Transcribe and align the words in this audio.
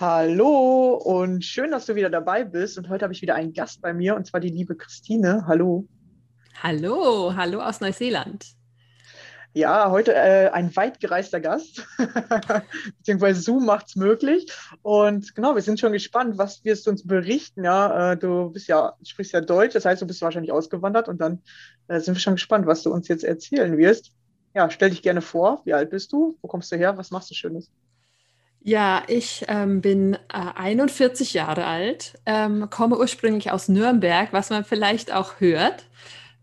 Hallo 0.00 0.94
und 0.94 1.44
schön, 1.44 1.72
dass 1.72 1.84
du 1.84 1.94
wieder 1.94 2.08
dabei 2.08 2.42
bist. 2.42 2.78
Und 2.78 2.88
heute 2.88 3.04
habe 3.04 3.12
ich 3.12 3.20
wieder 3.20 3.34
einen 3.34 3.52
Gast 3.52 3.82
bei 3.82 3.92
mir 3.92 4.16
und 4.16 4.26
zwar 4.26 4.40
die 4.40 4.48
liebe 4.48 4.74
Christine. 4.74 5.44
Hallo. 5.46 5.86
Hallo, 6.62 7.34
hallo 7.36 7.60
aus 7.60 7.82
Neuseeland. 7.82 8.46
Ja, 9.52 9.90
heute 9.90 10.14
äh, 10.14 10.48
ein 10.54 10.74
weit 10.74 11.00
gereister 11.00 11.38
Gast, 11.38 11.86
beziehungsweise 12.96 13.42
Zoom 13.42 13.66
macht 13.66 13.88
es 13.88 13.96
möglich. 13.96 14.50
Und 14.80 15.34
genau, 15.34 15.54
wir 15.54 15.60
sind 15.60 15.78
schon 15.78 15.92
gespannt, 15.92 16.38
was 16.38 16.64
wirst 16.64 16.86
du 16.86 16.92
uns 16.92 17.06
berichten. 17.06 17.64
Ja, 17.64 18.12
äh, 18.12 18.16
du 18.16 18.48
bist 18.48 18.68
ja, 18.68 18.94
sprichst 19.02 19.34
ja 19.34 19.42
Deutsch, 19.42 19.74
das 19.74 19.84
heißt, 19.84 20.00
du 20.00 20.06
bist 20.06 20.22
wahrscheinlich 20.22 20.52
ausgewandert 20.52 21.08
und 21.08 21.20
dann 21.20 21.42
äh, 21.88 22.00
sind 22.00 22.14
wir 22.14 22.20
schon 22.20 22.36
gespannt, 22.36 22.64
was 22.64 22.82
du 22.82 22.90
uns 22.90 23.06
jetzt 23.08 23.24
erzählen 23.24 23.76
wirst. 23.76 24.12
Ja, 24.54 24.70
stell 24.70 24.88
dich 24.88 25.02
gerne 25.02 25.20
vor. 25.20 25.60
Wie 25.66 25.74
alt 25.74 25.90
bist 25.90 26.10
du? 26.14 26.38
Wo 26.40 26.48
kommst 26.48 26.72
du 26.72 26.76
her? 26.76 26.96
Was 26.96 27.10
machst 27.10 27.28
du 27.30 27.34
Schönes? 27.34 27.70
Ja, 28.62 29.02
ich 29.08 29.44
ähm, 29.48 29.80
bin 29.80 30.14
äh, 30.14 30.18
41 30.54 31.32
Jahre 31.32 31.64
alt, 31.64 32.18
ähm, 32.26 32.68
komme 32.70 32.98
ursprünglich 32.98 33.50
aus 33.50 33.68
Nürnberg, 33.68 34.32
was 34.32 34.50
man 34.50 34.64
vielleicht 34.64 35.12
auch 35.12 35.40
hört. 35.40 35.86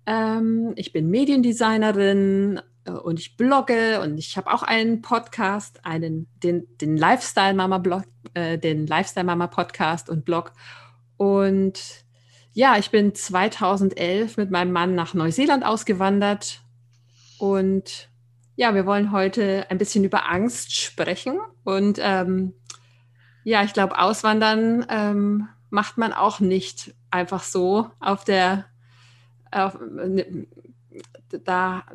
Ähm, 0.08 0.74
ich 0.76 0.94
bin 0.94 1.10
Mediendesignerin, 1.10 2.60
äh, 2.88 2.92
und 2.92 3.20
ich 3.20 3.38
blogge 3.38 4.02
und 4.02 4.18
ich 4.18 4.38
habe 4.38 4.52
auch 4.52 4.64
einen 4.64 5.02
Podcast, 5.02 5.86
einen, 5.86 6.28
den, 6.44 6.68
den 6.82 6.98
Lifestyle 6.98 7.54
Mama 7.54 7.78
Blog, 7.78 8.04
äh, 8.34 8.58
den 8.58 8.88
Lifestyle 8.88 9.26
Mama 9.26 9.48
Podcast 9.48 10.10
und 10.10 10.26
Blog. 10.26 10.54
Und 11.18 11.80
ja, 12.54 12.78
ich 12.78 12.90
bin 12.90 13.14
2011 13.14 14.38
mit 14.38 14.52
meinem 14.52 14.72
Mann 14.72 14.96
nach 14.96 15.14
Neuseeland 15.14 15.66
ausgewandert 15.66 16.62
und 17.38 18.10
ja, 18.58 18.76
wir 18.76 18.86
wollen 18.86 19.14
heute 19.14 19.66
ein 19.70 19.78
bisschen 19.78 20.04
über 20.04 20.30
Angst 20.30 20.76
sprechen 20.76 21.40
und 21.64 22.00
ähm, 22.02 22.54
ja, 23.46 23.64
ich 23.64 23.72
glaube, 23.72 23.98
Auswandern 23.98 24.86
ähm, 24.90 25.48
macht 25.70 25.98
man 25.98 26.12
auch 26.12 26.42
nicht 26.42 26.94
einfach 27.10 27.44
so 27.44 27.90
auf 28.02 28.26
der 28.26 28.66
auf, 29.52 29.78
ne, 29.80 30.48
da 31.46 31.86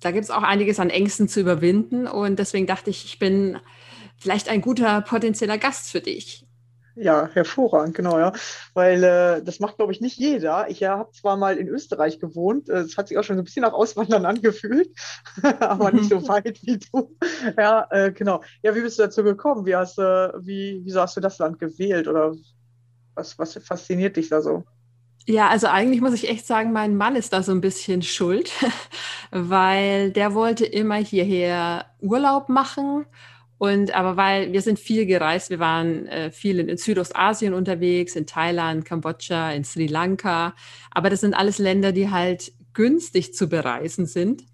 da 0.00 0.12
gibt 0.12 0.24
es 0.24 0.30
auch 0.30 0.44
einiges 0.44 0.78
an 0.78 0.90
Ängsten 0.90 1.28
zu 1.28 1.40
überwinden. 1.40 2.06
Und 2.06 2.38
deswegen 2.38 2.66
dachte 2.66 2.90
ich, 2.90 3.04
ich 3.04 3.18
bin 3.18 3.58
vielleicht 4.16 4.48
ein 4.48 4.60
guter 4.60 5.00
potenzieller 5.00 5.58
Gast 5.58 5.90
für 5.90 6.00
dich. 6.00 6.45
Ja, 6.98 7.28
hervorragend, 7.34 7.94
genau, 7.94 8.18
ja. 8.18 8.32
Weil 8.72 9.04
äh, 9.04 9.42
das 9.42 9.60
macht, 9.60 9.76
glaube 9.76 9.92
ich, 9.92 10.00
nicht 10.00 10.16
jeder. 10.16 10.70
Ich 10.70 10.80
ja, 10.80 10.96
habe 10.96 11.12
zwar 11.12 11.36
mal 11.36 11.58
in 11.58 11.68
Österreich 11.68 12.18
gewohnt, 12.20 12.70
es 12.70 12.94
äh, 12.94 12.96
hat 12.96 13.08
sich 13.08 13.18
auch 13.18 13.22
schon 13.22 13.36
so 13.36 13.42
ein 13.42 13.44
bisschen 13.44 13.62
nach 13.62 13.74
Auswandern 13.74 14.24
angefühlt, 14.26 14.88
aber 15.60 15.92
nicht 15.92 16.08
so 16.08 16.26
weit 16.26 16.58
wie 16.62 16.78
du. 16.78 17.14
Ja, 17.58 17.86
äh, 17.90 18.12
genau. 18.12 18.42
Ja, 18.62 18.74
wie 18.74 18.80
bist 18.80 18.98
du 18.98 19.02
dazu 19.02 19.22
gekommen? 19.22 19.66
Wie 19.66 19.76
hast, 19.76 19.98
äh, 19.98 20.32
wie, 20.40 20.80
wieso 20.84 21.02
hast 21.02 21.16
du 21.16 21.20
das 21.20 21.38
Land 21.38 21.58
gewählt 21.58 22.08
oder 22.08 22.34
was, 23.14 23.38
was 23.38 23.54
fasziniert 23.62 24.16
dich 24.16 24.30
da 24.30 24.40
so? 24.40 24.64
Ja, 25.28 25.48
also 25.48 25.66
eigentlich 25.66 26.00
muss 26.00 26.14
ich 26.14 26.30
echt 26.30 26.46
sagen, 26.46 26.72
mein 26.72 26.96
Mann 26.96 27.16
ist 27.16 27.32
da 27.32 27.42
so 27.42 27.52
ein 27.52 27.60
bisschen 27.60 28.00
schuld, 28.00 28.50
weil 29.32 30.12
der 30.12 30.34
wollte 30.34 30.64
immer 30.64 30.96
hierher 30.96 31.86
Urlaub 32.00 32.48
machen. 32.48 33.04
Und 33.58 33.94
aber 33.94 34.16
weil 34.16 34.52
wir 34.52 34.60
sind 34.60 34.78
viel 34.78 35.06
gereist, 35.06 35.48
wir 35.48 35.58
waren 35.58 36.06
äh, 36.06 36.30
viel 36.30 36.58
in, 36.58 36.68
in, 36.68 36.76
Südostasien 36.76 37.54
unterwegs, 37.54 38.14
in 38.14 38.26
Thailand, 38.26 38.84
Kambodscha, 38.84 39.52
in 39.52 39.64
Sri 39.64 39.86
Lanka. 39.86 40.54
Aber 40.90 41.08
das 41.08 41.22
sind 41.22 41.34
alles 41.34 41.58
Länder, 41.58 41.92
die 41.92 42.10
halt 42.10 42.52
günstig 42.74 43.34
zu 43.34 43.48
bereisen 43.48 44.06
sind. 44.06 44.44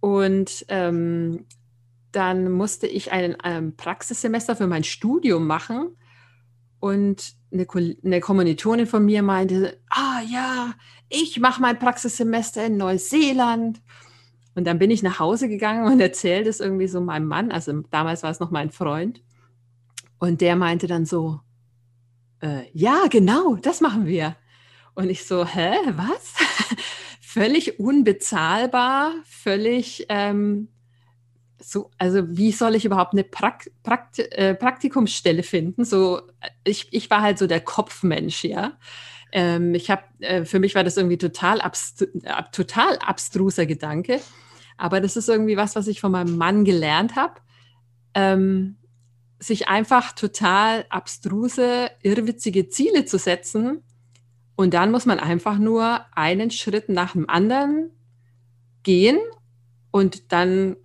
Und 0.00 0.64
ähm, 0.68 1.46
dann 2.10 2.50
musste 2.50 2.88
ich 2.88 3.12
ein 3.12 3.36
ähm, 3.44 3.76
Praxissemester 3.76 4.56
für 4.56 4.66
mein 4.66 4.84
Studium 4.84 5.46
machen. 5.46 5.96
Und 6.80 7.34
eine, 7.52 7.66
eine 8.04 8.20
Kommilitonin 8.20 8.86
von 8.86 9.04
mir 9.04 9.22
meinte, 9.22 9.80
ah 9.88 10.20
ja, 10.28 10.74
ich 11.08 11.38
mache 11.38 11.62
mein 11.62 11.78
Praxissemester 11.78 12.66
in 12.66 12.76
Neuseeland. 12.76 13.80
Und 14.54 14.64
dann 14.66 14.78
bin 14.78 14.90
ich 14.90 15.02
nach 15.02 15.18
Hause 15.18 15.48
gegangen 15.48 15.90
und 15.90 16.00
erzählte 16.00 16.50
es 16.50 16.60
irgendwie 16.60 16.88
so 16.88 17.00
meinem 17.00 17.26
Mann, 17.26 17.50
also 17.52 17.72
damals 17.90 18.22
war 18.22 18.30
es 18.30 18.40
noch 18.40 18.50
mein 18.50 18.70
Freund. 18.70 19.22
Und 20.18 20.40
der 20.40 20.56
meinte 20.56 20.86
dann 20.86 21.06
so, 21.06 21.40
äh, 22.40 22.64
ja, 22.72 23.06
genau, 23.10 23.56
das 23.56 23.80
machen 23.80 24.06
wir. 24.06 24.36
Und 24.94 25.08
ich 25.08 25.26
so, 25.26 25.46
hä, 25.46 25.72
was? 25.96 26.34
völlig 27.20 27.80
unbezahlbar, 27.80 29.14
völlig 29.24 30.06
ähm, 30.10 30.68
so, 31.58 31.90
also 31.96 32.36
wie 32.36 32.52
soll 32.52 32.74
ich 32.74 32.84
überhaupt 32.84 33.12
eine 33.12 33.24
Prakt 33.24 33.70
Prakt 33.82 34.18
äh, 34.18 34.54
Praktikumsstelle 34.54 35.42
finden? 35.42 35.84
So, 35.84 36.22
ich, 36.64 36.88
ich 36.92 37.08
war 37.08 37.22
halt 37.22 37.38
so 37.38 37.46
der 37.46 37.60
Kopfmensch, 37.60 38.44
ja. 38.44 38.72
Ähm, 39.32 39.74
ich 39.74 39.90
habe, 39.90 40.02
äh, 40.20 40.44
für 40.44 40.58
mich 40.58 40.74
war 40.74 40.84
das 40.84 40.96
irgendwie 40.96 41.18
total, 41.18 41.60
abstru 41.60 42.06
äh, 42.22 42.42
total 42.52 42.98
abstruser 42.98 43.66
Gedanke. 43.66 44.20
Aber 44.76 45.00
das 45.00 45.16
ist 45.16 45.28
irgendwie 45.28 45.56
was, 45.56 45.74
was 45.74 45.86
ich 45.86 46.00
von 46.00 46.12
meinem 46.12 46.36
Mann 46.36 46.64
gelernt 46.64 47.16
habe. 47.16 47.40
Ähm, 48.14 48.76
sich 49.38 49.68
einfach 49.68 50.12
total 50.12 50.84
abstruse, 50.88 51.90
irrwitzige 52.02 52.68
Ziele 52.68 53.04
zu 53.04 53.18
setzen. 53.18 53.82
Und 54.54 54.74
dann 54.74 54.90
muss 54.92 55.06
man 55.06 55.18
einfach 55.18 55.58
nur 55.58 56.04
einen 56.12 56.50
Schritt 56.50 56.88
nach 56.88 57.12
dem 57.12 57.28
anderen 57.28 57.90
gehen 58.82 59.18
und 59.90 60.32
dann 60.32 60.76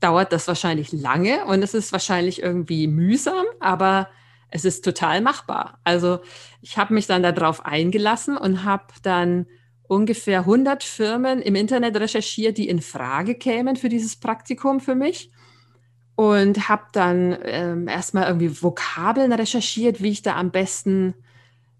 dauert 0.00 0.32
das 0.32 0.48
wahrscheinlich 0.48 0.92
lange 0.92 1.44
und 1.44 1.62
es 1.62 1.74
ist 1.74 1.92
wahrscheinlich 1.92 2.42
irgendwie 2.42 2.86
mühsam, 2.86 3.44
aber 3.60 4.08
es 4.50 4.64
ist 4.64 4.84
total 4.84 5.20
machbar. 5.20 5.78
Also 5.84 6.20
ich 6.60 6.76
habe 6.78 6.94
mich 6.94 7.06
dann 7.06 7.22
darauf 7.22 7.64
eingelassen 7.64 8.36
und 8.36 8.64
habe 8.64 8.86
dann 9.02 9.46
ungefähr 9.88 10.40
100 10.40 10.84
Firmen 10.84 11.42
im 11.42 11.54
Internet 11.54 11.96
recherchiert, 11.96 12.58
die 12.58 12.68
in 12.68 12.80
Frage 12.80 13.34
kämen 13.34 13.76
für 13.76 13.88
dieses 13.88 14.16
Praktikum 14.16 14.80
für 14.80 14.94
mich 14.94 15.30
und 16.14 16.68
habe 16.68 16.84
dann 16.92 17.36
ähm, 17.44 17.88
erstmal 17.88 18.26
irgendwie 18.26 18.62
Vokabeln 18.62 19.32
recherchiert, 19.32 20.02
wie 20.02 20.10
ich 20.10 20.22
da 20.22 20.36
am 20.36 20.50
besten 20.50 21.14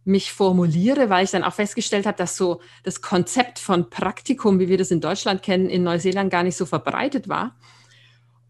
mich 0.05 0.33
formuliere, 0.33 1.11
weil 1.11 1.25
ich 1.25 1.31
dann 1.31 1.45
auch 1.45 1.53
festgestellt 1.53 2.07
habe, 2.07 2.17
dass 2.17 2.37
so 2.37 2.61
das 2.83 3.03
Konzept 3.03 3.59
von 3.59 3.91
Praktikum, 3.91 4.59
wie 4.59 4.69
wir 4.69 4.79
das 4.79 4.91
in 4.91 5.01
Deutschland 5.01 5.43
kennen, 5.43 5.69
in 5.69 5.83
Neuseeland 5.83 6.31
gar 6.31 6.43
nicht 6.43 6.57
so 6.57 6.67
verbreitet 6.67 7.29
war. 7.29 7.55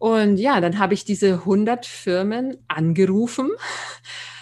Und 0.01 0.37
ja, 0.37 0.59
dann 0.61 0.79
habe 0.79 0.95
ich 0.95 1.05
diese 1.05 1.33
100 1.33 1.85
Firmen 1.85 2.57
angerufen 2.67 3.51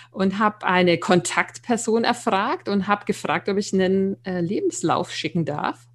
und 0.10 0.40
habe 0.40 0.66
eine 0.66 0.98
Kontaktperson 0.98 2.06
erfragt 2.06 2.70
und 2.70 2.88
habe 2.88 3.04
gefragt, 3.04 3.50
ob 3.50 3.58
ich 3.58 3.74
einen 3.74 4.16
äh, 4.24 4.40
Lebenslauf 4.40 5.12
schicken 5.12 5.44
darf. 5.44 5.86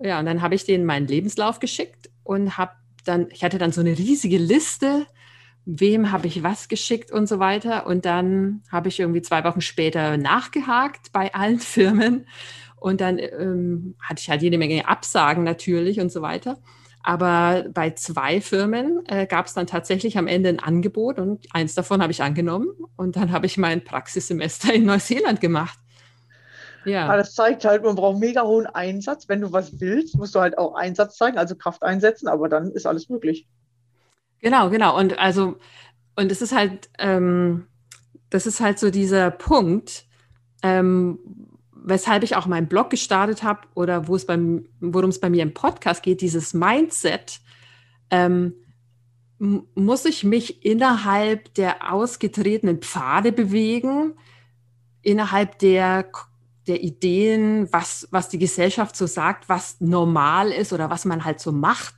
Ja, 0.00 0.18
und 0.18 0.26
dann 0.26 0.42
habe 0.42 0.56
ich 0.56 0.64
denen 0.64 0.84
meinen 0.84 1.06
Lebenslauf 1.06 1.60
geschickt 1.60 2.10
und 2.24 2.58
habe 2.58 2.72
dann, 3.04 3.28
ich 3.30 3.44
hatte 3.44 3.58
dann 3.58 3.70
so 3.70 3.80
eine 3.80 3.96
riesige 3.96 4.38
Liste, 4.38 5.06
wem 5.64 6.10
habe 6.10 6.26
ich 6.26 6.42
was 6.42 6.66
geschickt 6.66 7.12
und 7.12 7.28
so 7.28 7.38
weiter. 7.38 7.86
Und 7.86 8.04
dann 8.04 8.64
habe 8.68 8.88
ich 8.88 8.98
irgendwie 8.98 9.22
zwei 9.22 9.44
Wochen 9.44 9.60
später 9.60 10.16
nachgehakt 10.16 11.12
bei 11.12 11.32
allen 11.32 11.60
Firmen 11.60 12.26
und 12.74 13.00
dann 13.00 13.20
ähm, 13.20 13.94
hatte 14.00 14.22
ich 14.22 14.28
halt 14.28 14.42
jede 14.42 14.58
Menge 14.58 14.88
Absagen 14.88 15.44
natürlich 15.44 16.00
und 16.00 16.10
so 16.10 16.20
weiter. 16.20 16.58
Aber 17.02 17.64
bei 17.72 17.90
zwei 17.90 18.40
Firmen 18.40 19.04
äh, 19.08 19.26
gab 19.26 19.46
es 19.46 19.54
dann 19.54 19.66
tatsächlich 19.66 20.18
am 20.18 20.28
Ende 20.28 20.50
ein 20.50 20.60
Angebot 20.60 21.18
und 21.18 21.46
eins 21.52 21.74
davon 21.74 22.00
habe 22.00 22.12
ich 22.12 22.22
angenommen 22.22 22.68
und 22.96 23.16
dann 23.16 23.32
habe 23.32 23.46
ich 23.46 23.58
mein 23.58 23.82
Praxissemester 23.82 24.72
in 24.72 24.84
Neuseeland 24.84 25.40
gemacht. 25.40 25.78
Ja. 26.84 27.06
Aber 27.06 27.16
das 27.16 27.34
zeigt 27.34 27.64
halt, 27.64 27.84
man 27.84 27.96
braucht 27.96 28.18
mega 28.18 28.42
hohen 28.42 28.66
Einsatz. 28.66 29.28
Wenn 29.28 29.40
du 29.40 29.52
was 29.52 29.80
willst, 29.80 30.16
musst 30.16 30.34
du 30.34 30.40
halt 30.40 30.58
auch 30.58 30.74
Einsatz 30.74 31.16
zeigen, 31.16 31.38
also 31.38 31.54
Kraft 31.54 31.82
einsetzen, 31.82 32.28
aber 32.28 32.48
dann 32.48 32.70
ist 32.72 32.86
alles 32.86 33.08
möglich. 33.08 33.46
Genau, 34.40 34.70
genau. 34.70 34.98
Und 34.98 35.18
also, 35.18 35.56
und 36.16 36.32
es 36.32 36.42
ist 36.42 36.52
halt, 36.52 36.90
ähm, 36.98 37.66
das 38.30 38.46
ist 38.46 38.60
halt 38.60 38.78
so 38.78 38.90
dieser 38.90 39.30
Punkt, 39.30 40.06
ähm, 40.62 41.18
weshalb 41.84 42.22
ich 42.22 42.36
auch 42.36 42.46
meinen 42.46 42.68
Blog 42.68 42.90
gestartet 42.90 43.42
habe 43.42 43.60
oder 43.74 44.08
worum 44.08 45.10
es 45.10 45.20
bei 45.20 45.30
mir 45.30 45.42
im 45.42 45.54
Podcast 45.54 46.02
geht, 46.02 46.20
dieses 46.20 46.54
Mindset, 46.54 47.40
ähm, 48.10 48.54
muss 49.38 50.04
ich 50.04 50.22
mich 50.22 50.64
innerhalb 50.64 51.52
der 51.54 51.92
ausgetretenen 51.92 52.78
Pfade 52.78 53.32
bewegen, 53.32 54.14
innerhalb 55.02 55.58
der, 55.58 56.10
der 56.68 56.82
Ideen, 56.82 57.72
was, 57.72 58.06
was 58.12 58.28
die 58.28 58.38
Gesellschaft 58.38 58.94
so 58.94 59.06
sagt, 59.06 59.48
was 59.48 59.80
normal 59.80 60.52
ist 60.52 60.72
oder 60.72 60.90
was 60.90 61.04
man 61.04 61.24
halt 61.24 61.40
so 61.40 61.50
macht? 61.50 61.96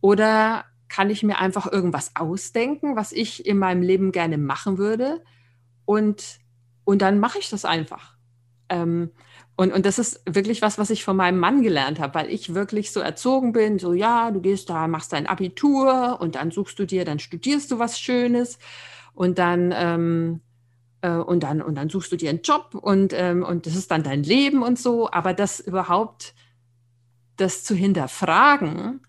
Oder 0.00 0.64
kann 0.88 1.10
ich 1.10 1.24
mir 1.24 1.38
einfach 1.38 1.70
irgendwas 1.70 2.14
ausdenken, 2.14 2.94
was 2.94 3.10
ich 3.10 3.46
in 3.46 3.58
meinem 3.58 3.82
Leben 3.82 4.12
gerne 4.12 4.38
machen 4.38 4.78
würde? 4.78 5.24
Und, 5.86 6.38
und 6.84 7.02
dann 7.02 7.18
mache 7.18 7.40
ich 7.40 7.50
das 7.50 7.64
einfach. 7.64 8.19
Ähm, 8.70 9.10
und, 9.56 9.74
und 9.74 9.84
das 9.84 9.98
ist 9.98 10.22
wirklich 10.24 10.62
was, 10.62 10.78
was 10.78 10.88
ich 10.88 11.04
von 11.04 11.16
meinem 11.16 11.38
Mann 11.38 11.62
gelernt 11.62 12.00
habe, 12.00 12.14
weil 12.14 12.30
ich 12.30 12.54
wirklich 12.54 12.92
so 12.92 13.00
erzogen 13.00 13.52
bin, 13.52 13.78
so 13.78 13.92
ja, 13.92 14.30
du 14.30 14.40
gehst 14.40 14.70
da, 14.70 14.88
machst 14.88 15.12
dein 15.12 15.26
Abitur 15.26 16.18
und 16.18 16.34
dann 16.36 16.50
suchst 16.50 16.78
du 16.78 16.86
dir, 16.86 17.04
dann 17.04 17.18
studierst 17.18 17.70
du 17.70 17.78
was 17.78 18.00
Schönes 18.00 18.58
und 19.12 19.38
dann 19.38 19.74
ähm, 19.76 20.40
äh, 21.02 21.10
und 21.10 21.42
dann 21.42 21.60
und 21.60 21.74
dann 21.74 21.90
suchst 21.90 22.10
du 22.12 22.16
dir 22.16 22.30
einen 22.30 22.40
Job 22.40 22.74
und 22.74 23.12
ähm, 23.12 23.42
und 23.42 23.66
das 23.66 23.76
ist 23.76 23.90
dann 23.90 24.02
dein 24.02 24.22
Leben 24.22 24.62
und 24.62 24.78
so. 24.78 25.10
Aber 25.10 25.34
das 25.34 25.60
überhaupt, 25.60 26.34
das 27.36 27.62
zu 27.62 27.74
hinterfragen, 27.74 29.00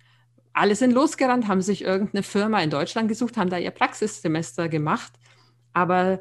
alle 0.52 0.76
sind 0.76 0.92
losgerannt, 0.92 1.48
haben 1.48 1.62
sich 1.62 1.84
irgendeine 1.84 2.24
Firma 2.24 2.60
in 2.62 2.70
Deutschland 2.70 3.08
gesucht, 3.08 3.38
haben 3.38 3.50
da 3.50 3.58
ihr 3.58 3.72
Praxissemester 3.72 4.68
gemacht, 4.68 5.14
aber 5.72 6.20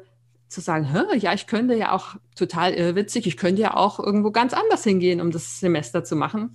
zu 0.51 0.61
sagen, 0.61 0.87
ja, 1.19 1.33
ich 1.33 1.47
könnte 1.47 1.75
ja 1.75 1.93
auch 1.93 2.15
total 2.35 2.73
irrwitzig, 2.73 3.25
ich 3.25 3.37
könnte 3.37 3.61
ja 3.61 3.75
auch 3.75 3.99
irgendwo 3.99 4.31
ganz 4.31 4.53
anders 4.53 4.83
hingehen, 4.83 5.21
um 5.21 5.31
das 5.31 5.59
Semester 5.59 6.03
zu 6.03 6.15
machen. 6.15 6.51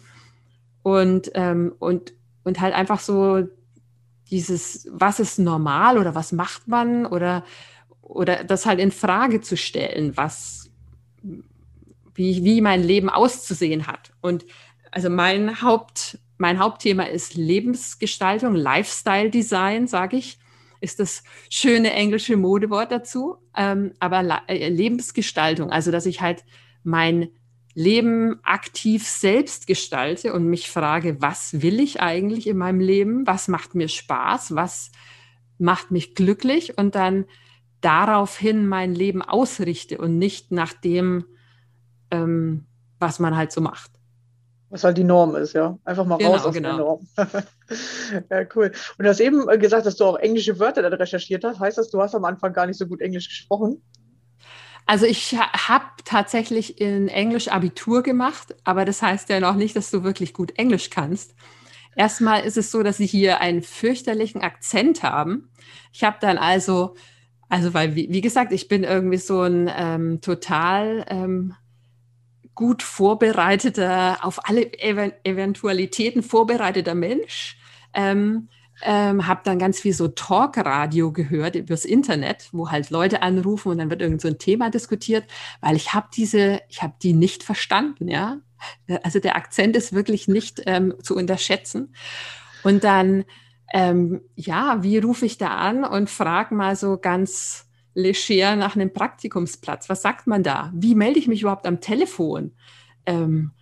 Und, 0.83 1.31
ähm, 1.35 1.75
und, 1.79 2.13
und 2.45 2.61
halt 2.61 2.75
einfach 2.75 3.01
so 3.01 3.49
dieses, 4.31 4.87
was 4.93 5.19
ist 5.19 5.39
normal 5.39 5.99
oder 5.99 6.15
was 6.15 6.33
macht 6.33 6.69
man 6.69 7.07
oder, 7.07 7.45
oder 8.03 8.45
das 8.45 8.67
halt 8.67 8.81
in 8.81 8.93
Frage 8.93 9.41
zu 9.41 9.57
stellen, 9.57 10.17
was, 10.17 10.71
wie, 12.15 12.45
wie 12.45 12.61
mein 12.61 12.83
Leben 12.83 13.09
auszusehen 13.09 13.87
hat. 13.87 14.13
Und 14.21 14.45
also 14.91 15.09
mein 15.09 15.62
Haupt, 15.62 16.19
mein 16.38 16.59
Hauptthema 16.59 17.05
ist 17.05 17.35
Lebensgestaltung, 17.35 18.55
Lifestyle 18.55 19.31
Design, 19.31 19.87
sage 19.87 20.19
ich 20.19 20.38
ist 20.80 21.00
das 21.00 21.23
schöne 21.50 21.92
englische 21.92 22.37
Modewort 22.37 22.92
dazu, 22.92 23.37
ähm, 23.56 23.92
aber 23.99 24.42
äh, 24.49 24.68
Lebensgestaltung, 24.68 25.71
also 25.71 25.90
dass 25.90 26.06
ich 26.06 26.21
halt 26.21 26.45
mein 26.83 27.28
Leben 27.75 28.40
aktiv 28.42 29.06
selbst 29.06 29.66
gestalte 29.66 30.33
und 30.33 30.49
mich 30.49 30.71
frage, 30.71 31.21
was 31.21 31.61
will 31.61 31.80
ich 31.80 32.00
eigentlich 32.00 32.47
in 32.47 32.56
meinem 32.56 32.80
Leben, 32.80 33.26
was 33.26 33.49
macht 33.49 33.75
mir 33.75 33.88
Spaß, 33.88 34.54
was 34.54 34.90
macht 35.59 35.90
mich 35.90 36.14
glücklich? 36.14 36.78
Und 36.78 36.95
dann 36.95 37.26
daraufhin 37.83 38.66
mein 38.66 38.95
Leben 38.95 39.21
ausrichte 39.21 39.99
und 39.99 40.18
nicht 40.18 40.52
nach 40.52 40.73
dem, 40.73 41.26
ähm, 42.11 42.64
was 42.99 43.18
man 43.18 43.37
halt 43.37 43.52
so 43.52 43.61
macht 43.61 43.96
was 44.70 44.85
halt 44.85 44.99
die 44.99 45.04
Norm 45.04 45.37
ist, 45.37 45.52
ja. 45.52 45.78
Einfach 45.85 46.04
mal 46.04 46.18
genau, 46.18 46.32
raus 46.32 46.44
aus 46.44 46.54
genau. 46.54 46.76
der 46.76 46.78
Norm. 46.78 47.08
ja, 48.30 48.46
cool. 48.54 48.73
Und 48.99 49.04
du 49.04 49.08
hast 49.08 49.20
eben 49.20 49.49
äh, 49.49 49.58
gesagt, 49.58 49.87
dass 49.87 49.96
du 49.96 50.04
auch 50.04 50.16
englische 50.16 50.58
Wörter 50.58 50.82
dann 50.82 50.92
recherchiert 50.92 51.44
hast. 51.44 51.61
Heißt 51.61 51.78
das, 51.78 51.90
du 51.90 52.00
hast 52.00 52.14
am 52.14 52.25
Anfang 52.25 52.52
gar 52.52 52.66
nicht 52.66 52.78
so 52.78 52.87
gut 52.87 53.00
Englisch 53.00 53.28
gesprochen? 53.28 53.82
Also 54.87 55.04
ich 55.04 55.37
habe 55.37 55.85
tatsächlich 56.04 56.80
in 56.80 57.08
Englisch 57.08 57.49
Abitur 57.49 58.02
gemacht, 58.02 58.54
aber 58.62 58.85
das 58.85 59.02
heißt 59.02 59.28
ja 59.28 59.40
noch 59.40 59.56
nicht, 59.56 59.75
dass 59.75 59.90
du 59.90 60.04
wirklich 60.04 60.32
gut 60.32 60.56
Englisch 60.56 60.90
kannst. 60.90 61.35
Erstmal 61.96 62.44
ist 62.44 62.56
es 62.56 62.70
so, 62.70 62.82
dass 62.82 62.99
sie 62.99 63.06
hier 63.06 63.40
einen 63.40 63.62
fürchterlichen 63.62 64.42
Akzent 64.42 65.02
haben. 65.02 65.50
Ich 65.92 66.04
habe 66.04 66.18
dann 66.20 66.38
also, 66.38 66.94
also 67.49 67.75
weil, 67.75 67.96
wie, 67.96 68.08
wie, 68.11 68.20
gesagt, 68.20 68.52
ich 68.52 68.68
bin 68.68 68.85
irgendwie 68.85 69.16
so 69.16 69.42
ein 69.42 69.70
ähm, 69.75 70.20
total 70.20 71.04
ähm, 71.08 71.54
gut 72.57 72.83
vorbereiteter, 72.83 74.19
auf 74.23 74.49
alle 74.49 74.73
Ev 74.73 75.13
Eventualitäten 75.23 76.25
vorbereiteter 76.25 76.97
Mensch. 76.97 77.57
Ähm, 77.95 78.49
ähm, 78.83 79.27
habe 79.27 79.41
dann 79.45 79.59
ganz 79.59 79.81
viel 79.81 79.95
so 79.95 80.09
Talkradio 80.09 81.13
gehört 81.13 81.55
übers 81.55 81.85
Internet, 81.85 82.49
wo 82.53 82.71
halt 82.71 82.91
Leute 82.91 83.23
anrufen 83.23 83.71
und 83.71 83.79
dann 83.79 83.91
wird 83.91 84.03
irgend 84.03 84.21
so 84.21 84.29
ein 84.29 84.39
Thema 84.39 84.71
diskutiert, 84.71 85.25
weil 85.61 85.77
ich 85.77 85.95
habe 85.95 86.09
diese, 86.15 86.61
ich 86.69 86.83
habe 86.83 86.95
die 87.03 87.13
nicht 87.13 87.43
verstanden, 87.43 88.09
ja. 88.09 88.39
Also 89.03 89.21
der 89.21 89.37
Akzent 89.37 89.77
ist 89.77 89.93
wirklich 89.93 90.29
nicht 90.29 90.63
ähm, 90.67 90.95
zu 91.03 91.15
unterschätzen. 91.15 91.95
Und 92.65 92.85
dann, 92.85 93.25
ähm, 93.73 94.23
ja, 94.35 94.83
wie 94.83 94.99
rufe 94.99 95.27
ich 95.27 95.39
da 95.39 95.49
an 95.57 95.85
und 95.85 96.11
frage 96.11 96.55
mal 96.55 96.75
so 96.75 96.99
ganz 96.99 97.65
leger 97.97 98.57
nach 98.57 98.76
einem 98.76 98.93
Praktikumsplatz. 98.93 99.88
Was 99.88 100.03
sagt 100.03 100.26
man 100.26 100.43
da? 100.43 100.71
Wie 100.75 100.95
melde 100.95 101.19
ich 101.19 101.29
mich 101.29 101.41
überhaupt 101.43 101.67
am 101.67 101.81
Telefon? 101.81 102.53
Ähm, 103.07 103.53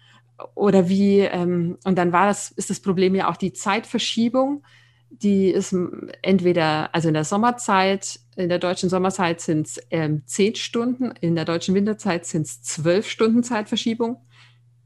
oder 0.54 0.88
wie, 0.88 1.20
ähm, 1.20 1.78
und 1.84 1.96
dann 1.96 2.12
war 2.12 2.26
das, 2.26 2.50
ist 2.50 2.68
das 2.68 2.80
Problem 2.80 3.14
ja 3.14 3.30
auch 3.30 3.36
die 3.36 3.52
Zeitverschiebung. 3.52 4.62
die 5.10 5.50
ist 5.50 5.74
entweder, 6.22 6.92
also 6.94 7.08
in 7.08 7.14
der 7.14 7.24
Sommerzeit, 7.24 8.18
in 8.36 8.48
der 8.48 8.58
deutschen 8.58 8.88
Sommerzeit 8.88 9.40
sind 9.40 9.68
es 9.68 9.80
ähm, 9.90 10.22
zehn 10.26 10.56
Stunden, 10.56 11.12
in 11.20 11.36
der 11.36 11.44
deutschen 11.44 11.74
Winterzeit 11.74 12.26
sind 12.26 12.46
es 12.46 12.62
zwölf 12.62 13.08
Stunden 13.08 13.44
Zeitverschiebung. 13.44 14.16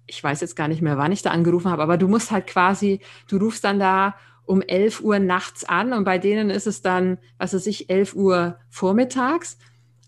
Ich 0.06 0.22
weiß 0.22 0.40
jetzt 0.42 0.56
gar 0.56 0.68
nicht 0.68 0.82
mehr, 0.82 0.98
wann 0.98 1.12
ich 1.12 1.22
da 1.22 1.30
angerufen 1.30 1.70
habe, 1.70 1.82
aber 1.82 1.96
du 1.96 2.08
musst 2.08 2.30
halt 2.30 2.46
quasi, 2.46 3.00
du 3.28 3.38
rufst 3.38 3.64
dann 3.64 3.78
da 3.78 4.16
um 4.48 4.62
11 4.62 5.02
Uhr 5.02 5.18
nachts 5.18 5.64
an 5.64 5.92
und 5.92 6.04
bei 6.04 6.18
denen 6.18 6.50
ist 6.50 6.66
es 6.66 6.80
dann, 6.82 7.18
was 7.38 7.54
weiß 7.54 7.66
ich, 7.66 7.90
11 7.90 8.14
Uhr 8.14 8.58
vormittags. 8.70 9.58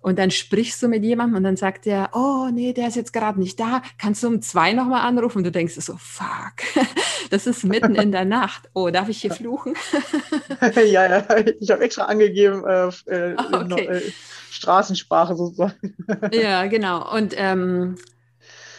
Und 0.03 0.19
dann 0.19 0.31
sprichst 0.31 0.83
du 0.83 0.89
mit 0.89 1.05
jemandem 1.05 1.37
und 1.37 1.45
dann 1.45 1.57
sagt 1.59 1.85
der, 1.85 2.09
oh 2.15 2.49
nee, 2.51 2.73
der 2.73 2.89
ist 2.89 2.97
jetzt 2.97 3.13
gerade 3.13 3.39
nicht 3.39 3.61
da. 3.61 3.83
Kannst 3.99 4.23
du 4.23 4.29
um 4.29 4.41
zwei 4.41 4.73
nochmal 4.73 5.07
anrufen? 5.07 5.39
Und 5.39 5.45
du 5.45 5.53
denkst 5.53 5.75
so, 5.75 5.95
fuck, 5.99 6.55
das 7.31 7.47
ist 7.47 7.65
mitten 7.65 7.95
in 7.97 8.11
der 8.11 8.25
Nacht. 8.25 8.71
Oh, 8.73 8.89
darf 8.89 9.11
ich 9.11 9.21
hier 9.21 9.31
fluchen? 9.31 9.75
ja, 10.87 11.07
ja, 11.07 11.27
ich 11.61 11.71
habe 11.71 11.85
extra 11.85 12.05
angegeben, 12.05 12.65
äh, 12.65 12.89
äh, 13.11 13.35
ah, 13.37 13.67
okay. 13.71 13.87
äh, 13.89 14.13
Straßensprache 14.51 15.37
sozusagen. 15.37 15.95
ja, 16.33 16.65
genau. 16.67 17.15
Und 17.15 17.35
ähm, 17.37 17.97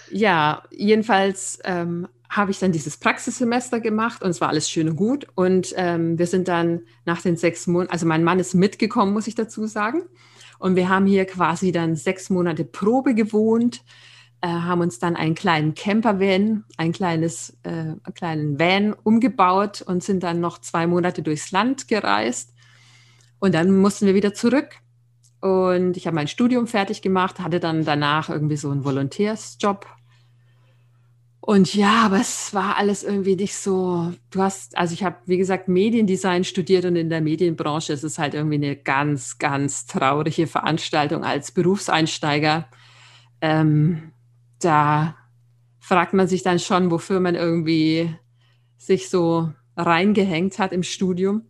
ja, 0.09 0.63
jedenfalls 0.71 1.59
ähm, 1.65 2.07
habe 2.31 2.51
ich 2.51 2.59
dann 2.59 2.71
dieses 2.71 2.95
Praxissemester 2.95 3.81
gemacht 3.81 4.23
und 4.23 4.29
es 4.29 4.39
war 4.39 4.47
alles 4.47 4.69
schön 4.69 4.89
und 4.89 4.95
gut. 4.95 5.27
Und 5.35 5.73
ähm, 5.75 6.17
wir 6.17 6.27
sind 6.27 6.47
dann 6.47 6.83
nach 7.03 7.21
den 7.21 7.35
sechs 7.35 7.67
Monaten, 7.67 7.91
also 7.91 8.05
mein 8.05 8.23
Mann 8.23 8.39
ist 8.39 8.53
mitgekommen, 8.53 9.11
muss 9.11 9.27
ich 9.27 9.35
dazu 9.35 9.67
sagen. 9.67 10.03
Und 10.57 10.77
wir 10.77 10.87
haben 10.87 11.05
hier 11.05 11.25
quasi 11.25 11.73
dann 11.73 11.97
sechs 11.97 12.29
Monate 12.29 12.63
Probe 12.63 13.15
gewohnt, 13.15 13.83
äh, 14.39 14.47
haben 14.47 14.79
uns 14.79 14.97
dann 14.97 15.17
einen 15.17 15.35
kleinen 15.35 15.75
Campervan, 15.75 16.63
ein 16.77 16.93
kleines, 16.93 17.57
äh, 17.63 17.69
einen 17.69 18.13
kleinen 18.15 18.59
Van 18.59 18.93
umgebaut 18.93 19.81
und 19.81 20.01
sind 20.01 20.23
dann 20.23 20.39
noch 20.39 20.59
zwei 20.59 20.87
Monate 20.87 21.23
durchs 21.23 21.51
Land 21.51 21.89
gereist. 21.89 22.53
Und 23.39 23.53
dann 23.55 23.75
mussten 23.75 24.05
wir 24.05 24.15
wieder 24.15 24.33
zurück. 24.33 24.77
Und 25.41 25.97
ich 25.97 26.07
habe 26.07 26.15
mein 26.15 26.29
Studium 26.29 26.67
fertig 26.67 27.01
gemacht, 27.01 27.41
hatte 27.41 27.59
dann 27.59 27.83
danach 27.83 28.29
irgendwie 28.29 28.57
so 28.57 28.69
einen 28.69 28.85
Volontärsjob 28.85 29.85
und 31.43 31.73
ja, 31.73 32.03
aber 32.05 32.19
es 32.21 32.53
war 32.53 32.77
alles 32.77 33.03
irgendwie 33.03 33.35
nicht 33.35 33.55
so. 33.55 34.13
Du 34.29 34.41
hast, 34.43 34.77
also 34.77 34.93
ich 34.93 35.03
habe, 35.03 35.17
wie 35.25 35.37
gesagt, 35.37 35.67
Mediendesign 35.67 36.43
studiert 36.43 36.85
und 36.85 36.95
in 36.95 37.09
der 37.09 37.21
Medienbranche 37.21 37.93
ist 37.93 38.03
es 38.03 38.19
halt 38.19 38.35
irgendwie 38.35 38.55
eine 38.55 38.75
ganz, 38.75 39.39
ganz 39.39 39.87
traurige 39.87 40.45
Veranstaltung 40.45 41.23
als 41.23 41.51
Berufseinsteiger. 41.51 42.69
Ähm, 43.41 44.11
da 44.59 45.15
fragt 45.79 46.13
man 46.13 46.27
sich 46.27 46.43
dann 46.43 46.59
schon, 46.59 46.91
wofür 46.91 47.19
man 47.19 47.33
irgendwie 47.33 48.15
sich 48.77 49.09
so 49.09 49.51
reingehängt 49.75 50.59
hat 50.59 50.71
im 50.71 50.83
Studium. 50.83 51.47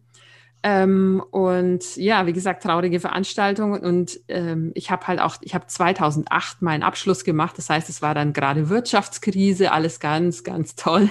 Ähm, 0.64 1.24
und 1.32 1.96
ja, 1.96 2.28
wie 2.28 2.34
gesagt, 2.34 2.64
traurige 2.64 3.00
Veranstaltung. 3.00 3.74
Und 3.74 4.20
ähm, 4.28 4.72
ich 4.76 4.92
habe 4.92 5.08
halt 5.08 5.20
auch, 5.20 5.38
ich 5.42 5.56
habe 5.56 5.68
2008 5.68 6.62
meinen 6.62 6.84
Abschluss 6.84 7.24
gemacht. 7.24 7.58
Das 7.58 7.70
heißt, 7.70 7.90
es 7.90 8.02
war 8.02 8.14
dann 8.14 8.34
gerade 8.34 8.70
Wirtschaftskrise, 8.70 9.72
alles 9.72 10.00
ganz, 10.00 10.44
ganz 10.44 10.76
toll. 10.76 11.10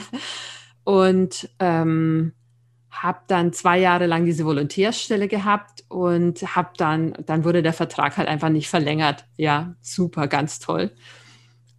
Und 0.85 1.51
ähm, 1.59 2.33
habe 2.91 3.21
dann 3.29 3.53
zwei 3.53 3.79
Jahre 3.79 4.07
lang 4.07 4.25
diese 4.25 4.45
Volontärstelle 4.45 5.29
gehabt 5.29 5.85
und 5.89 6.43
habe 6.55 6.71
dann, 6.77 7.15
dann 7.25 7.45
wurde 7.45 7.63
der 7.63 7.73
Vertrag 7.73 8.17
halt 8.17 8.29
einfach 8.29 8.51
nicht 8.51 8.69
verlängert. 8.69 9.25
Ja, 9.37 9.75
super, 9.81 10.27
ganz 10.27 10.59
toll. 10.59 10.93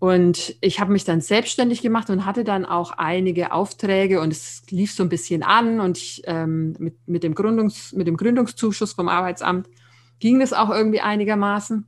Und 0.02 0.56
ich 0.62 0.80
habe 0.80 0.92
mich 0.92 1.04
dann 1.04 1.22
selbstständig 1.22 1.84
gemacht 1.84 2.10
und 2.10 2.26
hatte 2.26 2.44
dann 2.44 2.66
auch 2.66 2.94
einige 2.94 3.52
Aufträge 3.52 4.20
und 4.20 4.32
es 4.32 4.64
lief 4.72 4.92
so 4.92 5.04
ein 5.04 5.10
bisschen 5.10 5.44
an 5.44 5.80
und 5.80 6.00
ich, 6.00 6.24
ähm, 6.26 6.74
mit, 6.80 6.96
mit, 7.08 7.22
dem 7.22 7.36
Gründungs, 7.36 7.94
mit 7.94 8.08
dem 8.08 8.18
Gründungszuschuss 8.18 8.94
vom 8.94 9.08
Arbeitsamt 9.08 9.70
ging 10.18 10.40
das 10.40 10.54
auch 10.54 10.72
irgendwie 10.72 11.02
einigermaßen. 11.02 11.86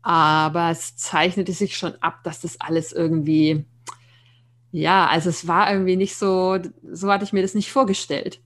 Aber 0.00 0.70
es 0.70 0.96
zeichnete 0.96 1.52
sich 1.52 1.76
schon 1.76 1.96
ab, 2.00 2.24
dass 2.24 2.40
das 2.40 2.58
alles 2.58 2.92
irgendwie, 2.92 3.66
ja, 4.70 5.06
also 5.06 5.28
es 5.28 5.46
war 5.46 5.70
irgendwie 5.70 5.96
nicht 5.96 6.16
so, 6.16 6.56
so 6.90 7.12
hatte 7.12 7.24
ich 7.24 7.34
mir 7.34 7.42
das 7.42 7.54
nicht 7.54 7.70
vorgestellt. 7.70 8.40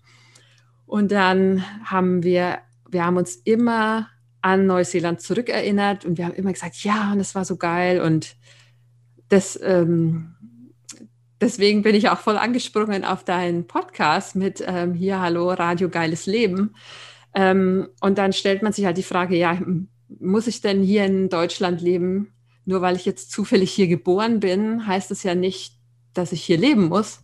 Und 0.86 1.12
dann 1.12 1.64
haben 1.84 2.24
wir, 2.24 2.58
wir 2.88 3.06
haben 3.06 3.18
uns 3.18 3.36
immer 3.36 4.08
an 4.42 4.66
Neuseeland 4.66 5.20
zurückerinnert 5.20 6.04
und 6.04 6.18
wir 6.18 6.24
haben 6.24 6.34
immer 6.34 6.52
gesagt, 6.52 6.82
ja, 6.82 7.12
und 7.12 7.18
das 7.18 7.36
war 7.36 7.44
so 7.44 7.56
geil 7.56 8.00
und 8.00 8.34
das, 9.30 9.58
ähm, 9.62 10.34
deswegen 11.40 11.82
bin 11.82 11.94
ich 11.94 12.10
auch 12.10 12.18
voll 12.18 12.36
angesprungen 12.36 13.04
auf 13.04 13.24
deinen 13.24 13.66
Podcast 13.66 14.36
mit 14.36 14.62
ähm, 14.66 14.92
hier, 14.92 15.20
hallo, 15.20 15.50
Radio 15.52 15.88
Geiles 15.88 16.26
Leben. 16.26 16.74
Ähm, 17.34 17.88
und 18.00 18.18
dann 18.18 18.32
stellt 18.32 18.62
man 18.62 18.72
sich 18.72 18.84
halt 18.84 18.98
die 18.98 19.02
Frage, 19.02 19.36
ja, 19.36 19.58
muss 20.18 20.48
ich 20.48 20.60
denn 20.60 20.82
hier 20.82 21.04
in 21.04 21.28
Deutschland 21.28 21.80
leben? 21.80 22.34
Nur 22.64 22.82
weil 22.82 22.96
ich 22.96 23.06
jetzt 23.06 23.30
zufällig 23.30 23.72
hier 23.72 23.86
geboren 23.86 24.40
bin, 24.40 24.86
heißt 24.86 25.10
es 25.12 25.22
ja 25.22 25.34
nicht, 25.34 25.74
dass 26.12 26.32
ich 26.32 26.42
hier 26.42 26.58
leben 26.58 26.88
muss. 26.88 27.20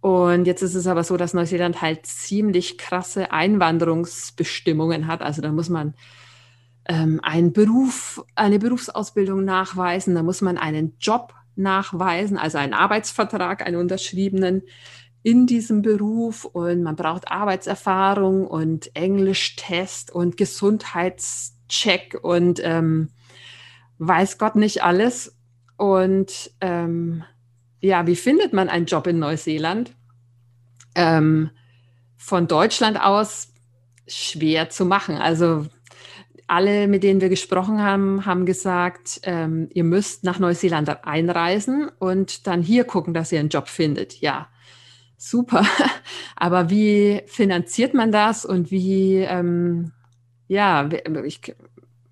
Und 0.00 0.46
jetzt 0.46 0.62
ist 0.62 0.74
es 0.74 0.86
aber 0.86 1.02
so, 1.02 1.16
dass 1.16 1.34
Neuseeland 1.34 1.80
halt 1.80 2.06
ziemlich 2.06 2.78
krasse 2.78 3.32
Einwanderungsbestimmungen 3.32 5.06
hat. 5.06 5.22
Also 5.22 5.40
da 5.40 5.50
muss 5.50 5.70
man 5.70 5.94
ähm, 6.88 7.20
einen 7.22 7.52
Beruf, 7.52 8.24
eine 8.34 8.58
Berufsausbildung 8.58 9.44
nachweisen, 9.44 10.14
da 10.14 10.22
muss 10.22 10.40
man 10.40 10.58
einen 10.58 10.96
Job 11.00 11.34
nachweisen, 11.56 12.36
also 12.36 12.58
einen 12.58 12.74
Arbeitsvertrag, 12.74 13.66
einen 13.66 13.76
unterschriebenen 13.76 14.62
in 15.22 15.46
diesem 15.46 15.82
Beruf 15.82 16.44
und 16.44 16.84
man 16.84 16.94
braucht 16.94 17.28
Arbeitserfahrung 17.28 18.46
und 18.46 18.94
Englischtest 18.94 20.12
und 20.12 20.36
Gesundheitscheck 20.36 22.16
und 22.22 22.60
ähm, 22.62 23.08
weiß 23.98 24.38
Gott 24.38 24.54
nicht 24.54 24.84
alles. 24.84 25.36
Und 25.76 26.52
ähm, 26.60 27.24
ja, 27.80 28.06
wie 28.06 28.14
findet 28.14 28.52
man 28.52 28.68
einen 28.68 28.86
Job 28.86 29.08
in 29.08 29.18
Neuseeland? 29.18 29.96
Ähm, 30.94 31.50
von 32.16 32.46
Deutschland 32.46 33.00
aus 33.00 33.52
schwer 34.06 34.70
zu 34.70 34.84
machen. 34.84 35.16
Also 35.16 35.66
alle, 36.48 36.86
mit 36.86 37.02
denen 37.02 37.20
wir 37.20 37.28
gesprochen 37.28 37.82
haben, 37.82 38.24
haben 38.24 38.46
gesagt, 38.46 39.20
ähm, 39.24 39.68
ihr 39.74 39.84
müsst 39.84 40.24
nach 40.24 40.38
Neuseeland 40.38 41.04
einreisen 41.04 41.90
und 41.98 42.46
dann 42.46 42.62
hier 42.62 42.84
gucken, 42.84 43.14
dass 43.14 43.32
ihr 43.32 43.40
einen 43.40 43.48
Job 43.48 43.68
findet. 43.68 44.20
Ja, 44.20 44.48
super. 45.16 45.64
Aber 46.36 46.70
wie 46.70 47.22
finanziert 47.26 47.94
man 47.94 48.12
das 48.12 48.44
und 48.44 48.70
wie, 48.70 49.16
ähm, 49.16 49.92
ja, 50.46 50.88
ich, 51.24 51.54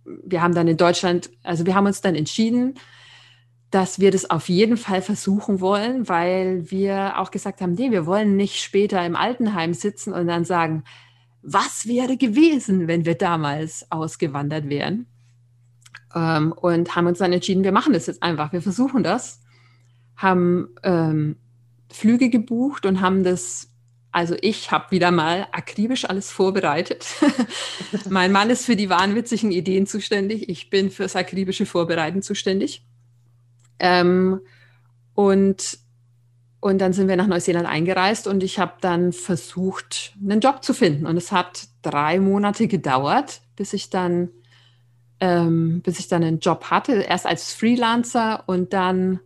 wir 0.05 0.43
haben 0.43 0.55
dann 0.55 0.69
in 0.69 0.77
Deutschland, 0.77 1.31
also 1.43 1.65
wir 1.67 1.75
haben 1.75 1.87
uns 1.87 2.01
dann 2.01 2.17
entschieden, 2.17 2.75
dass 3.71 3.99
wir 3.99 4.13
das 4.13 4.31
auf 4.31 4.49
jeden 4.49 4.77
Fall 4.77 5.03
versuchen 5.03 5.61
wollen, 5.61 6.09
weil 6.09 6.71
wir 6.71 7.19
auch 7.19 7.31
gesagt 7.33 7.61
haben, 7.61 7.75
nee, 7.75 7.91
wir 7.91 8.07
wollen 8.07 8.37
nicht 8.37 8.63
später 8.63 9.05
im 9.05 9.17
Altenheim 9.17 9.75
sitzen 9.75 10.13
und 10.13 10.29
dann 10.29 10.45
sagen, 10.45 10.85
was 11.45 11.87
wäre 11.87 12.17
gewesen, 12.17 12.89
wenn 12.89 13.05
wir 13.05 13.15
damals 13.15 13.87
ausgewandert 13.91 14.69
wären? 14.69 15.07
Ähm, 16.15 16.53
und 16.53 16.97
haben 16.97 17.07
uns 17.07 17.19
dann 17.19 17.33
entschieden, 17.33 17.65
wir 17.65 17.73
machen 17.73 17.93
das 17.93 18.07
jetzt 18.07 18.23
einfach, 18.23 18.53
wir 18.53 18.63
versuchen 18.63 19.03
das, 19.03 19.41
haben 20.17 20.75
ähm, 20.83 21.37
Flüge 21.91 22.31
gebucht 22.31 22.87
und 22.87 23.01
haben 23.01 23.25
das, 23.25 23.69
also 24.11 24.37
ich 24.41 24.71
habe 24.71 24.91
wieder 24.91 25.11
mal 25.11 25.47
akribisch 25.53 26.09
alles 26.09 26.31
vorbereitet. 26.31 27.07
mein 28.09 28.33
Mann 28.33 28.49
ist 28.49 28.65
für 28.65 28.77
die 28.77 28.89
wahnwitzigen 28.89 29.53
Ideen 29.53 29.87
zuständig, 29.87 30.49
ich 30.49 30.71
bin 30.71 30.91
fürs 30.91 31.17
akribische 31.17 31.67
Vorbereiten 31.67 32.23
zuständig. 32.23 32.87
Ähm, 33.81 34.41
und 35.15 35.79
und 36.65 36.79
dann 36.79 36.95
sind 36.95 37.09
wir 37.09 37.17
nach 37.17 37.27
Neuseeland 37.27 37.69
eingereist 37.69 38.27
und 38.27 38.43
ich 38.43 38.59
habe 38.59 38.73
dann 38.81 39.13
versucht, 39.13 40.15
einen 40.19 40.41
Job 40.41 40.65
zu 40.65 40.73
finden. 40.73 41.05
Und 41.05 41.19
es 41.19 41.31
hat 41.31 41.69
drei 41.83 42.19
Monate 42.19 42.69
gedauert, 42.69 43.43
bis 43.55 43.75
ich 43.75 43.91
dann, 43.91 44.31
ähm, 45.21 45.83
bis 45.83 45.99
ich 45.99 46.09
dann 46.09 46.25
einen 46.25 46.39
Job 46.39 46.71
hatte. 46.71 47.03
Erst 47.03 47.27
als 47.27 47.53
Freelancer 47.53 48.45
und 48.47 48.73
dann, 48.73 49.21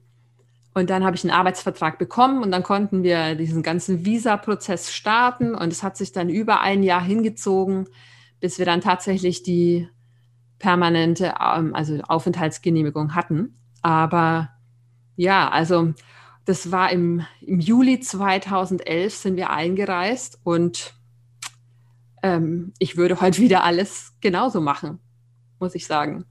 und 0.74 0.90
dann 0.90 1.04
habe 1.04 1.14
ich 1.14 1.22
einen 1.22 1.30
Arbeitsvertrag 1.30 1.96
bekommen 2.00 2.42
und 2.42 2.50
dann 2.50 2.64
konnten 2.64 3.04
wir 3.04 3.36
diesen 3.36 3.62
ganzen 3.62 4.04
Visa-Prozess 4.04 4.92
starten. 4.92 5.54
Und 5.54 5.72
es 5.72 5.84
hat 5.84 5.96
sich 5.96 6.10
dann 6.10 6.28
über 6.30 6.60
ein 6.60 6.82
Jahr 6.82 7.04
hingezogen, 7.04 7.86
bis 8.40 8.58
wir 8.58 8.66
dann 8.66 8.80
tatsächlich 8.80 9.44
die 9.44 9.88
permanente, 10.58 11.34
ähm, 11.40 11.72
also 11.72 12.00
Aufenthaltsgenehmigung 12.00 13.14
hatten. 13.14 13.60
Aber 13.80 14.48
ja, 15.14 15.48
also 15.48 15.94
das 16.48 16.72
war 16.72 16.90
im, 16.90 17.26
im 17.42 17.60
Juli 17.60 18.00
2011 18.00 19.14
sind 19.14 19.36
wir 19.36 19.50
eingereist 19.50 20.38
und 20.44 20.94
ähm, 22.22 22.72
ich 22.78 22.96
würde 22.96 23.20
heute 23.20 23.42
wieder 23.42 23.64
alles 23.64 24.14
genauso 24.22 24.62
machen, 24.62 24.98
muss 25.60 25.74
ich 25.74 25.86
sagen. 25.86 26.24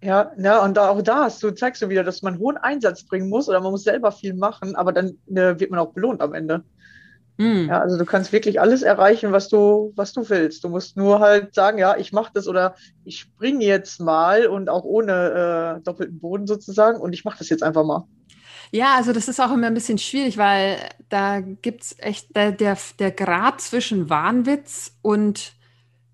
Ja, 0.00 0.30
ja, 0.38 0.64
und 0.64 0.78
auch 0.78 1.02
da 1.02 1.24
hast 1.24 1.42
du, 1.42 1.50
zeigst 1.50 1.82
du 1.82 1.88
wieder, 1.88 2.04
dass 2.04 2.22
man 2.22 2.38
hohen 2.38 2.56
Einsatz 2.56 3.04
bringen 3.04 3.28
muss 3.28 3.48
oder 3.48 3.60
man 3.60 3.72
muss 3.72 3.82
selber 3.82 4.12
viel 4.12 4.34
machen, 4.34 4.76
aber 4.76 4.92
dann 4.92 5.18
äh, 5.26 5.58
wird 5.58 5.72
man 5.72 5.80
auch 5.80 5.92
belohnt 5.92 6.20
am 6.20 6.34
Ende. 6.34 6.62
Mhm. 7.36 7.66
Ja, 7.68 7.80
also 7.80 7.98
du 7.98 8.04
kannst 8.04 8.32
wirklich 8.32 8.60
alles 8.60 8.82
erreichen, 8.82 9.32
was 9.32 9.48
du, 9.48 9.92
was 9.96 10.12
du 10.12 10.28
willst. 10.28 10.62
Du 10.62 10.68
musst 10.68 10.96
nur 10.96 11.18
halt 11.18 11.52
sagen, 11.52 11.78
ja, 11.78 11.96
ich 11.96 12.12
mache 12.12 12.30
das 12.32 12.46
oder 12.46 12.76
ich 13.04 13.18
springe 13.18 13.64
jetzt 13.64 14.00
mal 14.00 14.46
und 14.46 14.68
auch 14.68 14.84
ohne 14.84 15.78
äh, 15.78 15.82
doppelten 15.82 16.20
Boden 16.20 16.46
sozusagen 16.46 17.00
und 17.00 17.12
ich 17.12 17.24
mache 17.24 17.38
das 17.38 17.48
jetzt 17.48 17.64
einfach 17.64 17.84
mal. 17.84 18.06
Ja, 18.74 18.94
also 18.96 19.12
das 19.12 19.28
ist 19.28 19.38
auch 19.38 19.52
immer 19.52 19.66
ein 19.66 19.74
bisschen 19.74 19.98
schwierig, 19.98 20.38
weil 20.38 20.78
da 21.10 21.40
gibt 21.40 21.82
es 21.82 21.94
echt 21.98 22.34
der, 22.34 22.52
der, 22.52 22.78
der 22.98 23.10
Grad 23.10 23.60
zwischen 23.60 24.08
Wahnwitz 24.08 24.96
und 25.02 25.52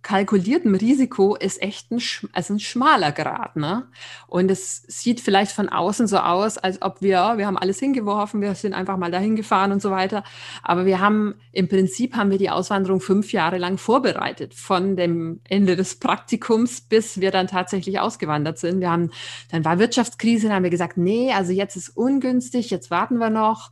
kalkuliertem 0.03 0.75
Risiko 0.75 1.35
ist 1.35 1.61
echt 1.61 1.91
ein, 1.91 2.01
also 2.33 2.55
ein 2.55 2.61
schmaler 2.61 3.13
Grad. 3.13 3.57
Ne? 3.57 3.87
Und 4.27 4.51
es 4.51 4.85
sieht 4.87 5.21
vielleicht 5.21 5.53
von 5.53 5.69
außen 5.69 6.07
so 6.07 6.19
aus, 6.19 6.57
als 6.57 6.81
ob 6.83 7.03
wir, 7.03 7.35
wir 7.37 7.47
haben 7.47 7.59
alles 7.59 7.79
hingeworfen, 7.79 8.41
wir 8.41 8.55
sind 8.55 8.75
einfach 8.75 8.97
mal 8.97 9.11
dahin 9.11 9.37
gefahren 9.37 9.73
und 9.73 9.83
so 9.83 9.91
weiter. 9.91 10.25
Aber 10.63 10.87
wir 10.87 11.01
haben, 11.01 11.35
im 11.53 11.69
Prinzip 11.69 12.15
haben 12.17 12.31
wir 12.31 12.39
die 12.39 12.51
Auswanderung 12.51 13.01
fünf 13.01 13.33
Jahre 13.33 13.59
lang 13.59 13.79
vorbereitet, 13.79 14.55
von 14.55 14.97
dem 14.97 15.41
Ende 15.49 15.77
des 15.77 15.97
Praktikums 15.97 16.81
bis 16.81 17.21
wir 17.21 17.31
dann 17.31 17.47
tatsächlich 17.47 18.01
ausgewandert 18.01 18.59
sind. 18.59 18.81
Wir 18.81 18.91
haben, 18.91 19.11
dann 19.51 19.65
war 19.65 19.79
Wirtschaftskrise, 19.79 20.47
dann 20.47 20.57
haben 20.57 20.63
wir 20.65 20.71
gesagt, 20.71 20.97
nee, 20.97 21.33
also 21.33 21.53
jetzt 21.53 21.77
ist 21.77 21.91
ungünstig, 21.91 22.71
jetzt 22.71 22.91
warten 22.91 23.19
wir 23.19 23.31
noch. 23.31 23.71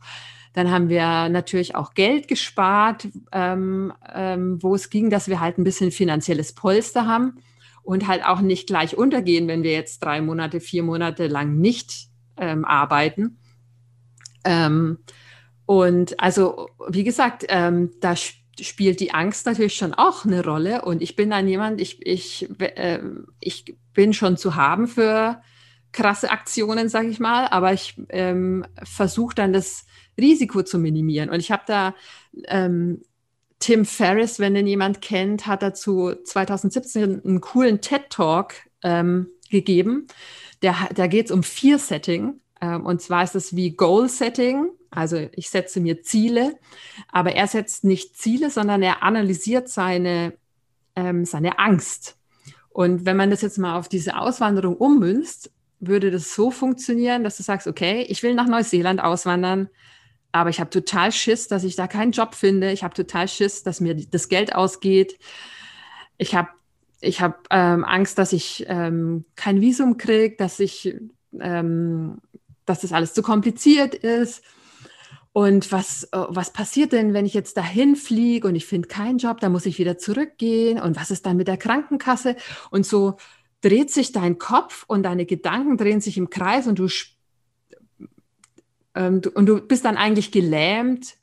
Dann 0.57 0.71
haben 0.71 0.89
wir 0.89 1.29
natürlich 1.29 1.75
auch 1.75 1.93
Geld 1.93 2.27
gespart, 2.27 3.07
ähm, 3.31 3.93
ähm, 4.11 4.57
wo 4.63 4.73
es 4.73 4.89
ging, 4.89 5.11
dass 5.11 5.27
wir 5.27 5.39
halt 5.39 5.59
ein 5.59 5.63
bisschen 5.63 5.91
finanzielles 5.91 6.53
Polster 6.53 7.05
haben 7.05 7.37
und 7.83 8.07
halt 8.07 8.25
auch 8.25 8.41
nicht 8.41 8.65
gleich 8.65 8.97
untergehen, 8.97 9.47
wenn 9.47 9.61
wir 9.61 9.73
jetzt 9.73 9.99
drei 10.03 10.19
Monate, 10.19 10.59
vier 10.59 10.81
Monate 10.81 11.27
lang 11.27 11.59
nicht 11.59 12.07
ähm, 12.37 12.65
arbeiten. 12.65 13.37
Ähm, 14.45 14.97
und 15.67 16.19
also, 16.19 16.69
wie 16.89 17.03
gesagt, 17.03 17.45
ähm, 17.49 17.91
da 18.01 18.15
spielt 18.15 18.99
die 18.99 19.13
Angst 19.13 19.45
natürlich 19.45 19.75
schon 19.75 19.93
auch 19.93 20.25
eine 20.25 20.43
Rolle. 20.43 20.81
Und 20.85 21.03
ich 21.03 21.15
bin 21.15 21.29
dann 21.29 21.47
jemand, 21.47 21.79
ich, 21.79 22.03
ich, 22.03 22.49
äh, 22.59 23.01
ich 23.39 23.77
bin 23.93 24.11
schon 24.11 24.37
zu 24.37 24.55
haben 24.55 24.87
für 24.87 25.39
krasse 25.91 26.31
Aktionen, 26.31 26.89
sage 26.89 27.09
ich 27.09 27.19
mal, 27.19 27.45
aber 27.45 27.73
ich 27.73 27.93
ähm, 28.09 28.65
versuche 28.81 29.35
dann 29.35 29.53
das 29.53 29.85
Risiko 30.17 30.63
zu 30.63 30.79
minimieren. 30.79 31.29
Und 31.29 31.39
ich 31.39 31.51
habe 31.51 31.63
da 31.67 31.95
ähm, 32.47 33.01
Tim 33.59 33.85
Ferriss, 33.85 34.39
wenn 34.39 34.53
den 34.53 34.67
jemand 34.67 35.01
kennt, 35.01 35.47
hat 35.47 35.63
dazu 35.63 36.13
2017 36.23 37.23
einen 37.25 37.41
coolen 37.41 37.81
TED-Talk 37.81 38.53
ähm, 38.83 39.27
gegeben. 39.49 40.07
Der, 40.61 40.75
da 40.93 41.07
geht 41.07 41.27
es 41.27 41.31
um 41.31 41.43
Fear-Setting. 41.43 42.39
Ähm, 42.61 42.85
und 42.85 43.01
zwar 43.01 43.23
ist 43.23 43.35
es 43.35 43.55
wie 43.55 43.71
Goal-Setting. 43.71 44.69
Also 44.89 45.27
ich 45.33 45.49
setze 45.49 45.79
mir 45.79 46.01
Ziele, 46.01 46.57
aber 47.11 47.33
er 47.33 47.47
setzt 47.47 47.83
nicht 47.83 48.15
Ziele, 48.15 48.49
sondern 48.49 48.81
er 48.81 49.03
analysiert 49.03 49.69
seine, 49.69 50.33
ähm, 50.95 51.25
seine 51.25 51.59
Angst. 51.59 52.17
Und 52.69 53.05
wenn 53.05 53.17
man 53.17 53.31
das 53.31 53.41
jetzt 53.41 53.57
mal 53.57 53.77
auf 53.77 53.89
diese 53.89 54.17
Auswanderung 54.17 54.75
ummünzt, 54.77 55.51
würde 55.79 56.11
das 56.11 56.33
so 56.33 56.51
funktionieren, 56.51 57.23
dass 57.23 57.37
du 57.37 57.43
sagst, 57.43 57.67
okay, 57.67 58.05
ich 58.07 58.23
will 58.23 58.33
nach 58.33 58.47
Neuseeland 58.47 59.01
auswandern, 59.01 59.69
aber 60.37 60.49
ich 60.49 60.59
habe 60.59 60.69
total 60.69 61.11
Schiss, 61.11 61.47
dass 61.47 61.63
ich 61.63 61.75
da 61.75 61.87
keinen 61.87 62.11
Job 62.11 62.35
finde. 62.35 62.71
Ich 62.71 62.83
habe 62.83 62.93
total 62.93 63.27
Schiss, 63.27 63.63
dass 63.63 63.81
mir 63.81 63.95
das 63.95 64.29
Geld 64.29 64.55
ausgeht. 64.55 65.17
Ich 66.17 66.35
habe 66.35 66.49
ich 67.01 67.21
hab, 67.21 67.47
ähm, 67.51 67.85
Angst, 67.85 68.17
dass 68.17 68.33
ich 68.33 68.65
ähm, 68.67 69.25
kein 69.35 69.61
Visum 69.61 69.97
kriege, 69.97 70.35
dass 70.35 70.59
ich, 70.59 70.95
ähm, 71.39 72.17
dass 72.65 72.81
das 72.81 72.91
alles 72.91 73.13
zu 73.13 73.21
kompliziert 73.21 73.93
ist. 73.93 74.43
Und 75.31 75.71
was, 75.71 76.05
äh, 76.05 76.25
was 76.29 76.51
passiert 76.51 76.93
denn, 76.93 77.13
wenn 77.13 77.27
ich 77.27 77.35
jetzt 77.35 77.57
dahin 77.57 77.95
fliege 77.95 78.47
und 78.47 78.55
ich 78.55 78.65
finde 78.65 78.87
keinen 78.87 79.19
Job, 79.19 79.39
dann 79.39 79.51
muss 79.51 79.67
ich 79.67 79.77
wieder 79.77 79.99
zurückgehen? 79.99 80.81
Und 80.81 80.95
was 80.95 81.11
ist 81.11 81.27
dann 81.27 81.37
mit 81.37 81.47
der 81.47 81.57
Krankenkasse? 81.57 82.35
Und 82.71 82.85
so 82.85 83.17
dreht 83.61 83.91
sich 83.91 84.11
dein 84.11 84.39
Kopf 84.39 84.85
und 84.87 85.03
deine 85.03 85.25
Gedanken 85.25 85.77
drehen 85.77 86.01
sich 86.01 86.17
im 86.17 86.31
Kreis 86.31 86.67
und 86.67 86.79
du 86.79 86.87
ähm, 88.97 89.21
du, 89.21 89.29
und 89.29 89.45
du 89.45 89.61
bist 89.61 89.85
dann 89.85 89.95
eigentlich 89.95 90.31
gelähmt, 90.31 91.17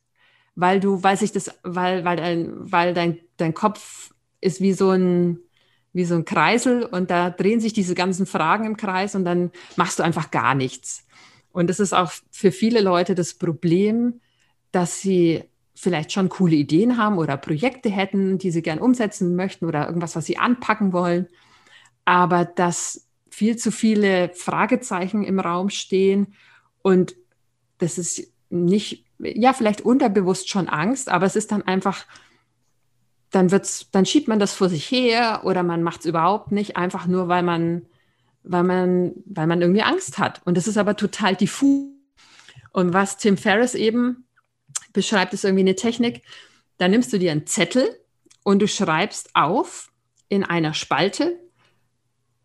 weil 0.55 0.79
du, 0.79 1.03
weil 1.03 1.17
sich 1.17 1.33
das, 1.33 1.51
weil, 1.65 2.05
weil 2.05 2.17
dein, 2.17 2.53
weil 2.55 2.95
dein, 2.95 3.19
dein 3.37 3.53
Kopf 3.53 4.15
ist 4.41 4.61
wie 4.61 4.73
so 4.73 4.91
ein, 4.91 5.41
wie 5.93 6.05
so 6.05 6.15
ein 6.15 6.25
Kreisel 6.25 6.85
und 6.85 7.11
da 7.11 7.31
drehen 7.31 7.61
sich 7.61 7.73
diese 7.73 7.95
ganzen 7.95 8.27
Fragen 8.27 8.65
im 8.65 8.77
Kreis 8.77 9.15
und 9.15 9.25
dann 9.25 9.51
machst 9.77 9.99
du 9.99 10.03
einfach 10.05 10.31
gar 10.31 10.55
nichts. 10.55 11.05
Und 11.51 11.69
das 11.69 11.81
ist 11.81 11.93
auch 11.93 12.13
für 12.31 12.53
viele 12.53 12.81
Leute 12.81 13.15
das 13.15 13.35
Problem, 13.35 14.21
dass 14.71 15.01
sie 15.01 15.45
vielleicht 15.75 16.13
schon 16.13 16.29
coole 16.29 16.55
Ideen 16.55 16.97
haben 16.97 17.19
oder 17.19 17.37
Projekte 17.37 17.91
hätten, 17.91 18.39
die 18.39 18.51
sie 18.53 18.63
gern 18.63 18.79
umsetzen 18.79 19.35
möchten 19.35 19.67
oder 19.67 19.87
irgendwas, 19.87 20.15
was 20.15 20.27
sie 20.27 20.39
anpacken 20.39 20.93
wollen, 20.93 21.27
aber 22.05 22.45
dass 22.45 23.09
viel 23.31 23.57
zu 23.57 23.73
viele 23.73 24.31
Fragezeichen 24.35 25.25
im 25.25 25.41
Raum 25.41 25.71
stehen 25.71 26.35
und 26.83 27.17
das 27.85 27.99
ist 27.99 28.33
nicht, 28.51 29.05
ja, 29.19 29.53
vielleicht 29.53 29.83
unterbewusst 29.83 30.49
schon 30.49 30.69
Angst, 30.69 31.09
aber 31.09 31.27
es 31.27 31.37
ist 31.37 31.53
dann 31.53 31.63
einfach, 31.63 32.07
dann 33.31 33.51
wird's, 33.51 33.91
dann 33.91 34.07
schiebt 34.07 34.29
man 34.29 34.39
das 34.39 34.55
vor 34.55 34.69
sich 34.69 34.91
her 34.91 35.43
oder 35.45 35.63
man 35.63 35.83
macht 35.83 36.01
es 36.01 36.07
überhaupt 36.07 36.53
nicht, 36.53 36.77
einfach 36.77 37.07
nur, 37.07 37.29
weil 37.29 37.43
man, 37.43 37.87
weil 38.43 38.63
man, 38.63 39.13
weil 39.27 39.47
man 39.47 39.61
irgendwie 39.61 39.83
Angst 39.83 40.19
hat. 40.19 40.43
Und 40.45 40.57
das 40.57 40.67
ist 40.67 40.77
aber 40.77 40.97
total 40.97 41.35
diffus. 41.37 41.87
Und 42.73 42.93
was 42.93 43.17
Tim 43.19 43.37
Ferriss 43.37 43.75
eben 43.75 44.27
beschreibt, 44.93 45.33
ist 45.33 45.45
irgendwie 45.45 45.63
eine 45.63 45.77
Technik. 45.77 46.23
Da 46.79 46.89
nimmst 46.89 47.13
du 47.13 47.19
dir 47.19 47.33
einen 47.33 47.47
Zettel 47.47 47.89
und 48.43 48.61
du 48.61 48.69
schreibst 48.69 49.31
auf 49.35 49.91
in 50.29 50.45
einer 50.45 50.75
Spalte, 50.75 51.39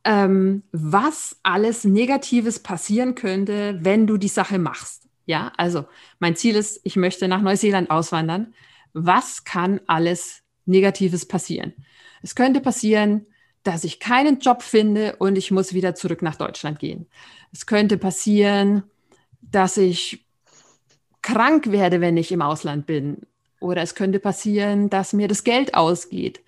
ähm, 0.04 0.64
was 0.72 1.38
alles 1.44 1.84
Negatives 1.84 2.60
passieren 2.60 3.16
könnte, 3.16 3.80
wenn 3.82 4.08
du 4.08 4.18
die 4.18 4.28
Sache 4.28 4.60
machst. 4.60 5.09
Ja, 5.30 5.54
also 5.58 5.86
mein 6.18 6.36
Ziel 6.36 6.56
ist, 6.56 6.80
ich 6.84 6.96
möchte 6.96 7.28
nach 7.28 7.44
Neuseeland 7.44 7.92
auswandern. 7.92 8.56
Was 8.94 9.44
kann 9.44 9.80
alles 9.86 10.42
Negatives 10.66 11.28
passieren? 11.28 11.74
Es 12.24 12.34
könnte 12.34 12.62
passieren, 12.62 13.28
dass 13.62 13.84
ich 13.84 14.00
keinen 14.00 14.40
Job 14.40 14.64
finde 14.64 15.18
und 15.18 15.38
ich 15.38 15.52
muss 15.52 15.76
wieder 15.76 15.94
zurück 15.94 16.24
nach 16.24 16.36
Deutschland 16.36 16.80
gehen. 16.80 17.06
Es 17.54 17.68
könnte 17.68 18.00
passieren, 18.00 18.82
dass 19.40 19.78
ich 19.78 20.26
krank 21.22 21.72
werde, 21.72 22.02
wenn 22.02 22.18
ich 22.18 22.32
im 22.32 22.42
Ausland 22.42 22.88
bin. 22.88 23.22
Oder 23.60 23.84
es 23.84 23.94
könnte 23.94 24.20
passieren, 24.20 24.90
dass 24.90 25.14
mir 25.14 25.28
das 25.28 25.44
Geld 25.44 25.76
ausgeht. 25.76 26.42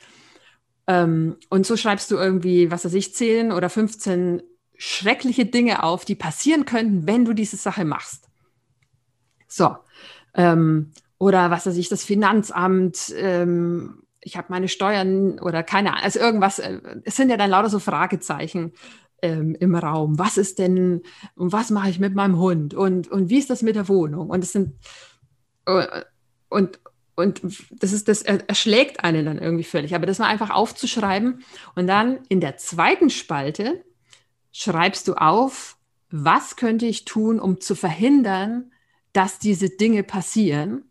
Ähm, 0.87 1.35
und 1.49 1.67
so 1.67 1.77
schreibst 1.77 2.09
du 2.09 2.15
irgendwie, 2.15 2.71
was 2.71 2.83
weiß 2.83 2.95
ich, 2.95 3.13
10 3.13 3.51
oder 3.51 3.69
15 3.69 4.41
schreckliche 4.75 5.45
Dinge 5.45 5.83
auf, 5.83 6.03
die 6.03 6.15
passieren 6.15 6.65
könnten, 6.65 7.05
wenn 7.05 7.25
du 7.25 7.33
diese 7.33 7.57
Sache 7.57 7.85
machst. 7.85 8.30
So. 9.51 9.75
Ähm, 10.33 10.91
oder 11.17 11.51
was 11.51 11.65
weiß 11.65 11.75
ich, 11.77 11.89
das 11.89 12.03
Finanzamt, 12.03 13.13
ähm, 13.15 14.03
ich 14.21 14.37
habe 14.37 14.47
meine 14.49 14.69
Steuern 14.69 15.39
oder 15.39 15.61
keine 15.61 15.91
Ahnung, 15.91 16.03
also 16.03 16.19
irgendwas, 16.19 16.59
äh, 16.59 16.79
es 17.03 17.15
sind 17.15 17.29
ja 17.29 17.37
dann 17.37 17.49
lauter 17.49 17.69
so 17.69 17.79
Fragezeichen 17.79 18.73
ähm, 19.21 19.55
im 19.59 19.75
Raum. 19.75 20.17
Was 20.17 20.37
ist 20.37 20.57
denn, 20.57 21.03
und 21.35 21.51
was 21.51 21.69
mache 21.69 21.89
ich 21.89 21.99
mit 21.99 22.15
meinem 22.15 22.37
Hund 22.37 22.73
und, 22.73 23.09
und 23.09 23.29
wie 23.29 23.37
ist 23.37 23.49
das 23.49 23.61
mit 23.61 23.75
der 23.75 23.87
Wohnung? 23.87 24.29
Und 24.29 24.43
es 24.43 24.53
sind, 24.53 24.73
äh, 25.65 26.03
und, 26.49 26.79
und 27.15 27.41
das 27.71 27.91
ist, 27.91 28.07
das 28.07 28.21
erschlägt 28.21 29.03
einen 29.03 29.25
dann 29.25 29.37
irgendwie 29.37 29.65
völlig. 29.65 29.93
Aber 29.93 30.05
das 30.05 30.17
mal 30.17 30.27
einfach 30.27 30.49
aufzuschreiben 30.49 31.43
und 31.75 31.87
dann 31.87 32.19
in 32.29 32.39
der 32.39 32.57
zweiten 32.57 33.09
Spalte 33.09 33.83
schreibst 34.53 35.07
du 35.07 35.15
auf, 35.15 35.77
was 36.09 36.55
könnte 36.55 36.85
ich 36.85 37.05
tun, 37.05 37.39
um 37.39 37.61
zu 37.61 37.75
verhindern, 37.75 38.70
dass 39.13 39.39
diese 39.39 39.69
Dinge 39.69 40.03
passieren 40.03 40.85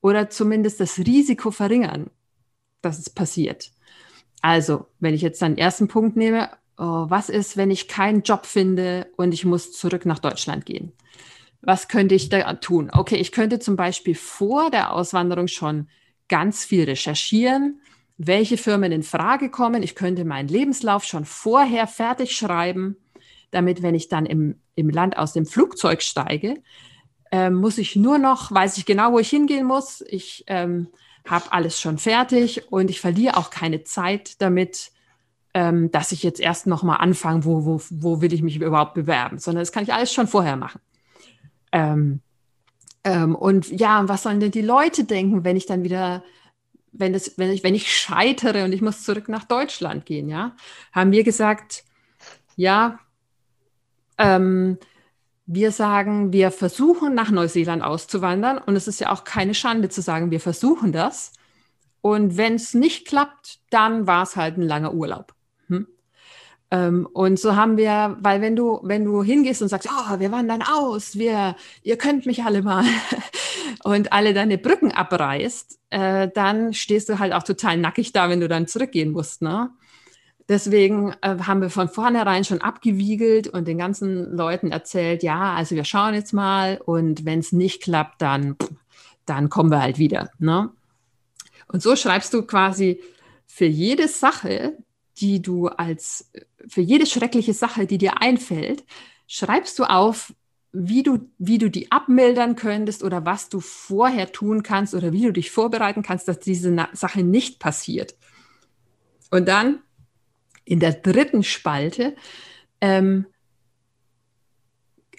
oder 0.00 0.30
zumindest 0.30 0.80
das 0.80 0.98
Risiko 0.98 1.50
verringern, 1.50 2.10
dass 2.80 2.98
es 2.98 3.10
passiert. 3.10 3.70
Also, 4.40 4.86
wenn 4.98 5.14
ich 5.14 5.22
jetzt 5.22 5.42
den 5.42 5.58
ersten 5.58 5.88
Punkt 5.88 6.16
nehme, 6.16 6.50
oh, 6.78 7.06
was 7.08 7.28
ist, 7.28 7.56
wenn 7.56 7.70
ich 7.70 7.88
keinen 7.88 8.22
Job 8.22 8.46
finde 8.46 9.06
und 9.16 9.32
ich 9.32 9.44
muss 9.44 9.72
zurück 9.72 10.06
nach 10.06 10.18
Deutschland 10.18 10.64
gehen? 10.64 10.92
Was 11.60 11.88
könnte 11.88 12.14
ich 12.14 12.30
da 12.30 12.54
tun? 12.54 12.90
Okay, 12.90 13.16
ich 13.16 13.32
könnte 13.32 13.58
zum 13.58 13.76
Beispiel 13.76 14.14
vor 14.14 14.70
der 14.70 14.94
Auswanderung 14.94 15.46
schon 15.46 15.88
ganz 16.28 16.64
viel 16.64 16.84
recherchieren, 16.84 17.80
welche 18.16 18.56
Firmen 18.56 18.92
in 18.92 19.02
Frage 19.02 19.50
kommen. 19.50 19.82
Ich 19.82 19.94
könnte 19.94 20.24
meinen 20.24 20.48
Lebenslauf 20.48 21.04
schon 21.04 21.26
vorher 21.26 21.86
fertig 21.86 22.34
schreiben, 22.34 22.96
damit, 23.50 23.82
wenn 23.82 23.94
ich 23.94 24.08
dann 24.08 24.24
im, 24.24 24.60
im 24.74 24.88
Land 24.88 25.18
aus 25.18 25.34
dem 25.34 25.44
Flugzeug 25.44 26.00
steige, 26.00 26.62
ähm, 27.30 27.54
muss 27.54 27.78
ich 27.78 27.96
nur 27.96 28.18
noch, 28.18 28.52
weiß 28.52 28.78
ich 28.78 28.86
genau, 28.86 29.12
wo 29.12 29.18
ich 29.18 29.30
hingehen 29.30 29.66
muss. 29.66 30.02
Ich 30.08 30.44
ähm, 30.46 30.88
habe 31.28 31.52
alles 31.52 31.80
schon 31.80 31.98
fertig 31.98 32.72
und 32.72 32.90
ich 32.90 33.00
verliere 33.00 33.36
auch 33.36 33.50
keine 33.50 33.84
Zeit 33.84 34.40
damit, 34.40 34.92
ähm, 35.54 35.90
dass 35.90 36.12
ich 36.12 36.22
jetzt 36.22 36.40
erst 36.40 36.66
noch 36.66 36.82
mal 36.82 36.96
anfange, 36.96 37.44
wo, 37.44 37.64
wo, 37.64 37.80
wo 37.90 38.20
will 38.20 38.32
ich 38.32 38.42
mich 38.42 38.56
überhaupt 38.56 38.94
bewerben, 38.94 39.38
sondern 39.38 39.62
das 39.62 39.72
kann 39.72 39.84
ich 39.84 39.92
alles 39.92 40.12
schon 40.12 40.26
vorher 40.28 40.56
machen. 40.56 40.80
Ähm, 41.72 42.20
Ähm, 43.02 43.34
und 43.34 43.70
ja, 43.70 44.06
was 44.08 44.24
sollen 44.24 44.40
denn 44.40 44.50
die 44.50 44.60
Leute 44.60 45.04
denken, 45.04 45.42
wenn 45.42 45.56
ich 45.56 45.64
dann 45.64 45.84
wieder, 45.84 46.22
wenn, 46.92 47.14
das, 47.14 47.38
wenn, 47.38 47.50
ich, 47.50 47.62
wenn 47.64 47.74
ich 47.74 47.88
scheitere 47.90 48.62
und 48.64 48.74
ich 48.74 48.82
muss 48.82 49.04
zurück 49.04 49.28
nach 49.28 49.44
Deutschland 49.44 50.04
gehen, 50.04 50.28
ja? 50.28 50.54
Haben 50.92 51.10
wir 51.10 51.24
gesagt, 51.24 51.84
ja, 52.56 52.98
ähm, 54.18 54.76
wir 55.52 55.72
sagen, 55.72 56.32
wir 56.32 56.52
versuchen 56.52 57.14
nach 57.14 57.32
Neuseeland 57.32 57.82
auszuwandern 57.82 58.58
und 58.58 58.76
es 58.76 58.86
ist 58.86 59.00
ja 59.00 59.10
auch 59.10 59.24
keine 59.24 59.52
Schande 59.52 59.88
zu 59.88 60.00
sagen, 60.00 60.30
wir 60.30 60.38
versuchen 60.38 60.92
das. 60.92 61.32
Und 62.02 62.36
wenn 62.36 62.54
es 62.54 62.72
nicht 62.72 63.06
klappt, 63.06 63.58
dann 63.68 64.06
war 64.06 64.22
es 64.22 64.36
halt 64.36 64.56
ein 64.56 64.62
langer 64.62 64.94
Urlaub. 64.94 65.34
Hm? 65.66 65.88
Ähm, 66.70 67.08
und 67.12 67.40
so 67.40 67.56
haben 67.56 67.76
wir, 67.76 68.16
weil 68.20 68.40
wenn 68.40 68.54
du, 68.54 68.78
wenn 68.84 69.04
du 69.04 69.24
hingehst 69.24 69.60
und 69.60 69.68
sagst, 69.68 69.88
oh, 69.90 70.20
wir 70.20 70.30
wandern 70.30 70.62
aus, 70.62 71.18
wir, 71.18 71.56
ihr 71.82 71.98
könnt 71.98 72.26
mich 72.26 72.44
alle 72.44 72.62
mal 72.62 72.84
und 73.82 74.12
alle 74.12 74.34
deine 74.34 74.56
Brücken 74.56 74.92
abreißt, 74.92 75.80
äh, 75.90 76.28
dann 76.32 76.74
stehst 76.74 77.08
du 77.08 77.18
halt 77.18 77.32
auch 77.32 77.42
total 77.42 77.76
nackig 77.76 78.12
da, 78.12 78.28
wenn 78.30 78.40
du 78.40 78.46
dann 78.46 78.68
zurückgehen 78.68 79.10
musst. 79.10 79.42
Ne? 79.42 79.70
Deswegen 80.50 81.14
äh, 81.22 81.36
haben 81.46 81.62
wir 81.62 81.70
von 81.70 81.88
vornherein 81.88 82.42
schon 82.42 82.60
abgewiegelt 82.60 83.46
und 83.46 83.68
den 83.68 83.78
ganzen 83.78 84.36
Leuten 84.36 84.72
erzählt, 84.72 85.22
ja, 85.22 85.54
also 85.54 85.76
wir 85.76 85.84
schauen 85.84 86.12
jetzt 86.12 86.32
mal 86.32 86.80
und 86.84 87.24
wenn 87.24 87.38
es 87.38 87.52
nicht 87.52 87.84
klappt, 87.84 88.20
dann, 88.20 88.56
dann 89.26 89.48
kommen 89.48 89.70
wir 89.70 89.80
halt 89.80 89.98
wieder. 89.98 90.32
Ne? 90.40 90.70
Und 91.68 91.84
so 91.84 91.94
schreibst 91.94 92.34
du 92.34 92.42
quasi 92.42 93.00
für 93.46 93.66
jede 93.66 94.08
Sache, 94.08 94.76
die 95.18 95.40
du 95.40 95.68
als, 95.68 96.32
für 96.66 96.80
jede 96.80 97.06
schreckliche 97.06 97.54
Sache, 97.54 97.86
die 97.86 97.98
dir 97.98 98.20
einfällt, 98.20 98.82
schreibst 99.28 99.78
du 99.78 99.84
auf, 99.84 100.34
wie 100.72 101.04
du, 101.04 101.30
wie 101.38 101.58
du 101.58 101.70
die 101.70 101.92
abmildern 101.92 102.56
könntest 102.56 103.04
oder 103.04 103.24
was 103.24 103.50
du 103.50 103.60
vorher 103.60 104.32
tun 104.32 104.64
kannst 104.64 104.96
oder 104.96 105.12
wie 105.12 105.22
du 105.22 105.32
dich 105.32 105.52
vorbereiten 105.52 106.02
kannst, 106.02 106.26
dass 106.26 106.40
diese 106.40 106.88
Sache 106.92 107.22
nicht 107.22 107.60
passiert. 107.60 108.16
Und 109.30 109.46
dann 109.46 109.78
in 110.64 110.80
der 110.80 110.92
dritten 110.92 111.42
Spalte 111.42 112.14
ähm, 112.80 113.26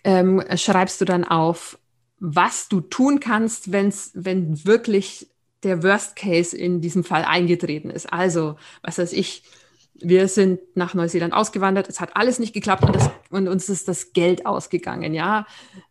ähm, 0.03 0.43
schreibst 0.55 1.01
du 1.01 1.05
dann 1.05 1.23
auf, 1.23 1.77
was 2.19 2.69
du 2.69 2.81
tun 2.81 3.19
kannst, 3.19 3.71
wenn's, 3.71 4.11
wenn 4.13 4.65
wirklich 4.65 5.27
der 5.63 5.83
Worst 5.83 6.15
Case 6.15 6.55
in 6.55 6.81
diesem 6.81 7.03
Fall 7.03 7.23
eingetreten 7.23 7.89
ist. 7.89 8.11
Also, 8.11 8.55
was 8.81 8.97
weiß 8.97 9.13
ich, 9.13 9.43
wir 9.95 10.27
sind 10.27 10.59
nach 10.75 10.93
Neuseeland 10.93 11.33
ausgewandert, 11.33 11.87
es 11.87 11.99
hat 11.99 12.15
alles 12.15 12.39
nicht 12.39 12.53
geklappt 12.53 12.83
und, 12.83 12.95
das, 12.95 13.11
und, 13.29 13.47
uns 13.47 13.69
ist 13.69 13.87
das 13.87 14.13
Geld 14.13 14.45
ausgegangen, 14.45 15.13
ja. 15.13 15.45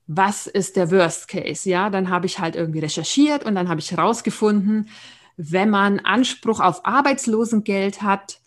Was 0.06 0.46
ist 0.48 0.76
der 0.76 0.90
Worst 0.90 1.28
Case? 1.28 1.68
Ja, 1.68 1.90
dann 1.90 2.10
habe 2.10 2.26
ich 2.26 2.40
halt 2.40 2.56
irgendwie 2.56 2.80
recherchiert 2.80 3.44
und 3.44 3.54
dann 3.54 3.68
habe 3.68 3.80
ich 3.80 3.92
herausgefunden, 3.92 4.88
wenn 5.36 5.70
man 5.70 6.00
Anspruch 6.00 6.60
auf 6.60 6.84
Arbeitslosengeld 6.84 8.02
hat, 8.02 8.39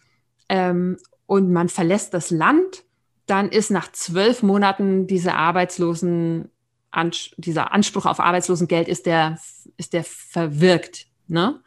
ähm, 0.54 0.98
und 1.26 1.52
man 1.52 1.68
verlässt 1.68 2.14
das 2.14 2.30
Land, 2.30 2.84
dann 3.26 3.50
ist 3.50 3.72
nach 3.72 3.92
zwölf 3.92 4.44
Monaten 4.44 5.08
diese 5.08 5.34
Arbeitslosen, 5.34 6.52
dieser 7.38 7.74
Anspruch 7.74 8.06
auf 8.06 8.20
Arbeitslosengeld 8.20 8.88
ist 8.88 9.08
der, 9.08 9.40
ist 9.78 9.94
der 9.94 10.04
verwirkt. 10.04 11.08
Ne? 11.28 11.60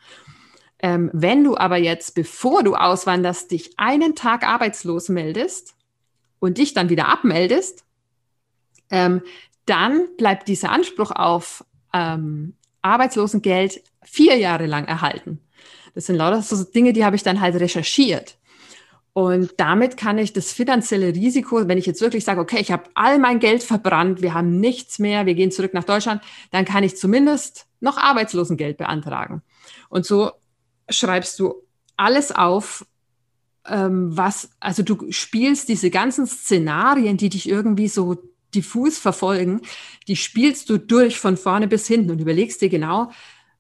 Ähm, 0.79 1.11
wenn 1.13 1.43
du 1.43 1.57
aber 1.57 1.79
jetzt, 1.79 2.15
bevor 2.15 2.63
du 2.63 2.77
auswanderst, 2.77 3.51
dich 3.51 3.77
einen 3.77 4.15
Tag 4.15 4.47
arbeitslos 4.47 5.09
meldest 5.09 5.75
und 6.39 6.59
dich 6.59 6.73
dann 6.73 6.89
wieder 6.89 7.09
abmeldest, 7.09 7.85
ähm, 8.91 9.21
dann 9.65 10.07
bleibt 10.17 10.47
dieser 10.47 10.71
Anspruch 10.71 11.11
auf 11.11 11.65
ähm, 11.93 12.55
Arbeitslosengeld 12.83 13.83
vier 14.05 14.37
Jahre 14.37 14.67
lang 14.67 14.85
erhalten. 14.85 15.41
Das 15.97 16.07
sind 16.07 16.15
lauter 16.15 16.41
so 16.41 16.63
Dinge, 16.63 16.93
die 16.93 17.05
habe 17.05 17.17
ich 17.17 17.25
dann 17.25 17.41
halt 17.41 17.57
recherchiert. 17.57 18.39
Und 19.17 19.55
damit 19.57 19.97
kann 19.97 20.19
ich 20.19 20.35
das 20.35 20.53
finanzielle 20.53 21.15
Risiko, 21.15 21.67
wenn 21.67 21.79
ich 21.79 21.87
jetzt 21.87 22.03
wirklich 22.03 22.23
sage, 22.23 22.39
okay, 22.39 22.59
ich 22.61 22.71
habe 22.71 22.83
all 22.93 23.19
mein 23.19 23.39
Geld 23.39 23.63
verbrannt, 23.63 24.21
wir 24.21 24.35
haben 24.35 24.61
nichts 24.61 24.99
mehr, 24.99 25.25
wir 25.25 25.33
gehen 25.35 25.51
zurück 25.51 25.73
nach 25.73 25.85
Deutschland, 25.85 26.21
dann 26.51 26.67
kann 26.67 26.85
ich 26.85 26.99
zumindest 26.99 27.67
noch 27.81 27.97
Arbeitslosengeld 27.97 28.77
beantragen. 28.77 29.41
Und 29.89 30.05
so 30.05 30.33
schreibst 30.91 31.41
du 31.41 31.55
alles 31.97 32.31
auf, 32.31 32.85
ähm, 33.67 34.15
was, 34.15 34.51
also 34.61 34.83
du 34.83 35.11
spielst 35.11 35.71
diese 35.71 35.89
ganzen 35.89 36.27
Szenarien, 36.27 37.17
die 37.17 37.31
dich 37.31 37.49
irgendwie 37.49 37.89
so 37.89 38.19
diffus 38.55 38.99
verfolgen, 38.99 39.63
die 40.09 40.17
spielst 40.17 40.69
du 40.69 40.77
durch 40.77 41.19
von 41.19 41.39
vorne 41.39 41.69
bis 41.69 41.87
hinten 41.87 42.11
und 42.11 42.21
überlegst 42.21 42.61
dir 42.61 42.69
genau, 42.69 43.11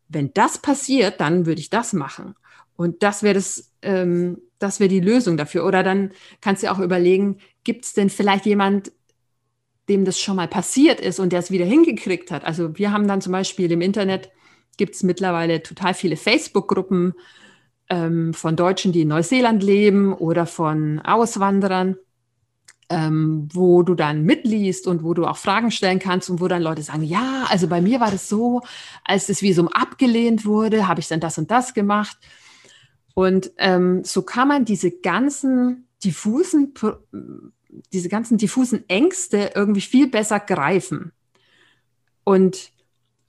wenn 0.08 0.32
das 0.34 0.58
passiert, 0.58 1.20
dann 1.20 1.46
würde 1.46 1.60
ich 1.60 1.70
das 1.70 1.92
machen. 1.92 2.34
Und 2.76 3.02
das 3.02 3.22
wäre 3.22 3.34
das, 3.34 3.72
ähm, 3.82 4.38
das 4.58 4.80
wäre 4.80 4.88
die 4.88 5.00
Lösung 5.00 5.36
dafür. 5.36 5.64
Oder 5.64 5.82
dann 5.82 6.12
kannst 6.40 6.62
du 6.62 6.70
auch 6.70 6.78
überlegen, 6.78 7.38
gibt 7.64 7.84
es 7.84 7.94
denn 7.94 8.10
vielleicht 8.10 8.46
jemand, 8.46 8.92
dem 9.88 10.04
das 10.04 10.20
schon 10.20 10.36
mal 10.36 10.48
passiert 10.48 11.00
ist 11.00 11.20
und 11.20 11.32
der 11.32 11.40
es 11.40 11.50
wieder 11.50 11.64
hingekriegt 11.64 12.30
hat? 12.30 12.44
Also 12.44 12.76
wir 12.76 12.92
haben 12.92 13.08
dann 13.08 13.20
zum 13.20 13.32
Beispiel 13.32 13.70
im 13.72 13.80
Internet, 13.80 14.30
gibt 14.76 14.94
es 14.94 15.02
mittlerweile 15.02 15.62
total 15.62 15.94
viele 15.94 16.16
Facebook-Gruppen 16.16 17.14
ähm, 17.88 18.34
von 18.34 18.56
Deutschen, 18.56 18.92
die 18.92 19.02
in 19.02 19.08
Neuseeland 19.08 19.62
leben 19.62 20.12
oder 20.12 20.46
von 20.46 21.00
Auswanderern. 21.00 21.96
Ähm, 22.88 23.48
wo 23.52 23.82
du 23.82 23.96
dann 23.96 24.22
mitliest 24.22 24.86
und 24.86 25.02
wo 25.02 25.12
du 25.12 25.26
auch 25.26 25.38
Fragen 25.38 25.72
stellen 25.72 25.98
kannst 25.98 26.30
und 26.30 26.40
wo 26.40 26.46
dann 26.46 26.62
Leute 26.62 26.82
sagen, 26.82 27.02
ja, 27.02 27.44
also 27.48 27.66
bei 27.66 27.80
mir 27.80 27.98
war 27.98 28.12
das 28.12 28.28
so, 28.28 28.60
als 29.04 29.26
das 29.26 29.42
Visum 29.42 29.66
abgelehnt 29.66 30.44
wurde, 30.44 30.86
habe 30.86 31.00
ich 31.00 31.08
dann 31.08 31.18
das 31.18 31.36
und 31.36 31.50
das 31.50 31.74
gemacht. 31.74 32.16
Und 33.14 33.50
ähm, 33.56 34.04
so 34.04 34.22
kann 34.22 34.46
man 34.46 34.64
diese 34.64 34.90
ganzen 34.90 35.88
diffusen, 36.04 36.74
diese 37.92 38.08
ganzen 38.08 38.38
diffusen 38.38 38.88
Ängste 38.88 39.52
irgendwie 39.54 39.80
viel 39.80 40.08
besser 40.08 40.38
greifen. 40.38 41.12
Und, 42.24 42.72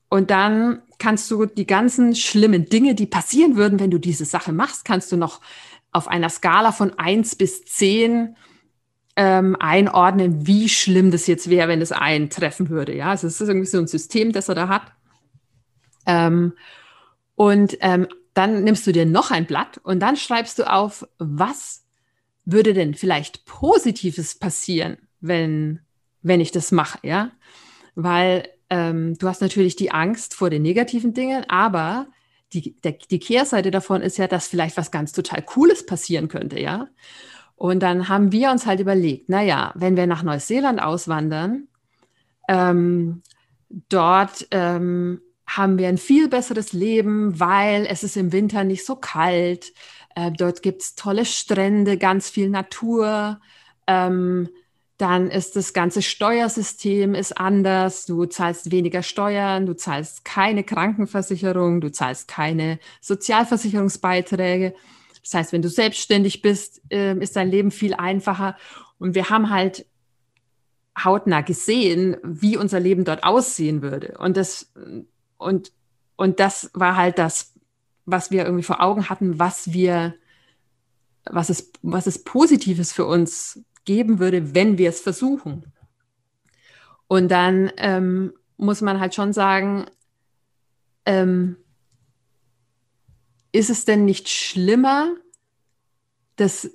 und 0.10 0.30
dann 0.30 0.82
kannst 1.00 1.32
du 1.32 1.46
die 1.46 1.67
ganzen 1.67 2.15
schlimmen 2.15 2.65
Dinge, 2.65 2.96
die 2.96 3.06
passieren 3.06 3.56
würden, 3.56 3.80
wenn 3.80 3.91
du 3.91 3.98
diese 3.98 4.26
Sache 4.26 4.52
machst, 4.52 4.86
kannst 4.86 5.12
du 5.12 5.17
noch 5.17 5.41
auf 5.91 6.08
einer 6.08 6.30
Skala 6.30 6.72
von 6.72 6.98
eins 7.00 7.36
bis 7.36 7.63
zehn 7.65 8.36
ähm, 9.18 9.58
einordnen, 9.60 10.46
wie 10.46 10.70
schlimm 10.70 11.10
das 11.10 11.26
jetzt 11.26 11.50
wäre, 11.50 11.68
wenn 11.68 11.82
es 11.82 11.92
eintreffen 11.92 12.70
würde. 12.70 12.96
Ja, 12.96 13.10
also 13.10 13.26
es 13.26 13.42
ist 13.42 13.48
irgendwie 13.48 13.68
so 13.68 13.80
ein 13.80 13.88
System, 13.88 14.32
das 14.32 14.48
er 14.48 14.56
da 14.56 14.68
hat. 14.70 14.84
Ähm, 16.06 16.54
und 17.36 17.78
ähm, 17.82 18.08
dann 18.36 18.64
nimmst 18.64 18.86
du 18.86 18.92
dir 18.92 19.08
noch 19.08 19.32
ein 19.32 19.48
Blatt 19.48 19.80
und 19.80 20.00
dann 20.00 20.16
schreibst 20.16 20.60
du 20.60 20.72
auf, 20.72 21.08
was 21.18 21.84
würde 22.46 22.76
denn 22.76 22.94
vielleicht 22.94 23.46
Positives 23.46 24.36
passieren, 24.36 24.98
wenn, 25.20 25.80
wenn 26.22 26.40
ich 26.40 26.52
das 26.52 26.72
mache, 26.72 27.00
ja? 27.02 27.32
Weil 27.96 28.48
ähm, 28.70 29.18
du 29.18 29.28
hast 29.28 29.42
natürlich 29.42 29.76
die 29.76 29.92
Angst 29.92 30.36
vor 30.36 30.52
den 30.52 30.62
negativen 30.62 31.16
Dingen, 31.16 31.44
aber 31.50 32.08
die, 32.54 32.80
der, 32.82 32.94
die 33.10 33.20
Kehrseite 33.20 33.72
davon 33.72 34.02
ist 34.02 34.18
ja, 34.18 34.28
dass 34.28 34.48
vielleicht 34.48 34.78
was 34.78 34.92
ganz 34.92 35.12
total 35.12 35.42
Cooles 35.42 35.88
passieren 35.88 36.28
könnte, 36.28 36.60
ja? 36.60 36.88
Und 37.58 37.82
dann 37.82 38.08
haben 38.08 38.32
wir 38.32 38.52
uns 38.52 38.65
halt 38.65 38.80
überlegt, 38.80 39.30
naja, 39.30 39.74
wenn 39.76 39.98
wir 39.98 40.06
nach 40.06 40.22
Neuseeland 40.22 40.82
auswandern, 40.82 41.67
ähm, 42.48 43.24
dort 43.89 44.48
ähm, 44.52 45.22
haben 45.48 45.80
wir 45.80 45.88
ein 45.88 45.98
viel 45.98 46.30
besseres 46.30 46.72
Leben, 46.72 47.39
weil 47.39 47.88
es 47.89 48.04
ist 48.04 48.15
im 48.15 48.32
Winter 48.32 48.63
nicht 48.63 48.86
so 48.86 48.96
kalt. 48.96 49.74
Äh, 50.15 50.32
dort 50.32 50.62
gibt 50.62 50.84
es 50.84 50.96
tolle 50.96 51.26
Strände, 51.26 51.98
ganz 51.98 52.30
viel 52.30 52.50
Natur. 52.50 53.39
Ähm, 53.88 54.50
dann 54.98 55.30
ist 55.30 55.56
das 55.56 55.74
ganze 55.74 56.04
Steuersystem 56.04 57.15
ist 57.15 57.39
anders. 57.39 58.06
Du 58.06 58.26
zahlst 58.26 58.72
weniger 58.72 59.02
Steuern, 59.02 59.65
du 59.65 59.76
zahlst 59.76 60.26
keine 60.26 60.63
Krankenversicherung, 60.63 61.82
du 61.82 61.91
zahlst 61.91 62.28
keine 62.28 62.80
Sozialversicherungsbeiträge. 63.02 64.76
Das 65.28 65.40
heißt, 65.40 65.54
wenn 65.54 65.62
du 65.62 65.70
selbstständig 65.70 66.42
bist, 66.42 66.82
äh, 66.90 67.16
ist 67.18 67.36
dein 67.36 67.50
Leben 67.50 67.72
viel 67.72 67.94
einfacher. 67.94 68.58
Und 68.98 69.16
wir 69.16 69.30
haben 69.30 69.50
halt 69.50 69.86
hautnah 70.98 71.42
gesehen, 71.42 72.18
wie 72.24 72.58
unser 72.58 72.80
Leben 72.80 73.06
dort 73.06 73.24
aussehen 73.24 73.82
würde. 73.82 74.18
Und 74.20 74.38
das 74.38 74.72
und, 75.38 75.72
und 76.16 76.40
das 76.40 76.72
war 76.74 76.96
halt 76.96 77.18
das, 77.18 77.54
was 78.06 78.32
wir 78.32 78.46
irgendwie 78.46 78.63
vor 78.63 78.82
Augen 78.82 79.10
hatten, 79.10 79.40
was 79.40 79.74
wir, 79.74 80.16
was 81.26 81.50
es, 81.50 81.72
was 81.82 82.08
es 82.08 82.24
Positives 82.24 82.92
für 82.92 83.06
uns 83.06 83.63
geben 83.86 84.20
würde, 84.20 84.56
wenn 84.56 84.78
wir 84.78 84.90
es 84.90 85.02
versuchen. 85.02 85.72
Und 87.08 87.30
dann 87.30 87.72
ähm, 87.78 88.34
muss 88.58 88.82
man 88.82 89.00
halt 89.00 89.13
schon 89.13 89.34
sagen, 89.34 89.86
ähm, 91.06 91.58
ist 93.52 93.70
es 93.70 93.86
denn 93.86 94.06
nicht 94.06 94.30
schlimmer, 94.30 95.16
dass, 96.36 96.70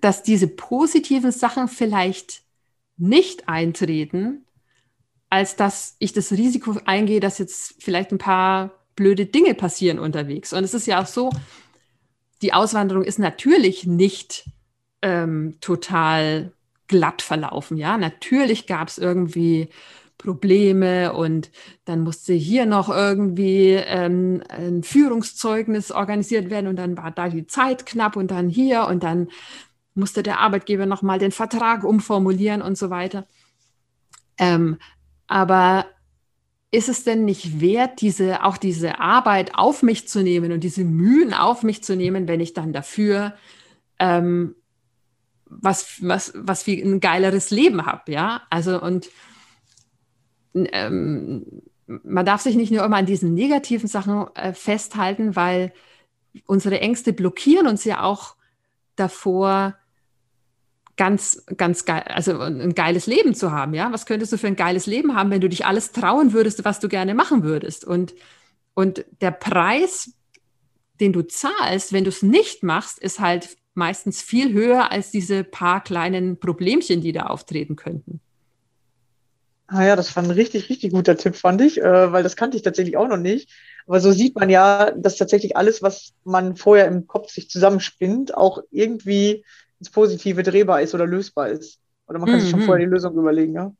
dass 0.00 0.22
diese 0.22 0.48
positiven 0.48 1.32
Sachen 1.32 1.68
vielleicht 1.68 2.42
nicht 2.96 3.48
eintreten, 3.48 4.44
als 5.30 5.56
dass 5.56 5.96
ich 5.98 6.12
das 6.12 6.32
Risiko 6.32 6.76
eingehe, 6.84 7.20
dass 7.20 7.38
jetzt 7.38 7.82
vielleicht 7.82 8.12
ein 8.12 8.18
paar 8.18 8.72
blöde 8.96 9.26
Dinge 9.26 9.54
passieren 9.54 9.98
unterwegs. 9.98 10.52
Und 10.52 10.64
es 10.64 10.74
ist 10.74 10.86
ja 10.86 11.02
auch 11.02 11.06
so, 11.06 11.30
die 12.42 12.52
Auswanderung 12.52 13.04
ist 13.04 13.18
natürlich 13.18 13.86
nicht 13.86 14.48
ähm, 15.02 15.58
total 15.60 16.52
glatt 16.88 17.22
verlaufen. 17.22 17.76
Ja, 17.76 17.98
natürlich 17.98 18.66
gab 18.66 18.88
es 18.88 18.98
irgendwie 18.98 19.68
Probleme 20.18 21.12
und 21.12 21.50
dann 21.84 22.00
musste 22.00 22.34
hier 22.34 22.66
noch 22.66 22.88
irgendwie 22.88 23.74
ähm, 23.74 24.42
ein 24.48 24.82
Führungszeugnis 24.82 25.92
organisiert 25.92 26.50
werden 26.50 26.66
und 26.66 26.76
dann 26.76 26.96
war 26.96 27.12
da 27.12 27.28
die 27.28 27.46
Zeit 27.46 27.86
knapp 27.86 28.16
und 28.16 28.30
dann 28.30 28.48
hier 28.48 28.86
und 28.86 29.04
dann 29.04 29.28
musste 29.94 30.22
der 30.22 30.40
Arbeitgeber 30.40 30.86
noch 30.86 31.02
mal 31.02 31.18
den 31.18 31.32
Vertrag 31.32 31.84
umformulieren 31.84 32.62
und 32.62 32.76
so 32.76 32.90
weiter. 32.90 33.26
Ähm, 34.38 34.78
aber 35.28 35.86
ist 36.70 36.88
es 36.88 37.04
denn 37.04 37.24
nicht 37.24 37.60
wert, 37.60 38.00
diese, 38.00 38.44
auch 38.44 38.56
diese 38.56 39.00
Arbeit 39.00 39.54
auf 39.54 39.82
mich 39.82 40.08
zu 40.08 40.22
nehmen 40.22 40.52
und 40.52 40.60
diese 40.60 40.84
Mühen 40.84 41.32
auf 41.32 41.62
mich 41.62 41.82
zu 41.82 41.96
nehmen, 41.96 42.28
wenn 42.28 42.40
ich 42.40 42.52
dann 42.52 42.72
dafür 42.72 43.34
ähm, 43.98 44.54
was, 45.46 45.96
was, 46.00 46.32
was 46.34 46.66
wie 46.66 46.82
ein 46.82 47.00
geileres 47.00 47.50
Leben 47.50 47.86
habe, 47.86 48.12
ja? 48.12 48.42
Also 48.50 48.82
und 48.82 49.08
ähm, 50.54 51.62
man 51.86 52.26
darf 52.26 52.42
sich 52.42 52.56
nicht 52.56 52.70
nur 52.70 52.84
immer 52.84 52.96
an 52.96 53.06
diesen 53.06 53.34
negativen 53.34 53.88
Sachen 53.88 54.26
äh, 54.34 54.52
festhalten, 54.52 55.36
weil 55.36 55.72
unsere 56.46 56.80
Ängste 56.80 57.12
blockieren 57.12 57.66
uns 57.66 57.84
ja 57.84 58.02
auch 58.02 58.36
davor, 58.96 59.76
ganz, 60.96 61.44
ganz 61.56 61.84
geil, 61.84 62.02
also 62.08 62.38
ein 62.40 62.74
geiles 62.74 63.06
Leben 63.06 63.34
zu 63.34 63.52
haben, 63.52 63.72
ja? 63.72 63.92
Was 63.92 64.04
könntest 64.04 64.32
du 64.32 64.36
für 64.36 64.48
ein 64.48 64.56
geiles 64.56 64.86
Leben 64.86 65.14
haben, 65.14 65.30
wenn 65.30 65.40
du 65.40 65.48
dich 65.48 65.64
alles 65.64 65.92
trauen 65.92 66.32
würdest, 66.32 66.64
was 66.64 66.80
du 66.80 66.88
gerne 66.88 67.14
machen 67.14 67.44
würdest? 67.44 67.84
Und, 67.84 68.14
und 68.74 69.04
der 69.20 69.30
Preis, 69.30 70.12
den 71.00 71.12
du 71.12 71.22
zahlst, 71.22 71.92
wenn 71.92 72.04
du 72.04 72.10
es 72.10 72.22
nicht 72.22 72.62
machst, 72.64 72.98
ist 72.98 73.20
halt 73.20 73.56
meistens 73.74 74.20
viel 74.20 74.52
höher 74.52 74.90
als 74.90 75.12
diese 75.12 75.44
paar 75.44 75.82
kleinen 75.82 76.40
Problemchen, 76.40 77.00
die 77.00 77.12
da 77.12 77.26
auftreten 77.26 77.76
könnten. 77.76 78.20
Ah 79.68 79.84
ja, 79.84 79.96
das 79.96 80.16
war 80.16 80.22
ein 80.22 80.30
richtig, 80.30 80.70
richtig 80.70 80.92
guter 80.92 81.16
Tipp, 81.16 81.36
fand 81.36 81.60
ich, 81.60 81.80
äh, 81.80 82.12
weil 82.12 82.22
das 82.22 82.36
kannte 82.36 82.56
ich 82.56 82.62
tatsächlich 82.62 82.96
auch 82.96 83.06
noch 83.06 83.18
nicht. 83.18 83.50
Aber 83.86 84.00
so 84.00 84.12
sieht 84.12 84.34
man 84.34 84.48
ja, 84.48 84.90
dass 84.92 85.16
tatsächlich 85.16 85.56
alles, 85.56 85.82
was 85.82 86.14
man 86.24 86.56
vorher 86.56 86.86
im 86.86 87.06
Kopf 87.06 87.30
sich 87.30 87.50
zusammenspinnt, 87.50 88.34
auch 88.34 88.62
irgendwie 88.70 89.44
ins 89.78 89.90
Positive 89.90 90.42
drehbar 90.42 90.80
ist 90.80 90.94
oder 90.94 91.06
lösbar 91.06 91.48
ist. 91.48 91.78
Oder 92.06 92.18
man 92.18 92.28
kann 92.28 92.38
mhm. 92.38 92.40
sich 92.40 92.50
schon 92.50 92.60
mhm. 92.60 92.64
vorher 92.64 92.86
die 92.86 92.90
Lösung 92.90 93.14
überlegen, 93.14 93.54
ja. 93.54 93.72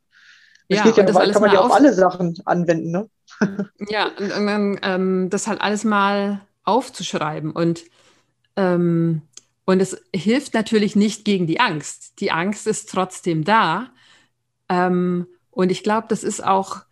Das 0.68 0.79
ja, 0.79 0.85
geht 0.85 0.96
ja, 0.98 1.05
das 1.05 1.33
kann 1.33 1.40
man 1.40 1.53
ja 1.53 1.61
auf 1.61 1.72
alle 1.72 1.94
Sachen 1.94 2.38
anwenden, 2.44 2.90
ne? 2.90 3.09
ja, 3.88 4.11
und, 4.18 4.33
und 4.33 4.79
ähm, 4.83 5.31
das 5.31 5.46
halt 5.46 5.62
alles 5.62 5.85
mal 5.85 6.42
aufzuschreiben 6.64 7.53
und 7.53 7.85
ähm, 8.57 9.22
und 9.64 9.81
es 9.81 10.03
hilft 10.14 10.55
natürlich 10.55 10.96
nicht 10.96 11.24
gegen 11.24 11.46
die 11.46 11.61
Angst. 11.61 12.20
Die 12.20 12.31
Angst 12.31 12.66
ist 12.66 12.90
trotzdem 12.90 13.44
da. 13.44 13.90
Ähm, 14.70 15.27
und 15.58 15.72
ich 15.72 15.82
glaube, 15.82 16.06
das 16.08 16.22
ist 16.22 16.44
auch, 16.44 16.84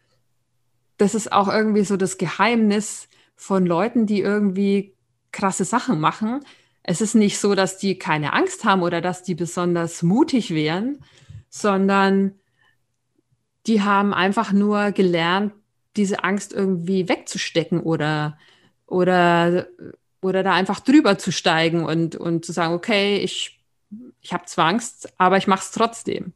das 0.96 1.14
ist 1.14 1.30
auch 1.30 1.46
irgendwie 1.46 1.84
so 1.84 1.96
das 1.96 2.18
Geheimnis 2.18 3.06
von 3.36 3.64
Leuten, 3.64 4.06
die 4.06 4.18
irgendwie 4.18 4.96
krasse 5.30 5.64
Sachen 5.64 6.00
machen. 6.00 6.40
Es 6.82 7.00
ist 7.00 7.14
nicht 7.14 7.38
so, 7.38 7.54
dass 7.54 7.78
die 7.78 7.96
keine 7.96 8.32
Angst 8.32 8.64
haben 8.64 8.82
oder 8.82 9.00
dass 9.00 9.22
die 9.22 9.36
besonders 9.36 10.02
mutig 10.02 10.52
wären, 10.52 10.98
sondern 11.48 12.40
die 13.68 13.82
haben 13.82 14.12
einfach 14.12 14.50
nur 14.50 14.90
gelernt, 14.90 15.52
diese 15.94 16.24
Angst 16.24 16.52
irgendwie 16.52 17.08
wegzustecken 17.08 17.78
oder, 17.78 18.36
oder 18.84 19.68
oder 20.22 20.42
da 20.42 20.54
einfach 20.54 20.80
drüber 20.80 21.18
zu 21.18 21.30
steigen 21.30 21.84
und, 21.84 22.16
und 22.16 22.44
zu 22.44 22.50
sagen, 22.50 22.74
okay, 22.74 23.18
ich, 23.18 23.60
ich 24.22 24.32
habe 24.32 24.46
zwar 24.46 24.66
Angst, 24.66 25.12
aber 25.18 25.36
ich 25.36 25.46
mache 25.46 25.62
es 25.62 25.70
trotzdem. 25.70 26.32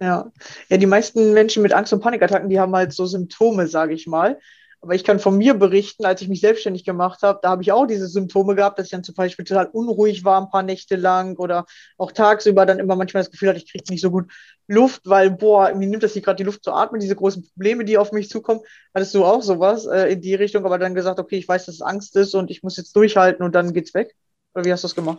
Ja. 0.00 0.30
ja, 0.68 0.76
die 0.76 0.86
meisten 0.86 1.32
Menschen 1.32 1.62
mit 1.62 1.72
Angst- 1.72 1.92
und 1.92 2.00
Panikattacken, 2.00 2.50
die 2.50 2.60
haben 2.60 2.74
halt 2.74 2.92
so 2.92 3.06
Symptome, 3.06 3.66
sage 3.66 3.94
ich 3.94 4.06
mal. 4.06 4.38
Aber 4.82 4.94
ich 4.94 5.04
kann 5.04 5.18
von 5.18 5.36
mir 5.36 5.54
berichten, 5.54 6.04
als 6.04 6.20
ich 6.22 6.28
mich 6.28 6.40
selbstständig 6.40 6.84
gemacht 6.84 7.22
habe, 7.22 7.40
da 7.42 7.48
habe 7.48 7.62
ich 7.62 7.72
auch 7.72 7.86
diese 7.86 8.06
Symptome 8.06 8.54
gehabt, 8.54 8.78
dass 8.78 8.86
ich 8.86 8.92
dann 8.92 9.02
zum 9.02 9.14
Beispiel 9.14 9.44
total 9.44 9.66
unruhig 9.66 10.24
war 10.24 10.40
ein 10.40 10.50
paar 10.50 10.62
Nächte 10.62 10.96
lang 10.96 11.36
oder 11.38 11.64
auch 11.96 12.12
tagsüber 12.12 12.66
dann 12.66 12.78
immer 12.78 12.94
manchmal 12.94 13.22
das 13.22 13.32
Gefühl 13.32 13.48
hatte, 13.48 13.58
ich 13.58 13.70
kriege 13.70 13.84
nicht 13.90 14.02
so 14.02 14.10
gut 14.10 14.30
Luft, 14.68 15.02
weil, 15.04 15.30
boah, 15.30 15.72
mir 15.74 15.88
nimmt 15.88 16.02
das 16.02 16.12
hier 16.12 16.22
gerade 16.22 16.36
die 16.36 16.44
Luft 16.44 16.62
zu 16.62 16.72
atmen, 16.72 17.00
diese 17.00 17.16
großen 17.16 17.48
Probleme, 17.48 17.84
die 17.84 17.98
auf 17.98 18.12
mich 18.12 18.28
zukommen. 18.28 18.60
Hattest 18.94 19.14
du 19.14 19.24
auch 19.24 19.42
sowas 19.42 19.86
äh, 19.86 20.12
in 20.12 20.20
die 20.20 20.34
Richtung, 20.34 20.64
aber 20.64 20.78
dann 20.78 20.94
gesagt, 20.94 21.18
okay, 21.18 21.38
ich 21.38 21.48
weiß, 21.48 21.66
dass 21.66 21.76
es 21.76 21.82
Angst 21.82 22.14
ist 22.16 22.34
und 22.34 22.50
ich 22.50 22.62
muss 22.62 22.76
jetzt 22.76 22.94
durchhalten 22.94 23.44
und 23.44 23.54
dann 23.54 23.72
geht's 23.72 23.94
weg? 23.94 24.14
Oder 24.54 24.64
wie 24.66 24.72
hast 24.72 24.84
du 24.84 24.88
das 24.88 24.94
gemacht? 24.94 25.18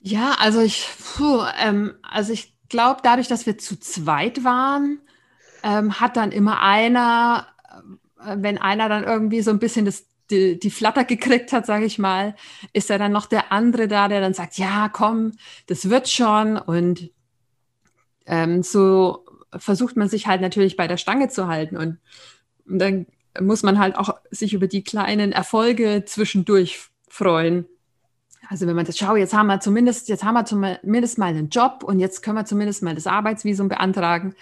Ja, 0.00 0.36
also 0.38 0.60
ich, 0.60 0.88
puh, 1.16 1.42
ähm, 1.60 1.94
also 2.02 2.32
ich 2.32 2.54
glaube, 2.70 3.00
dadurch, 3.02 3.28
dass 3.28 3.44
wir 3.44 3.58
zu 3.58 3.78
zweit 3.78 4.42
waren, 4.44 5.00
ähm, 5.62 6.00
hat 6.00 6.16
dann 6.16 6.32
immer 6.32 6.62
einer 6.62 7.46
äh, 8.24 8.36
wenn 8.38 8.58
einer 8.58 8.88
dann 8.88 9.04
irgendwie 9.04 9.42
so 9.42 9.50
ein 9.50 9.58
bisschen 9.58 9.84
das, 9.84 10.06
die, 10.30 10.58
die 10.58 10.70
Flatter 10.70 11.04
gekriegt 11.04 11.52
hat, 11.52 11.66
sage 11.66 11.84
ich 11.84 11.98
mal, 11.98 12.34
ist 12.72 12.88
ja 12.88 12.98
dann 12.98 13.12
noch 13.12 13.26
der 13.26 13.52
andere 13.52 13.88
da, 13.88 14.08
der 14.08 14.20
dann 14.20 14.34
sagt, 14.34 14.58
ja, 14.58 14.88
komm, 14.88 15.32
das 15.66 15.90
wird 15.90 16.08
schon. 16.08 16.56
Und 16.56 17.10
ähm, 18.26 18.62
so 18.62 19.24
versucht 19.56 19.96
man 19.96 20.08
sich 20.08 20.26
halt 20.26 20.40
natürlich 20.40 20.76
bei 20.76 20.86
der 20.86 20.96
Stange 20.96 21.28
zu 21.28 21.48
halten. 21.48 21.76
Und, 21.76 21.98
und 22.66 22.78
dann 22.78 23.06
muss 23.40 23.62
man 23.62 23.78
halt 23.78 23.96
auch 23.96 24.14
sich 24.30 24.54
über 24.54 24.66
die 24.66 24.84
kleinen 24.84 25.32
Erfolge 25.32 26.04
zwischendurch 26.04 26.80
freuen. 27.08 27.66
Also 28.50 28.66
wenn 28.66 28.74
man 28.74 28.84
das 28.84 28.98
schau, 28.98 29.14
jetzt 29.14 29.32
haben 29.32 29.46
wir 29.46 29.60
zumindest, 29.60 30.08
jetzt 30.08 30.24
haben 30.24 30.34
wir 30.34 30.44
zumindest 30.44 31.18
mal 31.18 31.26
einen 31.26 31.50
Job 31.50 31.84
und 31.84 32.00
jetzt 32.00 32.20
können 32.20 32.36
wir 32.36 32.44
zumindest 32.44 32.82
mal 32.82 32.96
das 32.96 33.06
Arbeitsvisum 33.06 33.68
beantragen. 33.68 34.34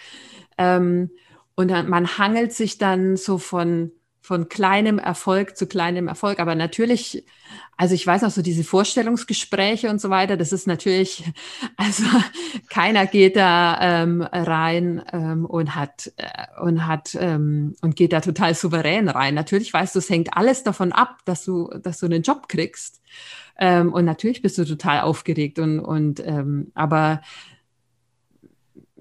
Ähm, 0.57 1.11
und 1.55 1.71
dann, 1.71 1.91
man 1.91 2.17
hangelt 2.17 2.55
sich 2.55 2.79
dann 2.79 3.19
so 3.19 3.37
von, 3.37 3.93
von 4.23 4.49
kleinem 4.49 4.99
Erfolg 4.99 5.59
zu 5.59 5.67
kleinem 5.67 6.09
Erfolg. 6.09 6.41
Aber 6.41 6.55
natürlich, 6.55 7.27
also 7.77 7.95
ich 7.95 8.07
weiß 8.07 8.23
noch 8.23 8.31
so 8.31 8.41
diese 8.41 8.65
Vorstellungsgespräche 8.65 9.91
und 9.91 10.01
so 10.01 10.09
weiter, 10.09 10.39
das 10.39 10.55
ist 10.55 10.67
natürlich, 10.67 11.25
also 11.77 12.05
keiner 12.71 13.07
geht 13.07 13.37
da 13.37 13.79
ähm, 13.79 14.23
rein 14.23 15.03
ähm, 15.13 15.45
und 15.45 15.75
hat 15.75 16.11
äh, 16.17 16.63
und 16.63 16.87
hat 16.87 17.15
ähm, 17.21 17.77
und 17.83 17.95
geht 17.95 18.15
da 18.15 18.23
total 18.23 18.55
souverän 18.55 19.11
rein. 19.11 19.35
Natürlich 19.35 19.71
weißt 19.71 19.95
du, 19.95 19.99
es 19.99 20.09
hängt 20.09 20.35
alles 20.35 20.65
davon 20.65 20.93
ab, 20.93 21.19
dass 21.27 21.45
du, 21.45 21.69
dass 21.83 21.99
du 21.99 22.07
einen 22.07 22.23
Job 22.23 22.49
kriegst. 22.49 23.03
Ähm, 23.59 23.93
und 23.93 24.05
natürlich 24.05 24.43
bist 24.43 24.57
du 24.59 24.65
total 24.65 25.01
aufgeregt 25.01 25.59
und, 25.59 25.81
und 25.81 26.25
ähm, 26.25 26.71
aber 26.75 27.21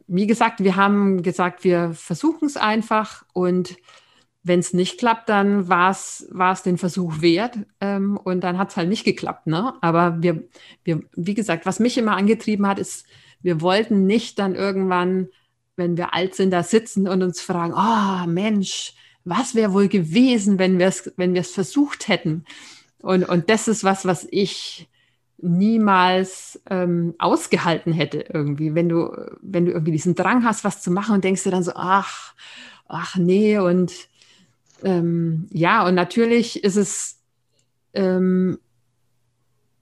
wie 0.08 0.28
gesagt, 0.28 0.64
wir 0.64 0.76
haben 0.76 1.22
gesagt, 1.22 1.64
wir 1.64 1.94
versuchen 1.94 2.46
es 2.46 2.58
einfach 2.58 3.26
und 3.34 3.76
wenn 4.44 4.60
es 4.60 4.74
nicht 4.74 4.98
klappt, 4.98 5.30
dann 5.30 5.68
war 5.68 5.92
es 5.92 6.64
den 6.64 6.78
Versuch 6.78 7.22
wert 7.22 7.60
ähm, 7.82 8.18
und 8.18 8.42
dann 8.42 8.58
hat 8.58 8.70
es 8.70 8.78
halt 8.78 8.90
nicht 8.90 9.04
geklappt. 9.04 9.48
Ne? 9.48 9.74
Aber 9.82 10.24
wir, 10.24 10.48
wir, 10.86 11.02
wie 11.16 11.34
gesagt, 11.34 11.66
was 11.66 11.80
mich 11.80 11.98
immer 11.98 12.16
angetrieben 12.16 12.66
hat, 12.66 12.80
ist, 12.80 13.06
wir 13.42 13.62
wollten 13.62 14.06
nicht 14.06 14.40
dann 14.40 14.56
irgendwann, 14.56 15.28
wenn 15.76 15.98
wir 15.98 16.14
alt 16.14 16.34
sind, 16.34 16.52
da 16.52 16.64
sitzen 16.64 17.08
und 17.08 17.22
uns 17.22 17.42
fragen, 17.42 17.74
oh 17.76 18.28
Mensch, 18.28 18.94
was 19.26 19.54
wäre 19.54 19.74
wohl 19.74 19.90
gewesen, 19.90 20.58
wenn 20.58 20.80
wir 20.80 20.88
es 20.88 21.12
wenn 21.18 21.36
versucht 21.44 22.08
hätten. 22.08 22.46
Und, 23.08 23.24
und 23.24 23.50
das 23.50 23.70
ist 23.70 23.86
was, 23.86 24.04
was 24.04 24.28
ich 24.32 24.90
niemals 25.38 26.62
ähm, 26.70 27.16
ausgehalten 27.20 27.94
hätte 27.94 28.26
irgendwie, 28.34 28.76
wenn 28.76 28.90
du, 28.90 29.16
wenn 29.42 29.66
du 29.66 29.72
irgendwie 29.72 29.94
diesen 29.94 30.14
Drang 30.14 30.44
hast, 30.44 30.66
was 30.66 30.82
zu 30.82 30.92
machen 30.92 31.16
und 31.16 31.24
denkst 31.24 31.44
dir 31.44 31.52
dann 31.52 31.64
so, 31.64 31.72
ach, 31.74 32.34
ach 32.90 33.16
nee 33.16 33.60
und 33.60 33.94
ähm, 34.84 35.48
ja, 35.54 35.88
und 35.88 35.96
natürlich 35.96 36.66
ist 36.66 36.76
es, 36.76 37.22
ähm, 37.94 38.60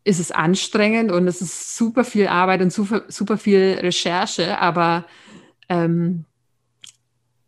ist 0.04 0.20
es 0.20 0.32
anstrengend 0.32 1.12
und 1.12 1.28
es 1.28 1.42
ist 1.42 1.76
super 1.76 2.04
viel 2.04 2.28
Arbeit 2.28 2.62
und 2.62 2.72
super, 2.72 3.06
super 3.08 3.40
viel 3.40 3.80
Recherche, 3.82 4.60
aber 4.60 5.04
ähm, 5.68 6.26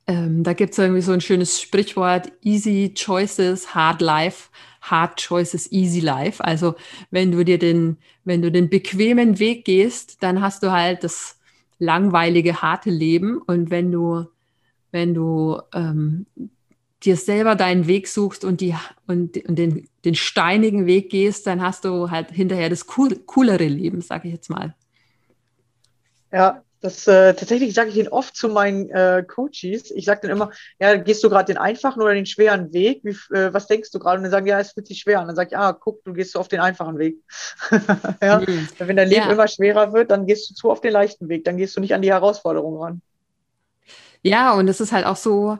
ähm, 0.07 0.43
da 0.43 0.53
gibt 0.53 0.71
es 0.71 0.79
irgendwie 0.79 1.01
so 1.01 1.11
ein 1.11 1.21
schönes 1.21 1.61
Sprichwort, 1.61 2.31
easy 2.41 2.93
choices, 2.95 3.75
hard 3.75 4.01
life. 4.01 4.49
Hard 4.89 5.19
Choices 5.19 5.71
Easy 5.71 5.99
Life. 5.99 6.43
Also 6.43 6.75
wenn 7.11 7.31
du 7.31 7.43
dir 7.43 7.59
den, 7.59 7.97
wenn 8.23 8.41
du 8.41 8.51
den 8.51 8.69
bequemen 8.69 9.39
Weg 9.39 9.65
gehst, 9.65 10.23
dann 10.23 10.41
hast 10.41 10.63
du 10.63 10.71
halt 10.71 11.03
das 11.03 11.39
langweilige, 11.79 12.61
harte 12.61 12.89
Leben. 12.89 13.37
Und 13.39 13.69
wenn 13.69 13.91
du, 13.91 14.25
wenn 14.91 15.13
du 15.13 15.61
ähm, 15.73 16.25
dir 17.03 17.15
selber 17.15 17.55
deinen 17.55 17.87
Weg 17.87 18.07
suchst 18.07 18.43
und, 18.43 18.61
die, 18.61 18.75
und, 19.05 19.37
und 19.47 19.55
den, 19.57 19.87
den 20.05 20.15
steinigen 20.15 20.85
Weg 20.85 21.09
gehst, 21.09 21.47
dann 21.47 21.61
hast 21.61 21.85
du 21.85 22.09
halt 22.09 22.31
hinterher 22.31 22.69
das 22.69 22.85
cool, 22.97 23.15
coolere 23.25 23.67
Leben, 23.67 24.01
sage 24.01 24.27
ich 24.27 24.33
jetzt 24.33 24.49
mal. 24.49 24.75
Ja, 26.31 26.63
Das 26.79 27.07
äh, 27.07 27.33
tatsächlich 27.33 27.73
sage 27.73 27.89
ich 27.89 27.95
den 27.95 28.07
oft 28.07 28.35
zu 28.35 28.49
meinen 28.49 28.89
äh, 28.91 29.23
Coaches. 29.27 29.89
Ich 29.91 30.05
sage 30.05 30.21
dann 30.21 30.31
immer, 30.31 30.51
ja, 30.79 30.95
gehst 30.95 31.23
du 31.23 31.29
gerade 31.29 31.51
den 31.51 31.57
einfachen 31.57 32.01
oder 32.01 32.13
den 32.13 32.27
schweren 32.27 32.71
Weg? 32.71 33.01
Wie, 33.03 33.17
äh, 33.35 33.51
was 33.51 33.65
denkst 33.65 33.89
du 33.91 33.97
gerade? 33.97 34.17
Und 34.17 34.23
dann 34.23 34.31
sagen, 34.31 34.45
ja, 34.45 34.59
es 34.59 34.73
fühlt 34.73 34.85
sich 34.85 34.99
schwer 34.99 35.19
an. 35.19 35.27
Dann 35.27 35.35
sage 35.35 35.49
ich, 35.51 35.57
ah, 35.57 35.73
guck, 35.73 36.03
du 36.03 36.13
gehst 36.13 36.33
so 36.33 36.39
auf 36.39 36.49
den 36.49 36.59
einfachen 36.59 36.99
Weg. 36.99 37.17
ja? 38.21 38.39
Mhm. 38.39 38.67
Wenn 38.77 38.95
dein 38.95 39.09
Leben 39.09 39.25
ja. 39.25 39.31
immer 39.31 39.47
schwerer 39.47 39.91
wird, 39.93 40.11
dann 40.11 40.27
gehst 40.27 40.49
du 40.49 40.53
zu 40.53 40.69
auf 40.69 40.81
den 40.81 40.91
leichten 40.91 41.29
Weg. 41.29 41.45
Dann 41.45 41.57
gehst 41.57 41.75
du 41.75 41.81
nicht 41.81 41.95
an 41.95 42.03
die 42.03 42.11
Herausforderung 42.11 42.79
ran. 42.79 43.01
Ja, 44.21 44.53
und 44.53 44.67
es 44.67 44.79
ist 44.79 44.91
halt 44.91 45.05
auch 45.05 45.15
so, 45.15 45.57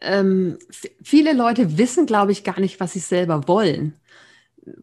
ähm, 0.00 0.58
viele 1.02 1.34
Leute 1.34 1.76
wissen, 1.76 2.06
glaube 2.06 2.32
ich, 2.32 2.44
gar 2.44 2.60
nicht, 2.60 2.80
was 2.80 2.94
sie 2.94 3.00
selber 3.00 3.46
wollen. 3.46 3.94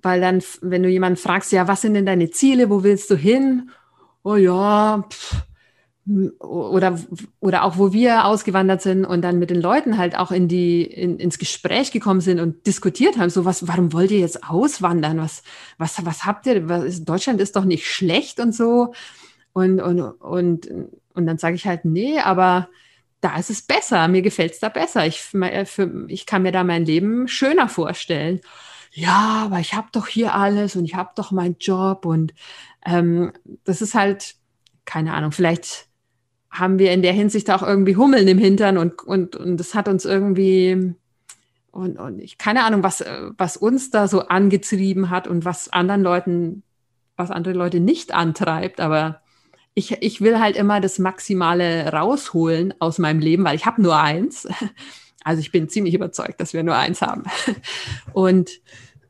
Weil 0.02 0.22
dann, 0.22 0.44
wenn 0.62 0.84
du 0.84 0.90
jemanden 0.90 1.18
fragst, 1.18 1.52
ja, 1.52 1.68
was 1.68 1.82
sind 1.82 1.96
denn 1.96 2.06
deine 2.06 2.30
Ziele, 2.30 2.70
wo 2.70 2.84
willst 2.84 3.10
du 3.10 3.16
hin? 3.16 3.72
Oh 4.24 4.36
ja, 4.36 5.04
pff, 5.10 5.44
oder, 6.06 7.00
oder 7.40 7.64
auch 7.64 7.78
wo 7.78 7.94
wir 7.94 8.26
ausgewandert 8.26 8.82
sind 8.82 9.06
und 9.06 9.22
dann 9.22 9.40
mit 9.40 9.50
den 9.50 9.62
Leuten 9.62 9.98
halt 9.98 10.18
auch 10.18 10.32
in 10.32 10.50
die, 10.50 10.84
in, 10.84 11.18
ins 11.18 11.38
Gespräch 11.40 11.92
gekommen 11.92 12.20
sind 12.20 12.42
und 12.42 12.68
diskutiert 12.68 13.18
haben, 13.18 13.30
so 13.30 13.46
was, 13.46 13.68
warum 13.68 13.94
wollt 13.94 14.12
ihr 14.12 14.20
jetzt 14.20 14.44
auswandern? 14.44 15.18
Was, 15.18 15.44
was, 15.78 16.06
was 16.06 16.26
habt 16.26 16.46
ihr? 16.46 16.68
Was, 16.68 17.06
Deutschland 17.06 17.40
ist 17.40 17.56
doch 17.56 17.64
nicht 17.64 17.88
schlecht 17.88 18.42
und 18.42 18.54
so. 18.54 18.94
Und, 19.54 19.80
und, 19.80 20.02
und, 20.02 20.70
und 21.14 21.26
dann 21.26 21.38
sage 21.38 21.56
ich 21.56 21.66
halt, 21.68 21.86
nee, 21.86 22.20
aber 22.20 22.68
da 23.22 23.38
ist 23.38 23.50
es 23.50 23.62
besser, 23.62 24.10
mir 24.10 24.22
gefällt 24.22 24.52
es 24.52 24.60
da 24.60 24.68
besser. 24.68 25.08
Ich, 25.08 25.22
für, 25.22 26.06
ich 26.10 26.26
kann 26.26 26.42
mir 26.42 26.52
da 26.52 26.66
mein 26.66 26.86
Leben 26.86 27.30
schöner 27.30 27.70
vorstellen. 27.70 28.42
Ja, 28.92 29.44
aber 29.46 29.60
ich 29.60 29.74
habe 29.74 29.88
doch 29.94 30.08
hier 30.08 30.36
alles 30.36 30.76
und 30.76 30.84
ich 30.84 30.96
habe 30.96 31.12
doch 31.16 31.32
meinen 31.32 31.56
Job 31.60 32.06
und 32.06 32.34
ähm, 32.86 33.32
das 33.64 33.82
ist 33.82 33.96
halt, 33.96 34.36
keine 34.86 35.14
Ahnung, 35.14 35.32
vielleicht 35.32 35.88
haben 36.54 36.78
wir 36.78 36.92
in 36.92 37.02
der 37.02 37.14
Hinsicht 37.14 37.50
auch 37.50 37.64
irgendwie 37.64 37.96
Hummeln 37.96 38.28
im 38.28 38.38
Hintern 38.38 38.78
und, 38.78 39.02
und, 39.02 39.36
und 39.36 39.58
das 39.58 39.74
hat 39.74 39.88
uns 39.88 40.06
irgendwie, 40.06 40.94
und, 41.72 41.98
und 41.98 42.20
ich 42.20 42.38
keine 42.38 42.64
Ahnung, 42.64 42.84
was, 42.84 43.04
was 43.38 43.58
uns 43.58 43.90
da 43.90 44.08
so 44.08 44.28
angetrieben 44.28 45.10
hat 45.10 45.28
und 45.28 45.46
was 45.46 45.74
anderen 45.74 46.04
Leuten, 46.04 46.64
was 47.18 47.32
andere 47.32 47.56
Leute 47.56 47.80
nicht 47.80 48.14
antreibt, 48.14 48.80
aber 48.80 49.22
ich, 49.74 49.98
ich 50.02 50.22
will 50.22 50.40
halt 50.40 50.56
immer 50.56 50.80
das 50.80 51.00
Maximale 51.00 51.92
rausholen 51.92 52.76
aus 52.80 53.00
meinem 53.00 53.20
Leben, 53.20 53.44
weil 53.44 53.56
ich 53.56 53.66
habe 53.66 53.82
nur 53.82 53.98
eins. 53.98 54.48
Also 55.26 55.40
ich 55.40 55.54
bin 55.54 55.70
ziemlich 55.70 55.94
überzeugt, 55.94 56.42
dass 56.42 56.52
wir 56.52 56.64
nur 56.64 56.76
eins 56.76 57.02
haben. 57.02 57.24
Und 58.12 58.60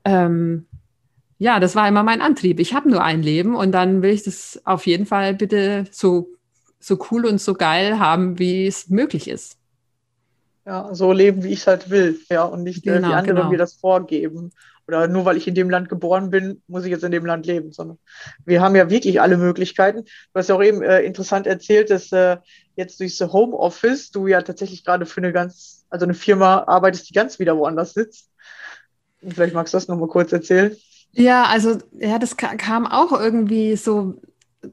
ähm, 0.06 0.68
ja, 1.40 1.60
das 1.60 1.76
war 1.76 1.88
immer 1.88 2.04
mein 2.04 2.22
Antrieb. 2.22 2.60
Ich 2.60 2.76
habe 2.76 2.88
nur 2.88 3.04
ein 3.04 3.24
Leben 3.24 3.56
und 3.56 3.72
dann 3.72 4.04
will 4.04 4.12
ich 4.12 4.22
das 4.22 4.62
auf 4.64 4.86
jeden 4.86 5.08
Fall 5.08 5.34
bitte 5.34 5.86
so 5.90 6.30
so 6.84 7.00
cool 7.12 7.26
und 7.26 7.40
so 7.40 7.54
geil 7.54 8.00
haben, 8.00 8.40
wie 8.40 8.68
es 8.68 8.90
möglich 8.90 9.28
ist. 9.28 9.58
Ja, 10.66 10.94
so 10.94 11.12
leben, 11.12 11.44
wie 11.44 11.54
ich 11.54 11.60
es 11.60 11.68
halt 11.68 11.90
will, 11.90 12.20
ja, 12.30 12.44
und 12.44 12.64
nicht 12.64 12.84
genau, 12.84 13.10
wie 13.10 13.14
andere 13.14 13.36
genau. 13.36 13.50
mir 13.50 13.58
das 13.58 13.76
vorgeben. 13.76 14.52
Oder 14.88 15.08
nur 15.08 15.24
weil 15.24 15.38
ich 15.38 15.48
in 15.48 15.56
dem 15.56 15.70
Land 15.70 15.88
geboren 15.88 16.30
bin, 16.30 16.62
muss 16.68 16.84
ich 16.84 16.92
jetzt 16.92 17.06
in 17.06 17.12
dem 17.12 17.26
Land 17.26 17.46
leben, 17.46 17.72
sondern 17.72 17.98
wir 18.46 18.62
haben 18.62 18.76
ja 18.76 18.90
wirklich 18.90 19.22
alle 19.22 19.38
Möglichkeiten. 19.38 20.04
Du 20.04 20.40
hast 20.40 20.50
ja 20.50 20.56
auch 20.56 20.64
eben 20.64 20.82
äh, 20.82 21.02
interessant 21.02 21.48
erzählt, 21.48 21.90
dass 21.90 22.12
äh, 22.12 22.38
jetzt 22.76 23.00
durch 23.00 23.18
das 23.18 23.32
Homeoffice 23.32 24.12
du 24.12 24.28
ja 24.28 24.42
tatsächlich 24.42 24.84
gerade 24.84 25.06
für 25.06 25.22
eine 25.22 25.32
ganz, 25.32 25.86
also 25.90 26.06
eine 26.06 26.14
Firma 26.14 26.64
arbeitest, 26.68 27.10
die 27.10 27.14
ganz 27.14 27.40
wieder 27.40 27.58
woanders 27.58 27.94
sitzt. 27.94 28.30
Und 29.22 29.34
vielleicht 29.34 29.54
magst 29.54 29.74
du 29.74 29.78
das 29.78 29.88
nochmal 29.88 30.10
kurz 30.10 30.34
erzählen. 30.34 30.76
Ja, 31.14 31.44
also 31.46 31.78
ja, 31.94 32.20
das 32.20 32.36
kam 32.36 32.86
auch 32.86 33.18
irgendwie 33.18 33.78
so 33.78 34.16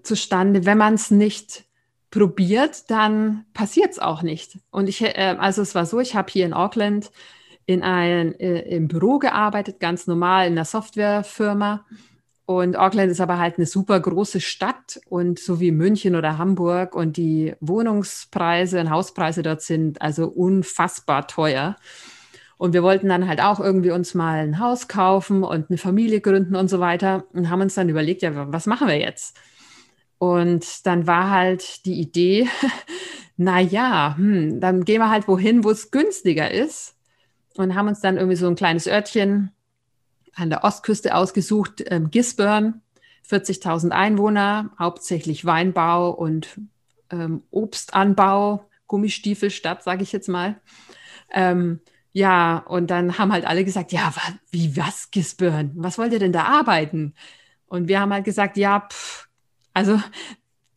zustande, 0.02 0.66
wenn 0.66 0.78
man 0.78 0.94
es 0.94 1.12
nicht 1.12 1.64
probiert, 2.10 2.90
dann 2.90 3.44
passiert 3.54 3.92
es 3.92 3.98
auch 3.98 4.22
nicht. 4.22 4.58
Und 4.70 4.88
ich, 4.88 5.02
äh, 5.02 5.36
also 5.38 5.62
es 5.62 5.74
war 5.74 5.86
so, 5.86 6.00
ich 6.00 6.14
habe 6.14 6.30
hier 6.30 6.46
in 6.46 6.52
Auckland 6.52 7.10
in 7.66 7.82
ein, 7.82 8.38
äh, 8.40 8.62
im 8.74 8.88
Büro 8.88 9.18
gearbeitet, 9.18 9.78
ganz 9.80 10.06
normal 10.06 10.46
in 10.46 10.54
einer 10.54 10.64
Softwarefirma. 10.64 11.86
Und 12.46 12.76
Auckland 12.76 13.12
ist 13.12 13.20
aber 13.20 13.38
halt 13.38 13.58
eine 13.58 13.66
super 13.66 14.00
große 14.00 14.40
Stadt 14.40 15.00
und 15.08 15.38
so 15.38 15.60
wie 15.60 15.70
München 15.70 16.16
oder 16.16 16.36
Hamburg 16.36 16.96
und 16.96 17.16
die 17.16 17.54
Wohnungspreise 17.60 18.80
und 18.80 18.90
Hauspreise 18.90 19.42
dort 19.42 19.62
sind 19.62 20.02
also 20.02 20.26
unfassbar 20.26 21.28
teuer. 21.28 21.76
Und 22.56 22.72
wir 22.72 22.82
wollten 22.82 23.08
dann 23.08 23.28
halt 23.28 23.40
auch 23.40 23.60
irgendwie 23.60 23.92
uns 23.92 24.14
mal 24.14 24.40
ein 24.40 24.58
Haus 24.58 24.88
kaufen 24.88 25.44
und 25.44 25.70
eine 25.70 25.78
Familie 25.78 26.20
gründen 26.20 26.56
und 26.56 26.68
so 26.68 26.80
weiter 26.80 27.24
und 27.32 27.50
haben 27.50 27.62
uns 27.62 27.76
dann 27.76 27.88
überlegt, 27.88 28.20
ja, 28.22 28.52
was 28.52 28.66
machen 28.66 28.88
wir 28.88 28.98
jetzt? 28.98 29.38
Und 30.20 30.84
dann 30.86 31.06
war 31.06 31.30
halt 31.30 31.86
die 31.86 31.98
Idee, 31.98 32.46
na 33.38 33.58
ja, 33.58 34.16
hm, 34.18 34.60
dann 34.60 34.84
gehen 34.84 35.00
wir 35.00 35.08
halt 35.08 35.26
wohin, 35.28 35.64
wo 35.64 35.70
es 35.70 35.90
günstiger 35.90 36.50
ist. 36.50 36.94
Und 37.56 37.74
haben 37.74 37.88
uns 37.88 38.02
dann 38.02 38.18
irgendwie 38.18 38.36
so 38.36 38.46
ein 38.46 38.54
kleines 38.54 38.86
Örtchen 38.86 39.50
an 40.34 40.50
der 40.50 40.62
Ostküste 40.62 41.14
ausgesucht, 41.14 41.82
ähm, 41.86 42.10
Gisborne, 42.10 42.82
40.000 43.30 43.92
Einwohner, 43.92 44.70
hauptsächlich 44.78 45.46
Weinbau 45.46 46.10
und 46.10 46.60
ähm, 47.10 47.42
Obstanbau, 47.50 48.68
Gummistiefelstadt, 48.88 49.82
sage 49.82 50.02
ich 50.02 50.12
jetzt 50.12 50.28
mal. 50.28 50.60
Ähm, 51.32 51.80
ja, 52.12 52.58
und 52.58 52.90
dann 52.90 53.16
haben 53.16 53.32
halt 53.32 53.46
alle 53.46 53.64
gesagt, 53.64 53.92
ja, 53.92 54.12
wie 54.50 54.76
was, 54.76 55.10
Gisborne? 55.12 55.70
Was 55.76 55.96
wollt 55.96 56.12
ihr 56.12 56.18
denn 56.18 56.32
da 56.32 56.42
arbeiten? 56.44 57.14
Und 57.68 57.88
wir 57.88 58.00
haben 58.00 58.12
halt 58.12 58.26
gesagt, 58.26 58.58
ja, 58.58 58.80
pff, 58.80 59.29
also 59.74 60.00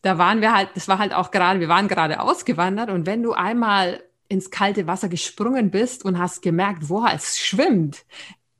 da 0.01 0.17
waren 0.17 0.41
wir 0.41 0.53
halt, 0.53 0.69
das 0.75 0.87
war 0.87 0.99
halt 0.99 1.13
auch 1.13 1.31
gerade, 1.31 1.59
wir 1.59 1.69
waren 1.69 1.87
gerade 1.87 2.19
ausgewandert 2.19 2.89
und 2.89 3.05
wenn 3.05 3.23
du 3.23 3.33
einmal 3.33 4.03
ins 4.27 4.51
kalte 4.51 4.87
Wasser 4.87 5.09
gesprungen 5.09 5.71
bist 5.71 6.03
und 6.05 6.19
hast 6.19 6.41
gemerkt, 6.41 6.87
boah, 6.87 7.11
es 7.13 7.39
schwimmt, 7.39 8.05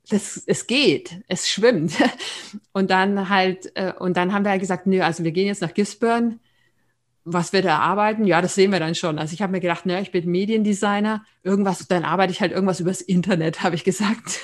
das, 0.08 0.42
es 0.46 0.66
geht, 0.66 1.22
es 1.28 1.48
schwimmt. 1.48 1.94
Und 2.72 2.90
dann 2.90 3.30
halt, 3.30 3.74
äh, 3.74 3.92
und 3.98 4.16
dann 4.16 4.32
haben 4.32 4.44
wir 4.44 4.50
halt 4.50 4.60
gesagt, 4.60 4.86
nö, 4.86 5.00
also 5.00 5.24
wir 5.24 5.32
gehen 5.32 5.46
jetzt 5.46 5.62
nach 5.62 5.72
Gisborne, 5.72 6.38
was 7.24 7.54
wir 7.54 7.62
da 7.62 7.78
arbeiten, 7.78 8.24
ja, 8.24 8.42
das 8.42 8.54
sehen 8.54 8.70
wir 8.70 8.80
dann 8.80 8.94
schon. 8.94 9.18
Also 9.18 9.32
ich 9.32 9.40
habe 9.40 9.52
mir 9.52 9.60
gedacht, 9.60 9.86
ne, 9.86 10.00
ich 10.02 10.12
bin 10.12 10.30
Mediendesigner, 10.30 11.24
irgendwas, 11.42 11.88
dann 11.88 12.04
arbeite 12.04 12.32
ich 12.32 12.42
halt 12.42 12.52
irgendwas 12.52 12.80
übers 12.80 13.00
Internet, 13.00 13.62
habe 13.62 13.74
ich 13.74 13.84
gesagt. 13.84 14.42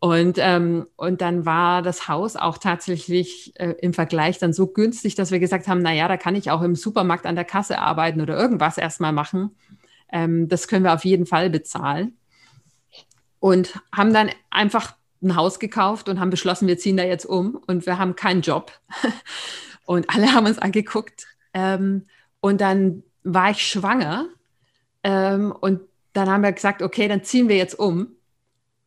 Und, 0.00 0.38
ähm, 0.38 0.86
und 0.96 1.20
dann 1.20 1.46
war 1.46 1.82
das 1.82 2.08
Haus 2.08 2.34
auch 2.36 2.58
tatsächlich 2.58 3.52
äh, 3.60 3.74
im 3.80 3.94
Vergleich 3.94 4.38
dann 4.38 4.52
so 4.52 4.66
günstig, 4.66 5.14
dass 5.14 5.30
wir 5.30 5.38
gesagt 5.38 5.68
haben, 5.68 5.82
naja, 5.82 6.08
da 6.08 6.16
kann 6.16 6.34
ich 6.34 6.50
auch 6.50 6.62
im 6.62 6.74
Supermarkt 6.74 7.26
an 7.26 7.36
der 7.36 7.44
Kasse 7.44 7.78
arbeiten 7.78 8.20
oder 8.20 8.36
irgendwas 8.36 8.76
erstmal 8.76 9.12
machen. 9.12 9.56
Ähm, 10.12 10.48
das 10.48 10.66
können 10.66 10.84
wir 10.84 10.94
auf 10.94 11.04
jeden 11.04 11.26
Fall 11.26 11.48
bezahlen. 11.48 12.16
Und 13.38 13.80
haben 13.92 14.12
dann 14.12 14.30
einfach 14.50 14.94
ein 15.22 15.36
Haus 15.36 15.60
gekauft 15.60 16.08
und 16.08 16.18
haben 16.18 16.30
beschlossen, 16.30 16.66
wir 16.66 16.78
ziehen 16.78 16.96
da 16.96 17.04
jetzt 17.04 17.24
um 17.24 17.54
und 17.66 17.86
wir 17.86 17.98
haben 17.98 18.16
keinen 18.16 18.40
Job. 18.40 18.72
Und 19.86 20.08
alle 20.08 20.32
haben 20.32 20.46
uns 20.46 20.58
angeguckt, 20.58 21.26
ähm, 21.54 22.06
und 22.40 22.60
dann 22.60 23.02
war 23.22 23.50
ich 23.50 23.66
schwanger 23.66 24.28
ähm, 25.02 25.52
und 25.52 25.80
dann 26.12 26.28
haben 26.28 26.42
wir 26.42 26.52
gesagt, 26.52 26.82
okay, 26.82 27.08
dann 27.08 27.24
ziehen 27.24 27.48
wir 27.48 27.56
jetzt 27.56 27.78
um. 27.78 28.08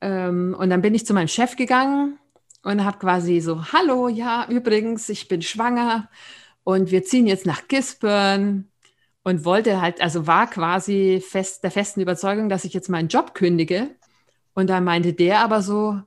Ähm, 0.02 0.56
und 0.58 0.70
dann 0.70 0.82
bin 0.82 0.94
ich 0.94 1.06
zu 1.06 1.14
meinem 1.14 1.28
Chef 1.28 1.56
gegangen 1.56 2.20
und 2.64 2.84
habe 2.86 3.00
quasi 3.00 3.40
so, 3.40 3.72
hallo, 3.74 4.10
ja, 4.10 4.48
übrigens, 4.50 5.10
ich 5.10 5.28
bin 5.28 5.42
schwanger 5.42 6.10
und 6.64 6.92
wir 6.92 7.04
ziehen 7.04 7.28
jetzt 7.28 7.46
nach 7.46 7.68
Gisborne 7.68 8.66
und 9.24 9.46
wollte 9.46 9.82
halt, 9.82 10.02
also 10.02 10.28
war 10.28 10.50
quasi 10.50 11.24
fest, 11.26 11.64
der 11.64 11.72
festen 11.72 12.02
Überzeugung, 12.02 12.50
dass 12.50 12.66
ich 12.66 12.74
jetzt 12.74 12.90
meinen 12.90 13.10
Job 13.10 13.34
kündige. 13.34 13.90
Und 14.54 14.70
dann 14.70 14.84
meinte 14.84 15.14
der 15.14 15.40
aber 15.42 15.62
so, 15.62 16.00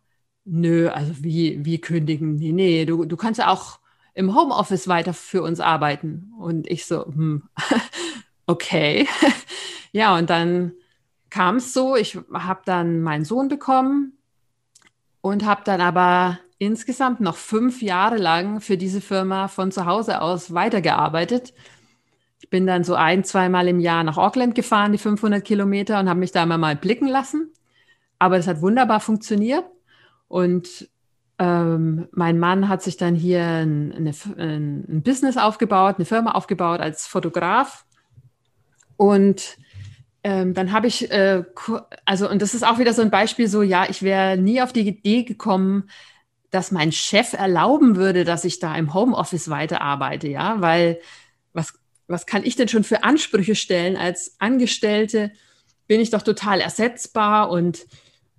nö, 0.44 0.88
also 0.88 1.12
wie, 1.22 1.64
wie 1.64 1.80
kündigen? 1.80 2.36
Nee, 2.36 2.52
nee, 2.52 2.84
du, 2.84 3.04
du 3.04 3.16
kannst 3.16 3.38
ja 3.38 3.48
auch 3.48 3.79
im 4.14 4.34
Homeoffice 4.34 4.88
weiter 4.88 5.14
für 5.14 5.42
uns 5.42 5.60
arbeiten. 5.60 6.32
Und 6.38 6.68
ich 6.68 6.86
so, 6.86 7.04
hm, 7.06 7.48
okay. 8.46 9.08
ja, 9.92 10.16
und 10.16 10.30
dann 10.30 10.72
kam 11.30 11.56
es 11.56 11.72
so, 11.72 11.96
ich 11.96 12.18
habe 12.32 12.62
dann 12.64 13.00
meinen 13.02 13.24
Sohn 13.24 13.48
bekommen 13.48 14.18
und 15.20 15.44
habe 15.44 15.62
dann 15.64 15.80
aber 15.80 16.38
insgesamt 16.58 17.20
noch 17.20 17.36
fünf 17.36 17.80
Jahre 17.82 18.16
lang 18.16 18.60
für 18.60 18.76
diese 18.76 19.00
Firma 19.00 19.48
von 19.48 19.72
zu 19.72 19.86
Hause 19.86 20.20
aus 20.20 20.52
weitergearbeitet. 20.52 21.54
Ich 22.40 22.50
bin 22.50 22.66
dann 22.66 22.84
so 22.84 22.94
ein, 22.94 23.24
zweimal 23.24 23.68
im 23.68 23.80
Jahr 23.80 24.02
nach 24.02 24.18
Auckland 24.18 24.54
gefahren, 24.54 24.92
die 24.92 24.98
500 24.98 25.44
Kilometer, 25.44 26.00
und 26.00 26.08
habe 26.08 26.20
mich 26.20 26.32
da 26.32 26.42
immer 26.42 26.58
mal 26.58 26.76
blicken 26.76 27.08
lassen. 27.08 27.52
Aber 28.18 28.36
das 28.36 28.46
hat 28.46 28.60
wunderbar 28.60 29.00
funktioniert. 29.00 29.64
Und 30.28 30.88
ähm, 31.40 32.06
mein 32.12 32.38
Mann 32.38 32.68
hat 32.68 32.82
sich 32.82 32.98
dann 32.98 33.14
hier 33.14 33.42
ein, 33.42 33.94
eine, 33.94 34.12
ein, 34.36 35.02
Business 35.02 35.38
aufgebaut, 35.38 35.94
eine 35.96 36.04
Firma 36.04 36.32
aufgebaut 36.32 36.80
als 36.80 37.06
Fotograf. 37.06 37.86
Und 38.98 39.56
ähm, 40.22 40.52
dann 40.52 40.70
habe 40.70 40.86
ich, 40.86 41.10
äh, 41.10 41.42
also, 42.04 42.28
und 42.28 42.42
das 42.42 42.52
ist 42.52 42.62
auch 42.62 42.78
wieder 42.78 42.92
so 42.92 43.00
ein 43.00 43.10
Beispiel, 43.10 43.48
so, 43.48 43.62
ja, 43.62 43.88
ich 43.88 44.02
wäre 44.02 44.36
nie 44.36 44.60
auf 44.60 44.74
die 44.74 44.86
Idee 44.86 45.22
gekommen, 45.22 45.88
dass 46.50 46.72
mein 46.72 46.92
Chef 46.92 47.32
erlauben 47.32 47.96
würde, 47.96 48.24
dass 48.24 48.44
ich 48.44 48.58
da 48.58 48.76
im 48.76 48.92
Homeoffice 48.92 49.48
weiterarbeite, 49.48 50.28
ja, 50.28 50.60
weil 50.60 51.00
was, 51.54 51.72
was 52.06 52.26
kann 52.26 52.44
ich 52.44 52.56
denn 52.56 52.68
schon 52.68 52.84
für 52.84 53.02
Ansprüche 53.02 53.54
stellen 53.54 53.96
als 53.96 54.36
Angestellte? 54.40 55.32
Bin 55.86 56.02
ich 56.02 56.10
doch 56.10 56.22
total 56.22 56.60
ersetzbar 56.60 57.48
und, 57.48 57.86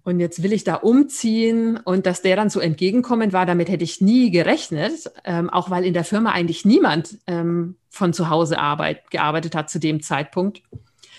und 0.03 0.19
jetzt 0.19 0.41
will 0.41 0.53
ich 0.53 0.63
da 0.63 0.75
umziehen 0.75 1.77
und 1.77 2.05
dass 2.05 2.21
der 2.21 2.35
dann 2.35 2.49
so 2.49 2.59
entgegenkommend 2.59 3.33
war, 3.33 3.45
damit 3.45 3.69
hätte 3.69 3.83
ich 3.83 4.01
nie 4.01 4.31
gerechnet, 4.31 5.11
ähm, 5.23 5.49
auch 5.49 5.69
weil 5.69 5.85
in 5.85 5.93
der 5.93 6.03
Firma 6.03 6.31
eigentlich 6.31 6.65
niemand 6.65 7.19
ähm, 7.27 7.75
von 7.89 8.13
zu 8.13 8.29
Hause 8.29 8.59
arbeit, 8.59 9.11
gearbeitet 9.11 9.53
hat 9.55 9.69
zu 9.69 9.79
dem 9.79 10.01
Zeitpunkt. 10.01 10.63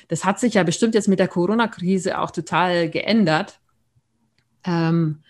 Das 0.08 0.24
hat 0.24 0.40
sich 0.40 0.54
ja 0.54 0.64
bestimmt 0.64 0.94
jetzt 0.94 1.08
mit 1.08 1.20
der 1.20 1.28
Corona-Krise 1.28 2.18
auch 2.18 2.32
total 2.32 2.90
geändert. 2.90 3.60
Ähm, 4.64 5.22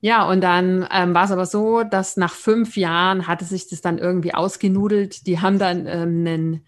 ja, 0.00 0.28
und 0.28 0.40
dann 0.40 0.86
ähm, 0.92 1.14
war 1.14 1.24
es 1.24 1.30
aber 1.30 1.46
so, 1.46 1.84
dass 1.84 2.16
nach 2.16 2.34
fünf 2.34 2.76
Jahren 2.76 3.26
hatte 3.26 3.44
sich 3.44 3.68
das 3.68 3.80
dann 3.80 3.98
irgendwie 3.98 4.34
ausgenudelt. 4.34 5.26
Die 5.26 5.40
haben 5.40 5.58
dann 5.58 5.86
ähm, 5.86 6.26
einen 6.26 6.66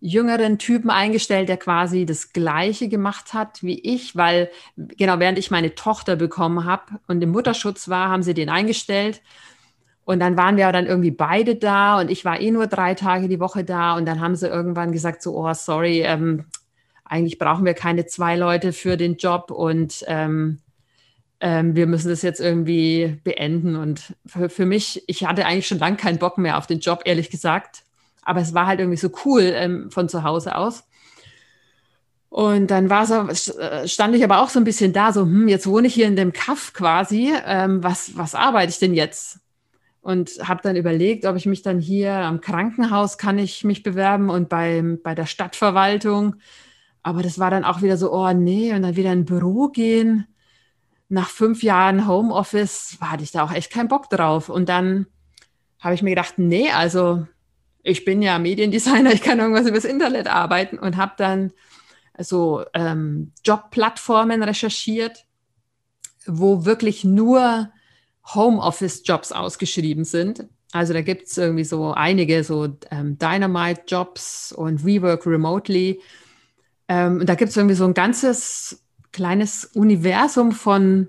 jüngeren 0.00 0.58
Typen 0.58 0.90
eingestellt, 0.90 1.48
der 1.48 1.56
quasi 1.56 2.06
das 2.06 2.32
Gleiche 2.32 2.88
gemacht 2.88 3.34
hat 3.34 3.62
wie 3.62 3.78
ich, 3.80 4.14
weil 4.14 4.50
genau 4.76 5.18
während 5.18 5.38
ich 5.38 5.50
meine 5.50 5.74
Tochter 5.74 6.16
bekommen 6.16 6.64
habe 6.64 7.00
und 7.06 7.22
im 7.22 7.30
Mutterschutz 7.30 7.88
war, 7.88 8.10
haben 8.10 8.22
sie 8.22 8.34
den 8.34 8.48
eingestellt. 8.48 9.22
Und 10.04 10.20
dann 10.20 10.36
waren 10.36 10.56
wir 10.56 10.70
dann 10.70 10.86
irgendwie 10.86 11.10
beide 11.10 11.56
da 11.56 11.98
und 11.98 12.12
ich 12.12 12.24
war 12.24 12.40
eh 12.40 12.52
nur 12.52 12.68
drei 12.68 12.94
Tage 12.94 13.28
die 13.28 13.40
Woche 13.40 13.64
da. 13.64 13.96
Und 13.96 14.06
dann 14.06 14.20
haben 14.20 14.36
sie 14.36 14.46
irgendwann 14.46 14.92
gesagt, 14.92 15.20
so, 15.20 15.36
oh, 15.36 15.52
sorry, 15.52 16.02
ähm, 16.02 16.44
eigentlich 17.04 17.38
brauchen 17.38 17.64
wir 17.64 17.74
keine 17.74 18.06
zwei 18.06 18.36
Leute 18.36 18.72
für 18.72 18.96
den 18.96 19.16
Job 19.16 19.50
und 19.50 20.04
ähm, 20.06 20.60
ähm, 21.40 21.74
wir 21.74 21.86
müssen 21.86 22.08
das 22.08 22.22
jetzt 22.22 22.40
irgendwie 22.40 23.18
beenden. 23.24 23.74
Und 23.76 24.14
für, 24.26 24.48
für, 24.48 24.66
mich, 24.66 25.02
ich 25.08 25.24
hatte 25.24 25.44
eigentlich 25.44 25.66
schon 25.66 25.80
lange 25.80 25.96
keinen 25.96 26.18
Bock 26.18 26.38
mehr 26.38 26.56
auf 26.58 26.66
den 26.66 26.78
Job, 26.78 27.02
ehrlich 27.04 27.30
gesagt. 27.30 27.82
Aber 28.26 28.40
es 28.40 28.54
war 28.54 28.66
halt 28.66 28.80
irgendwie 28.80 28.98
so 28.98 29.10
cool 29.24 29.42
ähm, 29.42 29.90
von 29.90 30.08
zu 30.08 30.22
Hause 30.22 30.56
aus. 30.56 30.84
Und 32.28 32.70
dann 32.70 32.90
war 32.90 33.06
so, 33.06 33.28
äh, 33.58 33.88
stand 33.88 34.14
ich 34.14 34.24
aber 34.24 34.40
auch 34.40 34.50
so 34.50 34.60
ein 34.60 34.64
bisschen 34.64 34.92
da, 34.92 35.12
so, 35.12 35.22
hm, 35.22 35.48
jetzt 35.48 35.66
wohne 35.66 35.86
ich 35.86 35.94
hier 35.94 36.06
in 36.06 36.16
dem 36.16 36.32
Kaff 36.32 36.72
quasi. 36.72 37.32
Ähm, 37.46 37.82
was, 37.82 38.16
was 38.16 38.34
arbeite 38.34 38.70
ich 38.70 38.78
denn 38.78 38.94
jetzt? 38.94 39.40
Und 40.02 40.30
habe 40.42 40.62
dann 40.62 40.76
überlegt, 40.76 41.24
ob 41.24 41.36
ich 41.36 41.46
mich 41.46 41.62
dann 41.62 41.80
hier 41.80 42.12
am 42.12 42.40
Krankenhaus 42.40 43.18
kann 43.18 43.38
ich 43.38 43.64
mich 43.64 43.82
bewerben 43.82 44.30
und 44.30 44.48
beim, 44.48 45.00
bei 45.02 45.14
der 45.14 45.26
Stadtverwaltung. 45.26 46.36
Aber 47.02 47.22
das 47.22 47.38
war 47.38 47.50
dann 47.50 47.64
auch 47.64 47.82
wieder 47.82 47.96
so, 47.96 48.12
oh 48.12 48.32
nee, 48.32 48.72
und 48.74 48.82
dann 48.82 48.96
wieder 48.96 49.12
in 49.12 49.20
ein 49.20 49.24
Büro 49.24 49.68
gehen 49.68 50.26
nach 51.08 51.28
fünf 51.28 51.62
Jahren 51.62 52.06
Homeoffice 52.06 52.98
hatte 53.00 53.22
ich 53.22 53.30
da 53.30 53.44
auch 53.44 53.52
echt 53.52 53.70
keinen 53.72 53.88
Bock 53.88 54.10
drauf. 54.10 54.48
Und 54.48 54.68
dann 54.68 55.06
habe 55.80 55.94
ich 55.94 56.02
mir 56.02 56.10
gedacht, 56.10 56.34
nee, 56.38 56.70
also 56.70 57.26
ich 57.86 58.04
bin 58.04 58.20
ja 58.20 58.38
Mediendesigner, 58.38 59.12
ich 59.12 59.22
kann 59.22 59.38
irgendwas 59.38 59.66
übers 59.66 59.84
Internet 59.84 60.26
arbeiten 60.26 60.78
und 60.78 60.96
habe 60.96 61.12
dann 61.16 61.52
so 62.18 62.64
ähm, 62.74 63.32
Jobplattformen 63.44 64.42
recherchiert, 64.42 65.24
wo 66.26 66.64
wirklich 66.64 67.04
nur 67.04 67.70
Homeoffice-Jobs 68.34 69.32
ausgeschrieben 69.32 70.04
sind. 70.04 70.46
Also 70.72 70.92
da 70.92 71.02
gibt 71.02 71.28
es 71.28 71.38
irgendwie 71.38 71.64
so 71.64 71.92
einige 71.92 72.42
so 72.42 72.76
ähm, 72.90 73.18
Dynamite-Jobs 73.18 74.52
und 74.52 74.84
Rework 74.84 75.24
Remotely. 75.26 76.00
Ähm, 76.88 77.20
und 77.20 77.28
da 77.28 77.36
gibt 77.36 77.50
es 77.50 77.56
irgendwie 77.56 77.76
so 77.76 77.84
ein 77.84 77.94
ganzes 77.94 78.82
kleines 79.12 79.64
Universum 79.64 80.50
von 80.50 81.08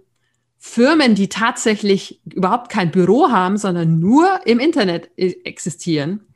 Firmen, 0.60 1.16
die 1.16 1.28
tatsächlich 1.28 2.22
überhaupt 2.26 2.70
kein 2.70 2.92
Büro 2.92 3.30
haben, 3.30 3.58
sondern 3.58 4.00
nur 4.00 4.42
im 4.46 4.60
Internet 4.60 5.10
e-, 5.18 5.36
existieren. 5.44 6.28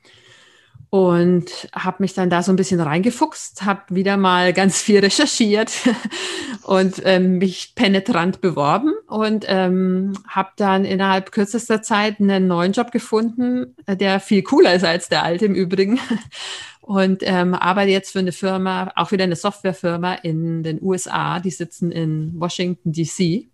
Und 0.92 1.70
habe 1.72 2.04
mich 2.04 2.14
dann 2.16 2.30
da 2.30 2.44
so 2.44 2.52
ein 2.52 2.58
bisschen 2.58 2.82
reingefuchst, 2.82 3.64
habe 3.64 3.84
wieder 3.96 4.18
mal 4.18 4.52
ganz 4.52 4.82
viel 4.82 5.00
recherchiert 5.00 5.72
und 6.64 7.02
ähm, 7.06 7.38
mich 7.38 7.76
penetrant 7.76 8.42
beworben 8.42 8.92
und 9.08 9.46
ähm, 9.48 10.12
habe 10.28 10.50
dann 10.58 10.84
innerhalb 10.84 11.32
kürzester 11.32 11.82
Zeit 11.82 12.20
einen 12.20 12.46
neuen 12.48 12.74
Job 12.74 12.92
gefunden, 12.92 13.74
der 13.88 14.20
viel 14.20 14.44
cooler 14.44 14.74
ist 14.74 14.84
als 14.84 15.08
der 15.08 15.24
alte 15.24 15.46
im 15.46 15.56
Übrigen 15.56 15.98
und 16.82 17.24
ähm, 17.24 17.54
arbeite 17.54 17.92
jetzt 17.92 18.12
für 18.12 18.20
eine 18.20 18.34
Firma, 18.34 18.92
auch 18.98 19.14
wieder 19.14 19.24
eine 19.24 19.38
Softwarefirma 19.38 20.16
in 20.16 20.62
den 20.62 20.82
USA, 20.82 21.40
die 21.40 21.52
sitzen 21.52 21.94
in 21.94 22.34
Washington, 22.38 22.92
DC. 22.92 23.48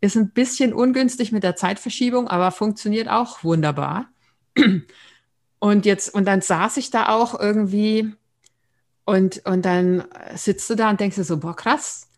Ist 0.00 0.16
ein 0.16 0.30
bisschen 0.30 0.72
ungünstig 0.72 1.30
mit 1.30 1.44
der 1.44 1.54
Zeitverschiebung, 1.54 2.26
aber 2.26 2.50
funktioniert 2.50 3.08
auch 3.08 3.44
wunderbar. 3.44 4.08
Und 5.64 5.86
jetzt, 5.86 6.12
und 6.14 6.26
dann 6.26 6.42
saß 6.42 6.76
ich 6.76 6.90
da 6.90 7.08
auch 7.08 7.38
irgendwie 7.38 8.12
und, 9.04 9.44
und 9.46 9.64
dann 9.64 10.04
sitzt 10.34 10.68
du 10.68 10.74
da 10.74 10.90
und 10.90 11.00
denkst 11.00 11.16
dir 11.16 11.24
so, 11.24 11.38
boah, 11.38 11.56
krass, 11.56 12.08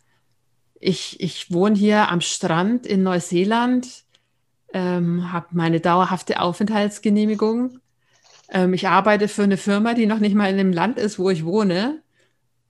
ich, 0.81 1.21
ich 1.21 1.53
wohne 1.53 1.77
hier 1.77 2.09
am 2.09 2.21
Strand 2.21 2.87
in 2.87 3.05
Neuseeland, 3.05 4.05
ähm, 4.73 5.33
habe 5.33 5.47
meine 5.53 5.81
dauerhafte 5.81 6.41
Aufenthaltsgenehmigung 6.41 7.79
ähm, 8.49 8.75
ich 8.75 8.89
arbeite 8.89 9.29
für 9.29 9.43
eine 9.43 9.57
Firma, 9.57 9.95
die 9.95 10.07
noch 10.07 10.19
nicht 10.19 10.35
mal 10.35 10.51
in 10.51 10.57
dem 10.57 10.73
Land 10.73 10.99
ist, 10.99 11.19
wo 11.19 11.31
ich 11.31 11.45
wohne. 11.45 12.03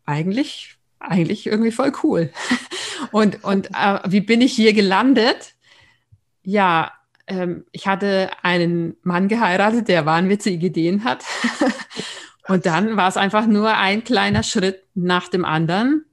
Eigentlich, 0.05 0.77
eigentlich 0.99 1.47
irgendwie 1.47 1.73
voll 1.73 1.93
cool. 2.03 2.31
und 3.13 3.45
und 3.45 3.69
äh, 3.75 4.01
wie 4.07 4.21
bin 4.21 4.41
ich 4.41 4.55
hier 4.55 4.73
gelandet? 4.73 5.55
Ja, 6.45 6.93
ähm, 7.27 7.65
ich 7.73 7.87
hatte 7.87 8.31
einen 8.43 8.97
Mann 9.03 9.29
geheiratet, 9.29 9.89
der 9.89 10.07
wahnwitzige 10.07 10.67
Ideen 10.67 11.05
hat. 11.05 11.25
und 12.49 12.67
dann 12.67 12.97
war 12.97 13.09
es 13.09 13.17
einfach 13.17 13.47
nur 13.47 13.77
ein 13.77 14.05
kleiner 14.05 14.43
Schritt 14.43 14.85
nach 14.95 15.29
dem 15.29 15.45
anderen. 15.45 16.05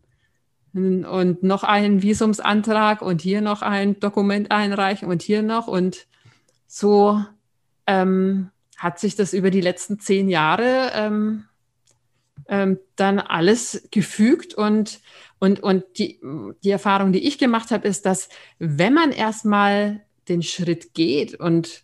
Und 0.73 1.43
noch 1.43 1.63
einen 1.63 2.01
Visumsantrag 2.01 3.03
und 3.03 3.21
hier 3.21 3.41
noch 3.41 3.61
ein 3.61 3.99
Dokument 3.99 4.49
einreichen 4.49 5.07
und 5.07 5.21
hier 5.21 5.43
noch. 5.43 5.67
Und 5.67 6.07
so 6.65 7.23
ähm, 7.85 8.49
hat 8.77 8.97
sich 8.97 9.15
das 9.15 9.33
über 9.33 9.51
die 9.51 9.61
letzten 9.61 9.99
zehn 9.99 10.29
Jahre 10.29 10.91
ähm, 10.95 11.45
ähm, 12.47 12.79
dann 12.95 13.19
alles 13.19 13.87
gefügt. 13.91 14.55
Und, 14.55 14.99
und, 15.37 15.59
und 15.61 15.83
die, 15.99 16.19
die 16.63 16.71
Erfahrung, 16.71 17.11
die 17.11 17.27
ich 17.27 17.37
gemacht 17.37 17.69
habe, 17.69 17.87
ist, 17.87 18.07
dass 18.07 18.29
wenn 18.57 18.95
man 18.95 19.11
erstmal 19.11 20.01
den 20.27 20.43
Schritt 20.43 20.93
geht 20.93 21.35
und 21.35 21.83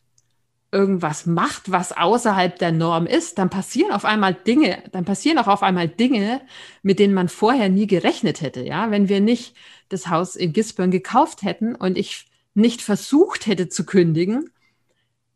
irgendwas 0.72 1.26
macht, 1.26 1.72
was 1.72 1.98
außerhalb 1.98 2.58
der 2.60 2.72
Norm 2.72 3.08
ist, 3.08 3.40
dann 3.40 3.50
passieren 3.50 3.92
auf 3.92 4.06
einmal 4.06 4.34
Dinge, 4.36 4.84
dann 4.92 5.04
passieren 5.04 5.40
auch 5.40 5.48
auf 5.48 5.64
einmal 5.64 5.88
Dinge, 5.88 6.42
mit 6.84 7.00
denen 7.00 7.14
man 7.14 7.28
vorher 7.28 7.70
nie 7.70 7.88
gerechnet 7.88 8.42
hätte. 8.42 8.62
Ja, 8.62 8.92
wenn 8.92 9.10
wir 9.10 9.20
nicht 9.20 9.56
das 9.90 10.08
Haus 10.10 10.36
in 10.36 10.54
Gisborne 10.54 10.92
gekauft 10.92 11.42
hätten 11.42 11.76
und 11.76 11.98
ich 11.98 12.28
nicht 12.54 12.82
versucht 12.82 13.48
hätte 13.48 13.70
zu 13.70 13.86
kündigen, 13.86 14.52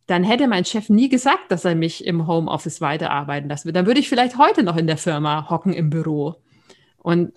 dann 0.06 0.24
hätte 0.24 0.48
mein 0.48 0.66
Chef 0.66 0.90
nie 0.90 1.10
gesagt, 1.10 1.50
dass 1.52 1.66
er 1.66 1.76
mich 1.76 2.06
im 2.06 2.28
Homeoffice 2.28 2.82
weiterarbeiten 2.82 3.50
lassen 3.50 3.66
wird. 3.66 3.76
Dann 3.76 3.86
würde 3.86 4.02
ich 4.02 4.10
vielleicht 4.10 4.38
heute 4.38 4.64
noch 4.64 4.78
in 4.78 4.88
der 4.88 4.98
Firma 4.98 5.50
hocken 5.50 5.74
im 5.74 5.90
Büro. 5.90 6.36
Und 6.98 7.32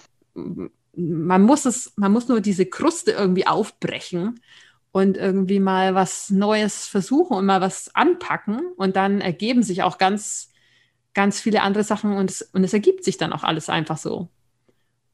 man 0.97 1.43
muss 1.43 1.64
es, 1.64 1.93
man 1.97 2.12
muss 2.12 2.29
nur 2.29 2.41
diese 2.41 2.67
Kruste 2.67 3.12
irgendwie 3.12 3.47
aufbrechen 3.47 4.41
und 4.97 5.18
irgendwie 5.18 5.61
mal 5.61 5.94
was 5.94 6.30
Neues 6.30 6.86
versuchen 6.86 7.36
und 7.36 7.44
mal 7.44 7.61
was 7.61 7.94
anpacken. 7.94 8.62
Und 8.78 8.97
dann 8.97 9.20
ergeben 9.20 9.62
sich 9.62 9.82
auch 9.82 9.99
ganz, 9.99 10.55
ganz 11.12 11.38
viele 11.38 11.61
andere 11.61 11.84
Sachen 11.84 12.16
und 12.16 12.30
es, 12.30 12.40
und 12.40 12.64
es 12.64 12.72
ergibt 12.72 13.05
sich 13.05 13.18
dann 13.18 13.34
auch 13.34 13.42
alles 13.42 13.68
einfach 13.68 13.99
so. 13.99 14.30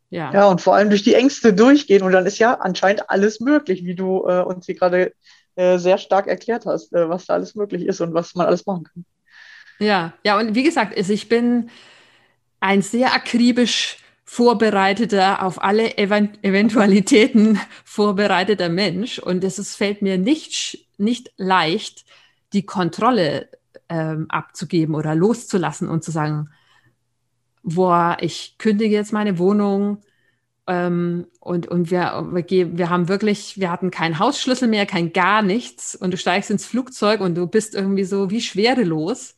Ja. 0.09 0.33
ja, 0.33 0.47
und 0.47 0.61
vor 0.61 0.77
allem 0.77 0.89
durch 0.89 1.03
die 1.03 1.15
Ängste 1.15 1.53
durchgehen 1.53 2.05
und 2.05 2.13
dann 2.13 2.27
ist 2.27 2.39
ja 2.39 2.55
anscheinend 2.61 3.11
alles 3.11 3.41
möglich, 3.41 3.85
wie 3.85 3.97
du 3.97 4.25
äh, 4.29 4.43
uns 4.43 4.67
hier 4.67 4.77
gerade 4.77 5.15
äh, 5.57 5.79
sehr 5.79 5.99
stark 5.99 6.29
erklärt 6.29 6.65
hast, 6.65 6.93
äh, 6.93 7.09
was 7.09 7.27
da 7.27 7.35
alles 7.35 7.57
möglich 7.57 7.85
ist 7.85 8.01
und 8.01 8.15
was 8.15 8.37
man 8.37 8.47
alles 8.47 8.65
machen 8.67 8.85
kann. 8.85 9.05
Ja, 9.81 10.13
ja, 10.23 10.39
und 10.39 10.55
wie 10.55 10.63
gesagt, 10.63 10.97
also 10.97 11.13
ich 11.13 11.29
bin 11.29 11.71
ein 12.61 12.83
sehr 12.83 13.15
akribisch 13.15 13.97
vorbereiteter, 14.33 15.43
auf 15.43 15.63
alle 15.63 15.99
Event 15.99 16.43
Eventualitäten 16.43 17.61
vorbereiteter 17.85 18.71
Mensch. 18.71 19.19
Und 19.19 19.45
es 19.45 19.77
fällt 19.77 20.01
mir 20.01 20.17
nicht, 20.17 20.87
nicht 20.97 21.35
leicht, 21.37 22.07
die 22.55 22.65
Kontrolle 22.65 23.51
ähm, 23.91 24.25
abzugeben 24.31 24.95
oder 24.95 25.15
loszulassen 25.15 25.87
und 25.87 26.03
zu 26.03 26.13
sagen, 26.13 26.49
boah, 27.63 28.17
ich 28.23 28.57
kündige 28.57 28.95
jetzt 28.95 29.13
meine 29.13 29.39
Wohnung, 29.39 29.99
ähm, 30.67 31.27
und 31.41 31.67
und 31.69 31.91
wir, 31.91 32.27
wir, 32.33 32.79
wir 32.79 32.89
haben 32.89 33.09
wirklich, 33.09 33.61
wir 33.61 33.71
hatten 33.71 33.91
keinen 33.91 34.19
Hausschlüssel 34.19 34.67
mehr, 34.67 34.87
kein 34.87 35.13
gar 35.13 35.43
nichts. 35.43 35.95
Und 35.95 36.13
du 36.13 36.17
steigst 36.17 36.51
ins 36.51 36.65
Flugzeug 36.65 37.21
und 37.21 37.35
du 37.35 37.47
bist 37.47 37.75
irgendwie 37.75 38.05
so 38.05 38.31
wie 38.31 38.41
schwerelos 38.41 39.37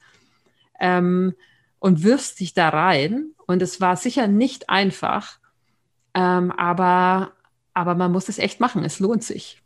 ähm, 0.79 1.35
und 1.81 2.05
wirfst 2.05 2.39
dich 2.39 2.55
da 2.55 2.69
rein. 2.69 3.34
Und 3.47 3.63
es 3.63 3.81
war 3.81 3.97
sicher 3.97 4.27
nicht 4.27 4.71
einfach, 4.71 5.39
ähm, 6.15 6.51
aber, 6.53 7.33
aber 7.75 7.95
man 7.95 8.13
muss 8.13 8.29
es 8.29 8.39
echt 8.39 8.61
machen. 8.61 8.85
Es 8.85 9.01
lohnt 9.01 9.25
sich. 9.25 9.61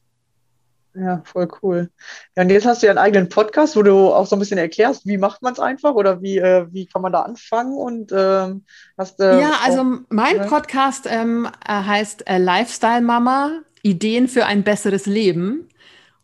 Ja, 0.95 1.23
voll 1.25 1.49
cool. 1.63 1.91
Ja, 2.37 2.43
und 2.43 2.51
jetzt 2.51 2.67
hast 2.67 2.83
du 2.83 2.87
ja 2.87 2.93
einen 2.93 2.99
eigenen 2.99 3.29
Podcast, 3.29 3.77
wo 3.77 3.83
du 3.83 4.13
auch 4.13 4.27
so 4.27 4.35
ein 4.35 4.39
bisschen 4.41 4.59
erklärst, 4.59 5.07
wie 5.07 5.19
macht 5.19 5.43
man 5.43 5.53
es 5.53 5.61
einfach 5.61 5.95
oder 5.95 6.23
wie, 6.23 6.39
äh, 6.39 6.67
wie 6.73 6.87
kann 6.87 7.03
man 7.03 7.13
da 7.13 7.23
anfangen 7.23 7.77
und 7.77 8.11
ähm, 8.13 8.65
hast 8.97 9.21
äh, 9.21 9.41
Ja, 9.41 9.53
also 9.65 9.83
auch, 9.83 10.01
mein 10.09 10.39
ne? 10.39 10.47
Podcast 10.47 11.07
ähm, 11.09 11.47
äh, 11.67 11.73
heißt 11.73 12.29
äh, 12.29 12.39
Lifestyle 12.39 13.03
Mama, 13.03 13.61
Ideen 13.83 14.29
für 14.29 14.47
ein 14.47 14.65
besseres 14.65 15.07
Leben. 15.07 15.69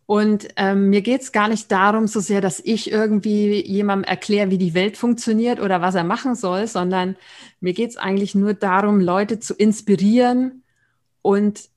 Und 0.07 0.49
ähm, 0.55 0.89
mir 0.89 1.01
geht 1.01 1.21
es 1.21 1.31
gar 1.31 1.47
nicht 1.47 1.71
darum, 1.71 2.05
so 2.07 2.19
sehr, 2.19 2.39
dass 2.39 2.59
ich 2.59 2.91
irgendwie 2.91 3.65
jemandem 3.65 4.07
erkläre, 4.07 4.51
wie 4.51 4.59
die 4.59 4.75
Welt 4.75 4.97
funktioniert 4.97 5.59
oder 5.59 5.81
was 5.81 5.95
er 5.95 6.03
machen 6.03 6.35
soll, 6.35 6.67
sondern 6.67 7.15
mir 7.59 7.73
geht 7.73 7.89
es 7.89 7.97
eigentlich 7.97 8.35
nur 8.35 8.53
darum, 8.53 8.99
Leute 8.99 9.39
zu 9.39 9.55
inspirieren 9.55 10.63
und 11.23 11.69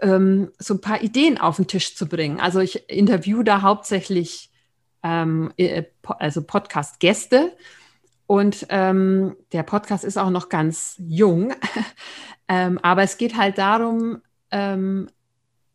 ähm, 0.00 0.50
so 0.58 0.74
ein 0.74 0.80
paar 0.80 1.02
Ideen 1.02 1.38
auf 1.38 1.56
den 1.56 1.68
Tisch 1.68 1.94
zu 1.94 2.08
bringen. 2.08 2.40
Also 2.40 2.58
ich 2.58 2.88
interviewe 2.88 3.44
da 3.44 3.62
hauptsächlich 3.62 4.50
ähm, 5.04 5.52
äh, 5.56 5.84
also 6.02 6.42
Podcast-Gäste 6.42 7.52
und 8.26 8.66
ähm, 8.68 9.36
der 9.52 9.62
Podcast 9.62 10.04
ist 10.04 10.18
auch 10.18 10.30
noch 10.30 10.48
ganz 10.48 10.96
jung, 10.98 11.52
ähm, 12.48 12.78
aber 12.82 13.02
es 13.02 13.16
geht 13.16 13.36
halt 13.36 13.58
darum, 13.58 14.22
ähm, 14.50 15.08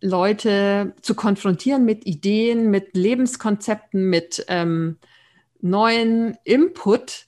Leute 0.05 0.93
zu 1.01 1.15
konfrontieren 1.15 1.85
mit 1.85 2.05
Ideen, 2.05 2.69
mit 2.69 2.95
Lebenskonzepten, 2.95 4.09
mit 4.09 4.45
ähm, 4.47 4.97
neuen 5.61 6.37
Input, 6.43 7.25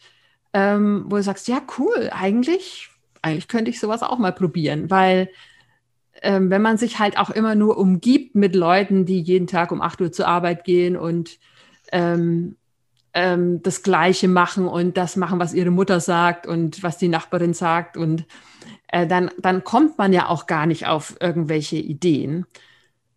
wo 0.54 1.18
du 1.18 1.22
sagst, 1.22 1.48
ja 1.48 1.62
cool, 1.78 2.10
eigentlich, 2.12 2.90
eigentlich 3.22 3.48
könnte 3.48 3.70
ich 3.70 3.80
sowas 3.80 4.02
auch 4.02 4.18
mal 4.18 4.32
probieren, 4.32 4.90
weil 4.90 5.30
ähm, 6.22 6.50
wenn 6.50 6.62
man 6.62 6.78
sich 6.78 7.00
halt 7.00 7.18
auch 7.18 7.30
immer 7.30 7.56
nur 7.56 7.78
umgibt 7.78 8.36
mit 8.36 8.56
Leuten, 8.56 9.06
die 9.06 9.22
jeden 9.22 9.48
Tag 9.48 9.72
um 9.72 9.82
8 9.82 10.02
Uhr 10.02 10.12
zur 10.12 10.28
Arbeit 10.28 10.64
gehen 10.64 10.98
und 10.98 11.38
ähm, 11.92 12.56
ähm, 13.14 13.62
das 13.62 13.84
Gleiche 13.84 14.28
machen 14.28 14.68
und 14.68 14.98
das 14.98 15.16
machen, 15.16 15.40
was 15.40 15.54
ihre 15.54 15.72
Mutter 15.72 16.00
sagt 16.00 16.48
und 16.48 16.84
was 16.84 16.98
die 16.98 17.08
Nachbarin 17.08 17.54
sagt 17.54 17.98
und 17.98 18.26
äh, 18.88 19.08
dann, 19.08 19.32
dann 19.40 19.64
kommt 19.64 19.98
man 19.98 20.14
ja 20.14 20.30
auch 20.30 20.48
gar 20.48 20.66
nicht 20.66 20.88
auf 20.88 21.16
irgendwelche 21.20 21.78
Ideen. 21.78 22.46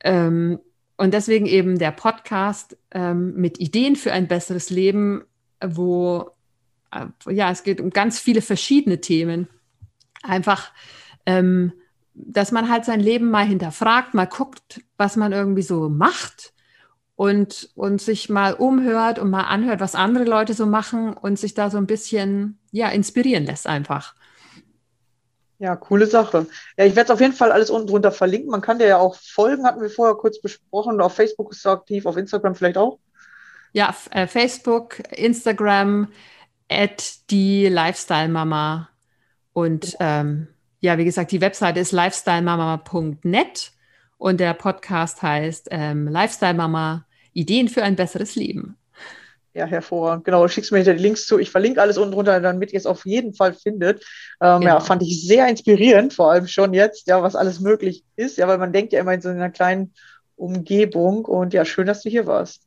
Ähm, 0.05 0.59
und 0.97 1.15
deswegen 1.15 1.47
eben 1.47 1.79
der 1.79 1.93
Podcast 1.93 2.77
ähm, 2.91 3.35
mit 3.35 3.59
Ideen 3.59 3.97
für 3.97 4.13
ein 4.13 4.29
besseres 4.29 4.71
Leben, 4.71 5.25
wo 5.65 6.31
äh, 6.93 7.33
ja, 7.33 7.51
es 7.51 7.63
geht 7.63 7.81
um 7.81 7.91
ganz 7.91 8.19
viele 8.19 8.43
verschiedene 8.43 9.01
Themen. 9.01 9.49
Einfach 10.23 10.73
ähm, 11.27 11.73
dass 12.15 12.53
man 12.53 12.69
halt 12.69 12.85
sein 12.85 13.01
Leben 13.01 13.31
mal 13.31 13.45
hinterfragt, 13.47 14.15
mal 14.15 14.27
guckt, 14.27 14.83
was 14.97 15.17
man 15.17 15.33
irgendwie 15.33 15.63
so 15.63 15.89
macht 15.89 16.53
und, 17.17 17.71
und 17.75 18.01
sich 18.01 18.29
mal 18.29 18.55
umhört 18.55 19.19
und 19.19 19.31
mal 19.31 19.45
anhört, 19.45 19.81
was 19.81 19.95
andere 19.95 20.25
Leute 20.25 20.55
so 20.55 20.67
machen 20.67 21.13
und 21.15 21.39
sich 21.39 21.55
da 21.55 21.71
so 21.71 21.79
ein 21.79 21.87
bisschen 21.87 22.59
ja, 22.73 22.89
inspirieren 22.89 23.45
lässt 23.45 23.67
einfach. 23.67 24.15
Ja, 25.61 25.77
coole 25.77 26.07
Sache. 26.07 26.47
Ja, 26.79 26.87
ich 26.87 26.97
werde 26.97 27.09
es 27.09 27.11
auf 27.11 27.21
jeden 27.21 27.35
Fall 27.35 27.53
alles 27.53 27.69
unten 27.69 27.89
drunter 27.89 28.13
verlinken. 28.13 28.51
Man 28.51 28.63
kann 28.63 28.79
dir 28.79 28.87
ja 28.87 28.97
auch 28.97 29.15
folgen, 29.15 29.67
hatten 29.67 29.83
wir 29.83 29.91
vorher 29.91 30.17
kurz 30.17 30.41
besprochen. 30.41 31.03
Auf 31.03 31.15
Facebook 31.15 31.53
ist 31.53 31.63
du 31.67 31.69
aktiv, 31.69 32.07
auf 32.07 32.17
Instagram 32.17 32.55
vielleicht 32.55 32.79
auch. 32.79 32.99
Ja, 33.75 33.95
äh, 34.11 34.27
Facebook, 34.27 35.01
Instagram, 35.11 36.09
at 36.71 37.31
die 37.31 37.67
Lifestyle 37.67 38.29
Mama 38.29 38.89
und 39.53 39.97
ähm, 40.01 40.49
ja, 40.81 40.97
wie 40.97 41.05
gesagt, 41.05 41.31
die 41.31 41.43
Webseite 41.43 41.81
ist 41.81 41.93
lifestylemama.net 41.93 43.73
und 44.17 44.41
der 44.41 44.55
Podcast 44.55 45.21
heißt 45.21 45.69
ähm, 45.73 46.09
Lifestyle 46.09 46.55
Mama, 46.55 47.05
Ideen 47.35 47.69
für 47.69 47.83
ein 47.83 47.97
besseres 47.97 48.35
Leben. 48.35 48.79
Ja, 49.53 49.67
hervorragend. 49.67 50.25
Genau, 50.25 50.47
schickst 50.47 50.71
mir 50.71 50.85
die 50.85 50.91
Links 50.93 51.27
zu. 51.27 51.39
Ich 51.39 51.51
verlinke 51.51 51.83
alles 51.83 51.99
unten 51.99 52.13
drunter, 52.13 52.41
damit 52.41 52.73
ihr 52.73 52.79
es 52.79 52.87
auf 52.87 53.05
jeden 53.05 53.35
Fall 53.35 53.53
findet. 53.53 54.05
Ähm, 54.41 54.61
genau. 54.61 54.75
Ja, 54.75 54.81
fand 54.81 55.03
ich 55.03 55.27
sehr 55.27 55.49
inspirierend, 55.49 56.15
vor 56.15 56.31
allem 56.31 56.47
schon 56.47 56.73
jetzt, 56.73 57.09
ja, 57.09 57.21
was 57.23 57.35
alles 57.35 57.59
möglich 57.61 58.05
ist. 58.15 58.39
Ja, 58.39 58.47
weil 58.47 58.59
man 58.59 58.73
denkt 58.73 58.93
ja 58.93 59.01
immer 59.01 59.15
in 59.15 59.21
so 59.21 59.29
einer 59.29 59.51
kleinen 59.51 59.93
Umgebung. 60.37 61.25
Und 61.25 61.53
ja, 61.53 61.65
schön, 61.65 61.87
dass 61.87 62.03
du 62.03 62.11
hier 62.11 62.27
warst. 62.27 62.63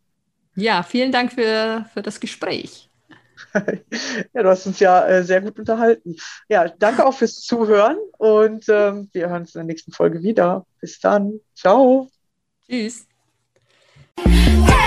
Ja, 0.55 0.83
vielen 0.83 1.11
Dank 1.11 1.33
für, 1.33 1.85
für 1.93 2.01
das 2.01 2.19
Gespräch. 2.19 2.89
ja, 4.33 4.43
du 4.43 4.49
hast 4.49 4.65
uns 4.65 4.79
ja 4.79 5.05
äh, 5.07 5.23
sehr 5.23 5.41
gut 5.41 5.57
unterhalten. 5.57 6.15
Ja, 6.49 6.67
danke 6.67 7.05
auch 7.05 7.13
fürs 7.13 7.39
Zuhören 7.41 7.97
und 8.17 8.65
ähm, 8.67 9.09
wir 9.13 9.29
hören 9.29 9.41
uns 9.41 9.55
in 9.55 9.59
der 9.59 9.65
nächsten 9.65 9.91
Folge 9.91 10.21
wieder. 10.21 10.65
Bis 10.81 10.99
dann. 10.99 11.39
Ciao. 11.55 12.09
Tschüss. 12.67 13.07
Hey! 14.19 14.82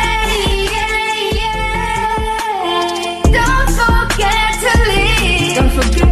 forget 5.76 6.05